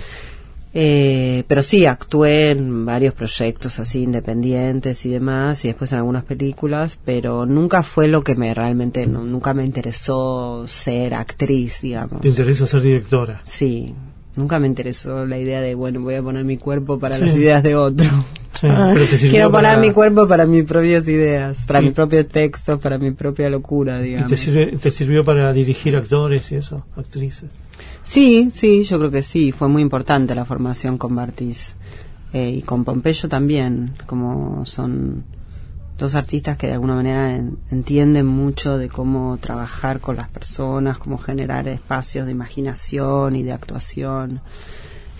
Eh, 0.77 1.45
pero 1.47 1.63
sí, 1.63 1.85
actué 1.85 2.49
en 2.51 2.85
varios 2.85 3.13
proyectos 3.13 3.79
así 3.79 4.01
independientes 4.03 5.05
y 5.05 5.09
demás, 5.09 5.63
y 5.63 5.69
después 5.69 5.93
en 5.93 5.99
algunas 5.99 6.25
películas, 6.25 6.99
pero 7.05 7.45
nunca 7.45 7.81
fue 7.81 8.09
lo 8.09 8.23
que 8.25 8.35
me 8.35 8.53
realmente, 8.53 9.05
no, 9.07 9.23
nunca 9.23 9.53
me 9.53 9.63
interesó 9.63 10.65
ser 10.67 11.13
actriz, 11.13 11.81
digamos. 11.81 12.19
¿Te 12.19 12.27
interesa 12.27 12.67
ser 12.67 12.81
directora? 12.81 13.39
Sí, 13.43 13.93
nunca 14.37 14.59
me 14.59 14.67
interesó 14.67 15.25
la 15.25 15.37
idea 15.39 15.61
de, 15.61 15.75
bueno, 15.75 16.01
voy 16.01 16.15
a 16.15 16.21
poner 16.23 16.43
mi 16.45 16.57
cuerpo 16.57 16.99
para 16.99 17.17
Sí. 17.17 17.21
las 17.23 17.35
ideas 17.35 17.63
de 17.63 17.75
otro. 17.75 18.05
Sí, 18.59 18.67
pero 18.93 18.93
te 18.95 19.05
sirvió 19.17 19.29
Quiero 19.31 19.51
poner 19.51 19.71
para- 19.71 19.77
mi 19.81 19.91
cuerpo 19.91 20.27
para 20.27 20.45
mis 20.45 20.63
propias 20.63 21.07
ideas, 21.07 21.65
para 21.65 21.81
Y- 21.81 21.85
mi 21.85 21.91
propio 21.91 22.25
texto, 22.25 22.79
para 22.79 22.97
mi 22.97 23.11
propia 23.11 23.49
locura, 23.49 23.99
¿Y 24.01 24.09
digamos. 24.09 24.29
te, 24.29 24.37
sirve- 24.37 24.77
te 24.79 24.91
sirvió 24.91 25.23
para 25.23 25.51
dirigir 25.53 25.95
actores 25.95 26.51
y 26.51 26.55
eso? 26.55 26.85
Actrices. 26.95 27.49
Sí, 28.03 28.47
sí, 28.51 28.83
yo 28.83 28.97
creo 28.99 29.11
que 29.11 29.23
sí, 29.23 29.51
fue 29.51 29.67
muy 29.67 29.81
importante 29.81 30.35
la 30.35 30.45
formación 30.45 30.97
con 30.97 31.15
Bartiz. 31.15 31.75
Eh, 32.33 32.49
y 32.49 32.61
con 32.63 32.83
Pompeyo 32.83 33.29
también, 33.29 33.93
como 34.07 34.65
son 34.65 35.23
dos 35.97 36.15
artistas 36.15 36.57
que 36.57 36.67
de 36.67 36.73
alguna 36.73 36.95
manera 36.95 37.35
en- 37.35 37.57
entienden 37.71 38.25
mucho 38.25 38.77
de 38.77 38.89
cómo 38.89 39.37
trabajar 39.39 39.99
con 40.01 40.15
las 40.17 40.27
personas, 40.29 40.97
cómo 40.97 41.17
generar 41.17 41.67
espacios 41.67 42.25
de 42.25 42.31
imaginación 42.31 43.35
y 43.35 43.43
de 43.43 43.53
actuación. 43.53 44.41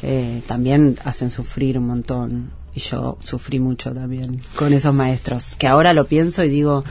Eh, 0.03 0.41
también 0.47 0.97
hacen 1.05 1.29
sufrir 1.29 1.77
un 1.79 1.87
montón. 1.87 2.51
Y 2.75 2.81
yo 2.81 3.17
sufrí 3.21 3.59
mucho 3.59 3.93
también 3.93 4.41
con 4.57 4.73
esos 4.73 4.93
maestros. 4.93 5.55
Que 5.57 5.67
ahora 5.67 5.93
lo 5.93 6.05
pienso 6.07 6.43
y 6.43 6.49
digo, 6.49 6.83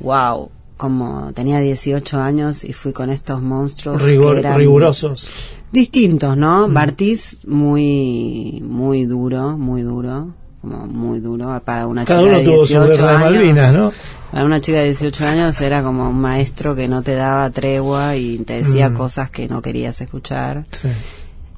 wow, 0.00 0.50
como 0.78 1.32
tenía 1.34 1.60
18 1.60 2.18
años 2.20 2.64
y 2.64 2.72
fui 2.72 2.92
con 2.94 3.10
estos 3.10 3.42
monstruos 3.42 4.02
Rigor- 4.02 4.32
que 4.32 4.38
eran 4.40 4.56
rigurosos. 4.58 5.28
distintos, 5.70 6.36
¿no? 6.36 6.66
Bartiz 6.68 7.46
muy 7.46 8.62
muy 8.66 9.04
duro, 9.04 9.56
muy 9.58 9.82
duro, 9.82 10.34
como 10.62 10.86
muy 10.86 11.20
duro 11.20 11.60
para 11.64 11.86
una 11.86 12.04
Cada 12.06 12.20
chica 12.20 12.30
uno 12.30 12.38
de 12.38 12.44
tuvo 12.44 12.64
su 12.66 12.72
18 12.72 12.88
guerra 12.88 13.10
de 13.10 13.16
años. 13.18 13.20
Malvinas, 13.32 13.74
¿no? 13.74 13.92
Para 14.30 14.44
una 14.46 14.60
chica 14.60 14.78
de 14.78 14.84
18 14.86 15.26
años 15.26 15.60
era 15.60 15.82
como 15.82 16.08
un 16.08 16.18
maestro 16.20 16.74
que 16.74 16.88
no 16.88 17.02
te 17.02 17.14
daba 17.14 17.50
tregua 17.50 18.16
y 18.16 18.38
te 18.38 18.54
decía 18.62 18.88
Mm. 18.88 18.94
cosas 18.94 19.30
que 19.30 19.46
no 19.48 19.60
querías 19.60 20.00
escuchar. 20.00 20.64
Sí. 20.70 20.88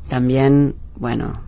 También, 0.08 0.74
bueno, 0.96 1.40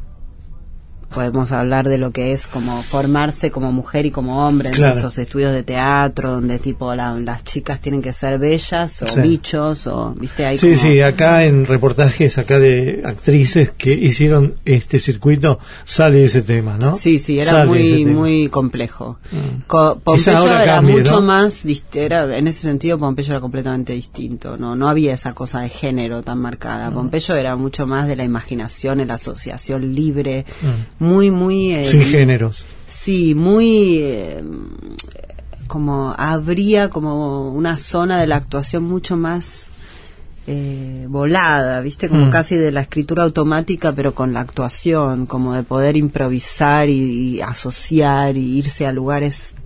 podemos 1.16 1.50
hablar 1.50 1.88
de 1.88 1.96
lo 1.96 2.10
que 2.10 2.32
es 2.34 2.46
como 2.46 2.82
formarse 2.82 3.50
como 3.50 3.72
mujer 3.72 4.04
y 4.04 4.10
como 4.10 4.46
hombre 4.46 4.68
en 4.68 4.74
Claro. 4.74 4.98
esos 4.98 5.16
estudios 5.18 5.54
de 5.54 5.62
teatro 5.62 6.30
donde 6.32 6.58
tipo 6.58 6.94
la- 6.94 7.14
las 7.18 7.42
chicas 7.42 7.80
tienen 7.80 8.02
que 8.02 8.12
ser 8.12 8.38
bellas 8.38 9.00
o 9.00 9.08
Sí. 9.08 9.20
bichos 9.22 9.86
o 9.86 10.14
viste 10.14 10.44
hay 10.44 10.58
Sí, 10.58 10.66
como- 10.74 10.78
sí, 10.82 11.00
acá 11.00 11.44
en 11.44 11.64
reportajes 11.64 12.36
acá 12.36 12.58
de 12.58 13.00
actrices 13.02 13.70
que 13.70 13.94
hicieron 13.94 14.56
este 14.66 14.98
circuito 14.98 15.58
sale 15.86 16.22
ese 16.24 16.42
tema, 16.42 16.76
¿no? 16.76 16.96
Sí, 16.96 17.18
sí, 17.18 17.38
era 17.40 17.50
Sale 17.50 17.66
muy 17.70 18.04
muy 18.04 18.48
complejo. 18.50 19.16
Mm. 19.32 19.62
Co- 19.66 19.98
Pompeyo 20.04 20.46
era 20.46 20.64
cambie, 20.66 20.98
mucho 20.98 21.12
¿no? 21.12 21.22
más, 21.22 21.64
era, 21.94 22.36
en 22.36 22.46
ese 22.46 22.60
sentido 22.60 22.98
Pompeyo 22.98 23.32
era 23.32 23.40
completamente 23.40 23.94
distinto, 23.94 24.58
no 24.58 24.76
no 24.76 24.90
había 24.90 25.14
esa 25.14 25.32
cosa 25.32 25.60
de 25.62 25.70
género 25.70 26.22
tan 26.22 26.38
marcada. 26.40 26.90
Pompeyo 26.90 27.34
era 27.36 27.56
mucho 27.56 27.86
más 27.86 28.06
de 28.06 28.16
la 28.16 28.24
imaginación, 28.24 29.00
en 29.00 29.08
la 29.08 29.14
asociación 29.14 29.94
libre, 29.94 30.44
muy 31.07 31.30
muy 31.30 31.72
eh. 31.72 31.84
Sin 31.84 32.02
géneros. 32.02 32.64
Sí, 32.86 33.34
muy 33.34 33.98
eh, 34.02 34.42
como 35.66 36.14
habría 36.16 36.88
como 36.90 37.50
una 37.52 37.76
zona 37.78 38.20
de 38.20 38.26
la 38.26 38.36
actuación 38.36 38.84
mucho 38.84 39.16
más 39.16 39.70
eh, 40.48 41.07
volada, 41.09 41.80
viste, 41.80 42.09
como 42.09 42.26
Mm. 42.26 42.30
casi 42.30 42.54
de 42.54 42.70
la 42.70 42.80
escritura 42.82 43.24
automática, 43.24 43.92
pero 43.92 44.14
con 44.14 44.32
la 44.32 44.40
actuación, 44.40 45.26
como 45.26 45.54
de 45.54 45.64
poder 45.64 45.96
improvisar 45.96 46.88
y, 46.88 47.36
y 47.36 47.40
asociar 47.40 48.36
y 48.36 48.59
irse 48.59 48.86
a 48.86 48.92
lugares 48.92 49.57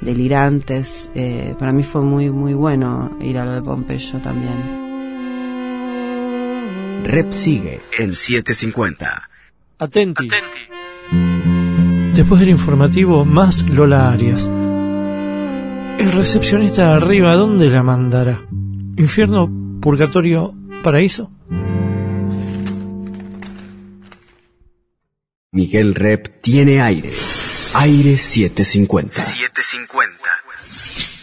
delirantes. 0.00 1.10
Eh, 1.16 1.54
para 1.58 1.72
mí 1.72 1.82
fue 1.82 2.02
muy 2.02 2.30
muy 2.30 2.54
bueno 2.54 3.16
ir 3.20 3.38
a 3.38 3.44
lo 3.44 3.52
de 3.52 3.62
Pompeyo 3.62 4.18
también. 4.20 4.86
Rep 7.04 7.32
sigue. 7.32 7.80
En 7.98 8.12
750. 8.12 9.27
Atenti. 9.78 10.28
Después 12.14 12.40
del 12.40 12.48
informativo, 12.48 13.24
más 13.24 13.62
Lola 13.68 14.10
Arias. 14.10 14.48
El 15.98 16.10
recepcionista 16.12 16.88
de 16.88 16.94
arriba, 16.94 17.34
¿dónde 17.34 17.68
la 17.70 17.84
mandará? 17.84 18.40
¿Infierno, 18.96 19.48
purgatorio, 19.80 20.52
paraíso? 20.82 21.30
Miguel 25.52 25.94
Rep 25.94 26.40
tiene 26.42 26.82
aire. 26.82 27.12
Aire 27.74 28.16
750. 28.16 29.20
750. 29.20 30.18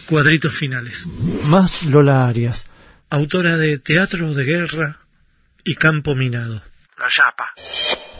Cuadritos 0.08 0.54
finales. 0.54 1.06
Más 1.48 1.84
Lola 1.84 2.26
Arias, 2.26 2.66
autora 3.10 3.58
de 3.58 3.78
Teatro 3.78 4.32
de 4.32 4.44
Guerra 4.44 5.00
y 5.62 5.74
Campo 5.74 6.14
Minado. 6.14 6.62
La 6.98 7.08
chapa. 7.08 7.52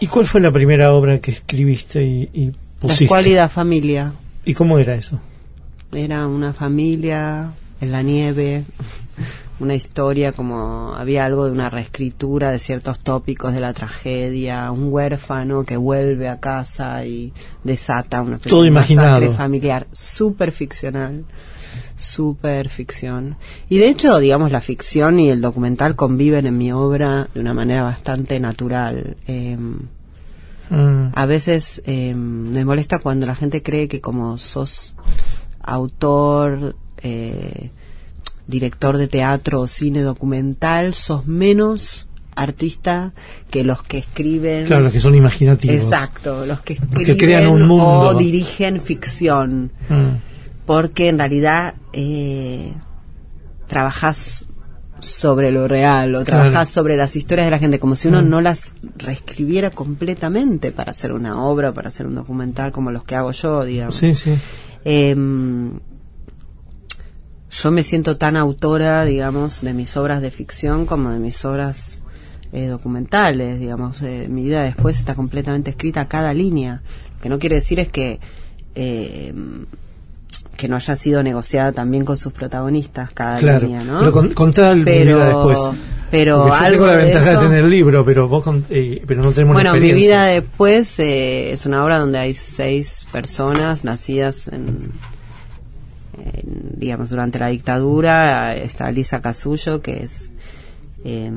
¿Y 0.01 0.07
cuál 0.09 0.27
fue 0.27 0.41
la 0.41 0.51
primera 0.53 0.93
obra 0.93 1.19
que 1.21 1.31
escribiste 1.31 2.05
y, 2.05 2.29
y 2.33 2.47
La 2.47 2.53
pusiste? 2.81 3.05
escuálida 3.05 3.49
familia. 3.49 4.13
¿Y 4.45 4.55
cómo 4.55 4.79
era 4.79 4.95
eso? 4.95 5.21
Era 5.93 6.27
una 6.27 6.53
familia 6.53 7.51
en 7.81 7.93
la 7.93 8.03
nieve, 8.03 8.65
una 9.61 9.75
historia 9.75 10.33
como 10.33 10.95
había 10.95 11.25
algo 11.25 11.47
de 11.47 11.53
una 11.53 11.71
reescritura 11.71 12.51
de 12.51 12.59
ciertos 12.59 13.01
tópicos 13.01 13.55
de 13.55 13.61
la 13.61 13.73
tragedia, 13.73 14.71
un 14.71 14.93
huérfano 14.93 15.65
que 15.65 15.77
vuelve 15.79 16.29
a 16.29 16.41
casa 16.41 17.05
y 17.07 17.33
desata 17.65 18.21
una 18.21 18.39
Todo 18.39 18.67
imaginado. 18.67 19.33
familiar, 19.33 19.87
súper 19.93 20.53
ficcional, 20.53 21.25
súper 21.97 22.69
ficción. 22.69 23.37
Y 23.69 23.79
de 23.79 23.89
hecho, 23.89 24.19
digamos, 24.19 24.53
la 24.53 24.61
ficción 24.61 25.19
y 25.21 25.31
el 25.31 25.41
documental 25.41 25.97
conviven 25.97 26.47
en 26.47 26.57
mi 26.59 26.73
obra 26.73 27.29
de 27.35 27.41
una 27.41 27.55
manera 27.55 27.83
bastante 27.83 28.39
natural. 28.41 29.17
Em, 29.27 29.79
Mm, 30.69 31.11
a 31.15 31.27
veces 31.27 31.81
eh, 31.87 32.13
me 32.13 32.65
molesta 32.65 32.99
cuando 32.99 33.25
la 33.25 33.37
gente 33.37 33.63
cree 33.63 33.87
que 33.87 34.01
como 34.01 34.37
sos 34.37 34.97
autor, 35.63 36.75
eh, 37.03 37.71
director 38.49 38.97
de 38.99 39.09
teatro 39.09 39.61
o 39.61 39.67
cine 39.69 40.01
documental, 40.01 40.95
sos 40.95 41.27
menos 41.27 42.09
artista 42.35 43.13
que 43.51 43.63
los 43.65 43.83
que 43.83 43.99
escriben. 43.99 44.67
claro, 44.67 44.83
los 44.83 44.93
que 44.93 45.01
son 45.01 45.15
imaginativos. 45.15 45.77
Exacto, 45.77 46.45
los 46.47 46.61
que 46.63 46.75
que 46.77 46.83
escriben 46.83 47.17
crean 47.17 47.47
un 47.47 47.63
mundo. 47.67 48.09
o 48.09 48.15
dirigen 48.15 48.81
ficción, 48.81 49.71
Mm, 49.89 50.36
porque 50.67 51.09
en 51.09 51.19
realidad 51.19 51.75
eh, 51.93 52.75
trabajas 53.67 54.49
sobre 54.99 55.51
lo 55.53 55.69
real 55.69 56.15
o 56.15 56.25
Claro. 56.25 56.43
trabajas 56.43 56.69
sobre 56.71 56.97
las 56.97 57.17
historias 57.17 57.47
de 57.47 57.51
la 57.51 57.59
gente, 57.59 57.79
como 57.79 57.95
si 57.97 58.09
uno 58.09 58.23
Mm. 58.23 58.29
no 58.31 58.41
las 58.41 58.73
reescribiera 58.97 59.71
completamente 59.71 60.73
para 60.73 60.91
hacer 60.93 61.13
una 61.13 61.43
obra, 61.43 61.73
para 61.73 61.89
hacer 61.89 62.07
un 62.07 62.15
documental 62.15 62.73
como 62.73 62.91
los 62.91 63.05
que 63.05 63.15
hago 63.15 63.31
yo, 63.33 63.65
digamos. 63.65 63.95
sí, 63.97 64.15
sí. 64.15 64.35
Em, 64.85 65.79
yo 67.51 67.71
me 67.71 67.83
siento 67.83 68.17
tan 68.17 68.37
autora, 68.37 69.05
digamos, 69.05 69.61
de 69.63 69.73
mis 69.75 69.97
obras 69.97 70.21
de 70.23 70.31
ficción 70.31 70.87
como 70.87 71.11
de 71.11 71.19
mis 71.19 71.45
obras 71.45 72.01
eh, 72.53 72.67
documentales, 72.69 73.59
digamos. 73.61 74.01
eh, 74.03 74.29
mi 74.31 74.45
vida 74.45 74.63
después 74.63 74.97
está 74.97 75.15
completamente 75.15 75.71
escrita 75.71 76.03
a 76.03 76.09
cada 76.09 76.33
línea. 76.33 76.83
Lo 77.17 77.21
que 77.21 77.29
no 77.29 77.39
quiere 77.39 77.57
decir 77.57 77.81
es 77.81 77.89
que 77.89 78.19
em, 78.75 79.67
que 80.57 80.69
no 80.69 80.77
haya 80.77 80.97
sido 80.97 81.23
negociada 81.23 81.73
también 81.73 82.05
con 82.05 82.17
sus 82.17 82.33
protagonistas 82.33 83.11
cada 83.13 83.39
Claro. 83.39 83.67
línea, 83.67 83.85
¿no? 83.85 84.01
Pero 84.01 84.13
con, 84.13 84.33
contá 84.35 84.73
el 84.73 84.85
Pero- 84.85 84.99
mi 85.19 85.23
vida 85.23 85.27
después. 85.27 85.61
pero 86.11 86.39
Porque 86.39 86.51
yo 86.51 86.65
algo 86.65 86.71
tengo 86.71 86.87
la 86.87 86.97
de 86.97 87.05
ventaja 87.05 87.31
eso- 87.33 87.41
de 87.41 87.47
tener 87.49 87.65
el 87.65 87.71
libro, 87.71 88.05
pero 88.05 88.29
vos 88.29 88.43
con- 88.45 88.65
eh, 88.71 89.03
pero 89.07 89.23
no 89.23 89.33
tenemos 89.33 89.55
Bueno, 89.55 89.75
la 89.75 89.81
mi 89.81 89.93
vida 89.93 90.25
después 90.25 90.99
eh, 91.01 91.53
es 91.53 91.67
una 91.67 91.85
obra 91.85 91.99
donde 91.99 92.19
hay 92.19 92.33
seis 92.35 93.07
personas 93.13 93.85
nacidas 93.85 94.49
en, 94.49 94.91
en, 96.19 96.71
digamos, 96.79 97.11
durante 97.11 97.39
la 97.39 97.49
dictadura. 97.49 98.57
Está 98.57 98.91
Lisa 98.91 99.21
Casullo, 99.21 99.81
que 99.81 100.05
es 100.05 100.31
eh, 101.05 101.31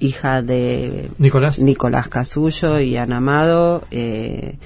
hija 0.00 0.42
de 0.42 1.10
Nicolás. 1.18 1.58
Nicolás 1.60 2.08
Casullo 2.08 2.78
y 2.80 2.96
Ana 2.96 3.18
Amado, 3.18 3.84
eh, 3.90 4.56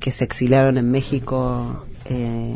que 0.00 0.10
se 0.10 0.24
exiliaron 0.24 0.78
en 0.78 0.90
México 0.90 1.86
eh, 2.06 2.54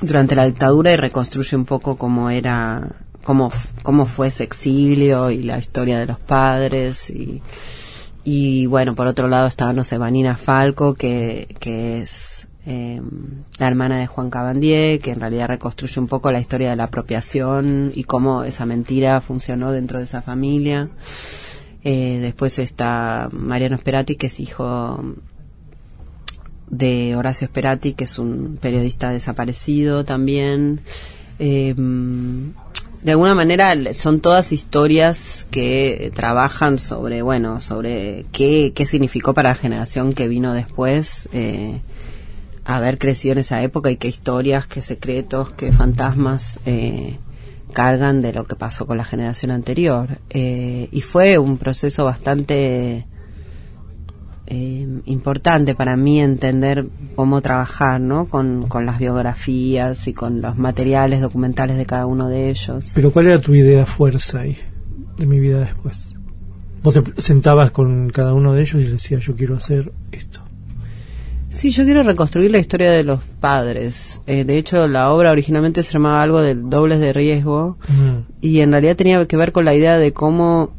durante 0.00 0.34
la 0.34 0.46
dictadura 0.46 0.92
y 0.92 0.96
reconstruye 0.96 1.56
un 1.56 1.64
poco 1.64 1.96
cómo 1.96 2.30
era, 2.30 2.96
cómo, 3.22 3.50
cómo 3.82 4.06
fue 4.06 4.28
ese 4.28 4.44
exilio 4.44 5.30
y 5.30 5.42
la 5.42 5.58
historia 5.58 5.98
de 5.98 6.06
los 6.06 6.18
padres 6.18 7.10
y, 7.10 7.42
y 8.24 8.66
bueno, 8.66 8.94
por 8.94 9.06
otro 9.06 9.28
lado 9.28 9.46
está, 9.46 9.72
no 9.72 9.84
sé, 9.84 9.98
Vanina 9.98 10.36
Falco, 10.36 10.94
que, 10.94 11.54
que 11.60 12.00
es 12.00 12.48
eh, 12.66 13.00
la 13.58 13.68
hermana 13.68 13.98
de 13.98 14.06
Juan 14.06 14.30
Cabandier, 14.30 15.00
que 15.00 15.10
en 15.10 15.20
realidad 15.20 15.48
reconstruye 15.48 16.00
un 16.00 16.08
poco 16.08 16.32
la 16.32 16.40
historia 16.40 16.70
de 16.70 16.76
la 16.76 16.84
apropiación 16.84 17.92
y 17.94 18.04
cómo 18.04 18.42
esa 18.44 18.64
mentira 18.64 19.20
funcionó 19.20 19.72
dentro 19.72 19.98
de 19.98 20.04
esa 20.04 20.22
familia. 20.22 20.88
Eh, 21.82 22.18
después 22.22 22.58
está 22.58 23.28
Mariano 23.30 23.76
Sperati, 23.76 24.16
que 24.16 24.28
es 24.28 24.40
hijo 24.40 24.98
de 26.68 27.14
Horacio 27.16 27.46
Sperati, 27.48 27.92
que 27.92 28.04
es 28.04 28.18
un 28.18 28.58
periodista 28.60 29.10
desaparecido 29.10 30.04
también. 30.04 30.80
Eh, 31.38 31.74
de 33.04 33.10
alguna 33.10 33.34
manera 33.34 33.74
son 33.92 34.20
todas 34.20 34.50
historias 34.50 35.46
que 35.50 36.10
trabajan 36.14 36.78
sobre, 36.78 37.20
bueno, 37.20 37.60
sobre 37.60 38.24
qué, 38.32 38.72
qué 38.74 38.86
significó 38.86 39.34
para 39.34 39.50
la 39.50 39.54
generación 39.54 40.14
que 40.14 40.26
vino 40.26 40.54
después 40.54 41.28
eh, 41.34 41.82
haber 42.64 42.98
crecido 42.98 43.32
en 43.32 43.38
esa 43.40 43.62
época 43.62 43.90
y 43.90 43.98
qué 43.98 44.08
historias, 44.08 44.66
qué 44.66 44.80
secretos, 44.80 45.52
qué 45.52 45.70
fantasmas 45.70 46.60
eh, 46.64 47.18
cargan 47.74 48.22
de 48.22 48.32
lo 48.32 48.44
que 48.44 48.56
pasó 48.56 48.86
con 48.86 48.96
la 48.96 49.04
generación 49.04 49.50
anterior. 49.50 50.18
Eh, 50.30 50.88
y 50.90 51.02
fue 51.02 51.36
un 51.36 51.58
proceso 51.58 52.04
bastante 52.06 53.06
eh, 54.46 54.86
importante 55.06 55.74
para 55.74 55.96
mí 55.96 56.20
entender 56.20 56.86
cómo 57.16 57.40
trabajar, 57.40 58.00
¿no? 58.00 58.26
Con, 58.26 58.66
con 58.68 58.84
las 58.86 58.98
biografías 58.98 60.06
y 60.06 60.12
con 60.12 60.40
los 60.42 60.56
materiales 60.56 61.20
documentales 61.20 61.76
de 61.76 61.86
cada 61.86 62.06
uno 62.06 62.28
de 62.28 62.50
ellos. 62.50 62.92
Pero 62.94 63.10
¿cuál 63.12 63.26
era 63.28 63.38
tu 63.38 63.54
idea 63.54 63.86
fuerza 63.86 64.40
ahí 64.40 64.56
de 65.16 65.26
mi 65.26 65.40
vida 65.40 65.60
después? 65.60 66.14
Vos 66.82 66.94
te 66.94 67.22
sentabas 67.22 67.70
con 67.70 68.10
cada 68.10 68.34
uno 68.34 68.52
de 68.52 68.60
ellos 68.62 68.82
y 68.82 68.84
decías, 68.84 69.22
yo 69.22 69.34
quiero 69.34 69.54
hacer 69.54 69.92
esto. 70.12 70.40
Sí, 71.48 71.70
yo 71.70 71.84
quiero 71.84 72.02
reconstruir 72.02 72.50
la 72.50 72.58
historia 72.58 72.90
de 72.90 73.04
los 73.04 73.20
padres. 73.40 74.20
Eh, 74.26 74.44
de 74.44 74.58
hecho, 74.58 74.88
la 74.88 75.10
obra 75.12 75.30
originalmente 75.30 75.84
se 75.84 75.92
llamaba 75.92 76.20
algo 76.20 76.42
de 76.42 76.54
dobles 76.56 76.98
de 76.98 77.12
riesgo 77.12 77.78
Mm. 77.88 78.32
y 78.40 78.60
en 78.60 78.72
realidad 78.72 78.96
tenía 78.96 79.24
que 79.24 79.36
ver 79.36 79.52
con 79.52 79.64
la 79.64 79.72
idea 79.74 79.96
de 79.96 80.12
cómo 80.12 80.72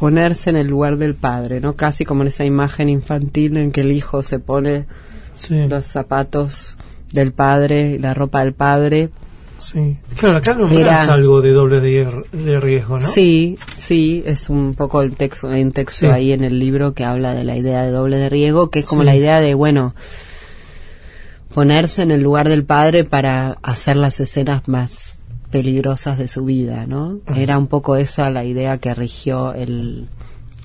ponerse 0.00 0.50
en 0.50 0.56
el 0.56 0.66
lugar 0.66 0.96
del 0.96 1.14
padre, 1.14 1.60
¿no? 1.60 1.76
Casi 1.76 2.04
como 2.04 2.22
en 2.22 2.28
esa 2.28 2.44
imagen 2.44 2.88
infantil 2.88 3.56
en 3.58 3.70
que 3.70 3.82
el 3.82 3.92
hijo 3.92 4.22
se 4.22 4.38
pone 4.40 4.86
Sí, 5.34 5.66
los 5.68 5.86
zapatos 5.86 6.76
del 7.12 7.32
padre, 7.32 7.98
la 7.98 8.14
ropa 8.14 8.40
del 8.40 8.54
padre. 8.54 9.10
sí. 9.58 9.98
Claro, 10.18 10.38
acá 10.38 10.54
nombrás 10.54 11.04
Era- 11.04 11.14
algo 11.14 11.42
de 11.42 11.50
doble 11.52 11.80
de, 11.80 12.60
riesgo, 12.60 12.98
¿no? 12.98 13.06
Sí, 13.06 13.58
sí, 13.76 14.22
es 14.26 14.48
un 14.48 14.74
poco 14.74 15.02
el 15.02 15.16
texto, 15.16 15.50
hay 15.50 15.62
un 15.62 15.72
texto 15.72 16.06
Sí. 16.06 16.12
ahí 16.12 16.32
en 16.32 16.44
el 16.44 16.58
libro 16.58 16.94
que 16.94 17.04
habla 17.04 17.34
de 17.34 17.44
la 17.44 17.56
idea 17.56 17.82
de 17.82 17.90
doble 17.90 18.16
de 18.16 18.28
riesgo, 18.30 18.70
que 18.70 18.78
es 18.80 18.86
como 18.86 19.02
Sí. 19.02 19.06
la 19.06 19.16
idea 19.16 19.40
de, 19.40 19.52
bueno, 19.54 19.94
ponerse 21.54 22.02
en 22.02 22.10
el 22.10 22.22
lugar 22.22 22.48
del 22.48 22.64
padre 22.64 23.04
para 23.04 23.58
hacer 23.62 23.96
las 23.96 24.18
escenas 24.20 24.66
más 24.68 25.19
peligrosas 25.50 26.18
de 26.18 26.28
su 26.28 26.44
vida, 26.44 26.86
¿no? 26.86 27.18
Era 27.34 27.58
un 27.58 27.66
poco 27.66 27.96
esa 27.96 28.30
la 28.30 28.44
idea 28.44 28.78
que 28.78 28.94
rigió 28.94 29.52
el, 29.54 30.08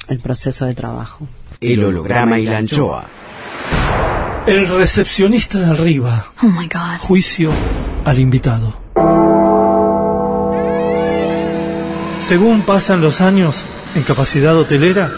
el 0.08 0.20
proceso 0.20 0.66
de 0.66 0.76
trabajo. 0.76 1.28
El 1.60 1.84
holograma 1.84 2.40
y 2.40 2.46
la 2.46 2.58
anchoa. 2.58 3.06
El 4.46 4.68
recepcionista 4.68 5.60
de 5.60 5.72
arriba. 5.72 6.26
Oh 6.44 6.48
my 6.48 6.68
God. 6.68 7.00
Juicio 7.00 7.52
al 8.06 8.20
invitado. 8.20 8.74
Según 12.20 12.62
pasan 12.62 13.02
los 13.02 13.22
años 13.22 13.66
en 13.96 14.04
capacidad 14.04 14.56
hotelera, 14.58 15.12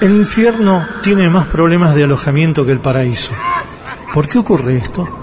el 0.00 0.12
infierno 0.12 0.86
tiene 1.02 1.28
más 1.28 1.46
problemas 1.46 1.94
de 1.94 2.04
alojamiento 2.04 2.64
que 2.64 2.72
el 2.72 2.80
paraíso. 2.80 3.32
¿Por 4.14 4.28
qué 4.28 4.38
ocurre 4.38 4.76
esto? 4.76 5.19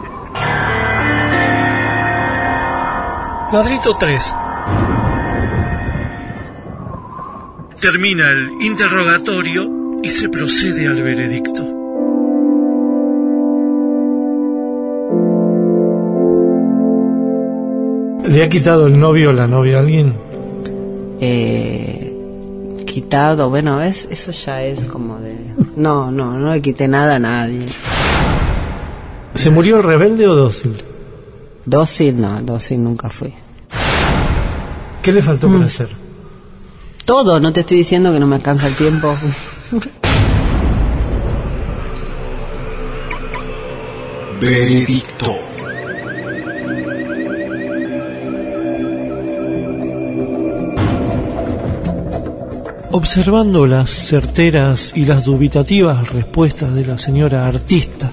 Cuadrito 3.50 3.96
3. 3.98 4.36
Termina 7.80 8.30
el 8.30 8.62
interrogatorio 8.62 10.02
y 10.04 10.10
se 10.10 10.28
procede 10.28 10.86
al 10.86 11.02
veredicto. 11.02 11.64
¿Le 18.28 18.44
ha 18.44 18.50
quitado 18.50 18.88
el 18.88 19.00
novio 19.00 19.30
o 19.30 19.32
la 19.32 19.48
novia 19.48 19.78
a 19.78 19.80
alguien? 19.80 20.14
Eh, 21.22 22.84
quitado, 22.86 23.50
bueno, 23.50 23.82
es, 23.82 24.10
eso 24.12 24.34
ya 24.34 24.62
es 24.62 24.88
como 24.88 25.20
de... 25.20 25.38
No, 25.78 26.12
no, 26.12 26.38
no 26.38 26.54
le 26.54 26.62
quité 26.62 26.90
nada 26.90 27.16
a 27.16 27.20
nadie. 27.20 27.66
¿Se 29.36 29.50
murió 29.50 29.82
rebelde 29.82 30.28
o 30.28 30.36
dócil? 30.36 30.76
Dócil, 31.68 32.22
no, 32.22 32.42
dócil 32.44 32.82
nunca 32.82 33.10
fui. 33.10 33.34
¿Qué 35.02 35.12
le 35.12 35.22
faltó 35.22 35.50
por 35.50 35.62
hacer? 35.62 35.90
Todo, 37.04 37.42
no 37.42 37.52
te 37.52 37.60
estoy 37.60 37.80
diciendo 37.80 38.14
que 38.14 38.22
no 38.22 38.26
me 38.26 38.38
alcanza 38.38 38.68
el 38.68 38.76
tiempo. 38.76 39.14
Veredicto. 44.40 45.26
Observando 52.92 53.68
las 53.68 53.90
certeras 53.90 54.94
y 54.96 55.04
las 55.04 55.26
dubitativas 55.26 56.14
respuestas 56.14 56.74
de 56.74 56.86
la 56.86 56.98
señora 56.98 57.46
artista, 57.46 58.10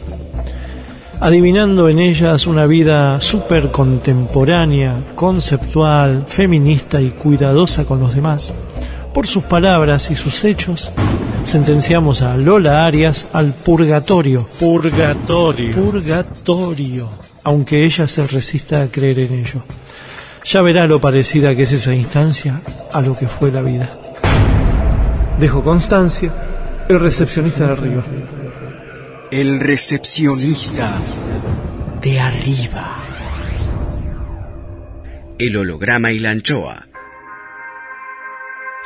adivinando 1.25 1.89
en 1.89 2.01
ellas 2.01 2.47
una 2.47 2.67
vida 2.67 3.19
súper 3.19 3.71
contemporánea, 3.71 5.07
conceptual, 5.15 6.27
feminista 6.29 7.01
y 7.01 7.13
cuidadosa 7.13 7.87
con 7.87 7.99
los 7.99 8.15
demás, 8.15 8.53
por 9.15 9.27
sus 9.27 9.43
palabras 9.45 10.11
y 10.11 10.17
sus 10.17 10.45
hechos, 10.45 10.91
sentenciamos 11.45 12.21
a 12.21 12.37
Lola 12.37 12.85
Arias 12.85 13.29
al 13.33 13.55
purgatorio. 13.55 14.47
Purgatorio. 14.61 15.75
Purgatorio. 15.75 17.09
Aunque 17.43 17.87
ella 17.87 18.07
se 18.07 18.27
resista 18.27 18.83
a 18.83 18.89
creer 18.89 19.21
en 19.21 19.33
ello. 19.33 19.63
Ya 20.45 20.61
verá 20.61 20.87
lo 20.87 21.01
parecida 21.01 21.57
que 21.57 21.63
es 21.63 21.73
esa 21.73 21.95
instancia 21.95 22.61
a 22.93 23.01
lo 23.01 23.17
que 23.17 23.29
fue 23.29 23.51
la 23.51 23.63
vida. 23.63 23.89
Dejo 25.41 25.65
constancia, 25.65 26.31
el 26.87 27.01
recepcionista 27.01 27.65
de 27.65 27.73
arriba. 27.73 28.03
El 29.37 29.59
recepcionista 29.59 30.89
de 32.01 32.21
arriba. 32.21 32.87
El 35.41 35.57
holograma 35.57 36.13
y 36.13 36.21
la 36.21 36.31
anchoa. 36.31 36.87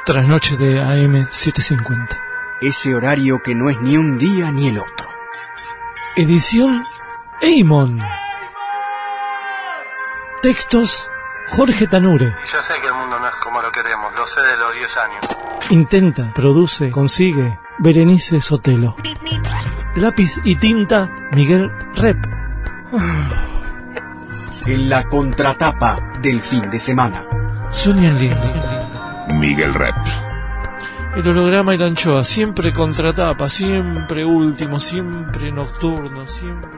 Trasnoche 0.07 0.57
de 0.57 0.81
AM 0.81 1.29
750. 1.31 2.19
Ese 2.63 2.95
horario 2.95 3.43
que 3.45 3.55
no 3.55 3.69
es 3.69 3.79
ni 3.83 3.99
un 3.99 4.17
día 4.17 4.51
ni 4.51 4.69
el 4.69 4.79
otro. 4.79 5.07
Edición 6.17 6.83
Eamon. 7.43 8.01
Textos 10.41 11.11
Jorge 11.49 11.87
Tanure. 11.89 12.35
Yo 12.51 12.63
sé 12.63 12.73
que 12.81 12.87
el 12.87 12.95
mundo 12.95 13.21
no 13.21 13.29
es 13.29 13.35
como 13.43 13.61
lo 13.61 13.71
queremos, 13.71 14.15
lo 14.15 14.27
sé 14.27 14.41
de 14.41 14.57
los 14.57 14.75
10 14.75 14.97
años. 14.97 15.25
Intenta, 15.69 16.33
produce, 16.33 16.91
consigue 16.91 17.59
Berenice 17.81 18.41
Sotelo. 18.41 18.97
Lápiz 20.01 20.41
y 20.45 20.55
tinta 20.57 21.11
Miguel 21.33 21.71
Rep. 21.97 22.17
En 24.67 24.89
la 24.89 25.05
contratapa 25.09 26.13
del 26.23 26.41
fin 26.41 26.71
de 26.71 26.79
semana. 26.79 27.27
Sonia 27.71 28.11
Lindi. 28.13 29.35
Miguel 29.35 29.75
Rep. 29.75 29.97
El 31.17 31.27
holograma 31.27 31.75
y 31.75 31.79
la 31.79 31.87
anchoa, 31.87 32.23
siempre 32.23 32.73
contratapa, 32.73 33.49
siempre 33.49 34.25
último, 34.25 34.79
siempre 34.79 35.51
nocturno, 35.51 36.27
siempre... 36.29 36.78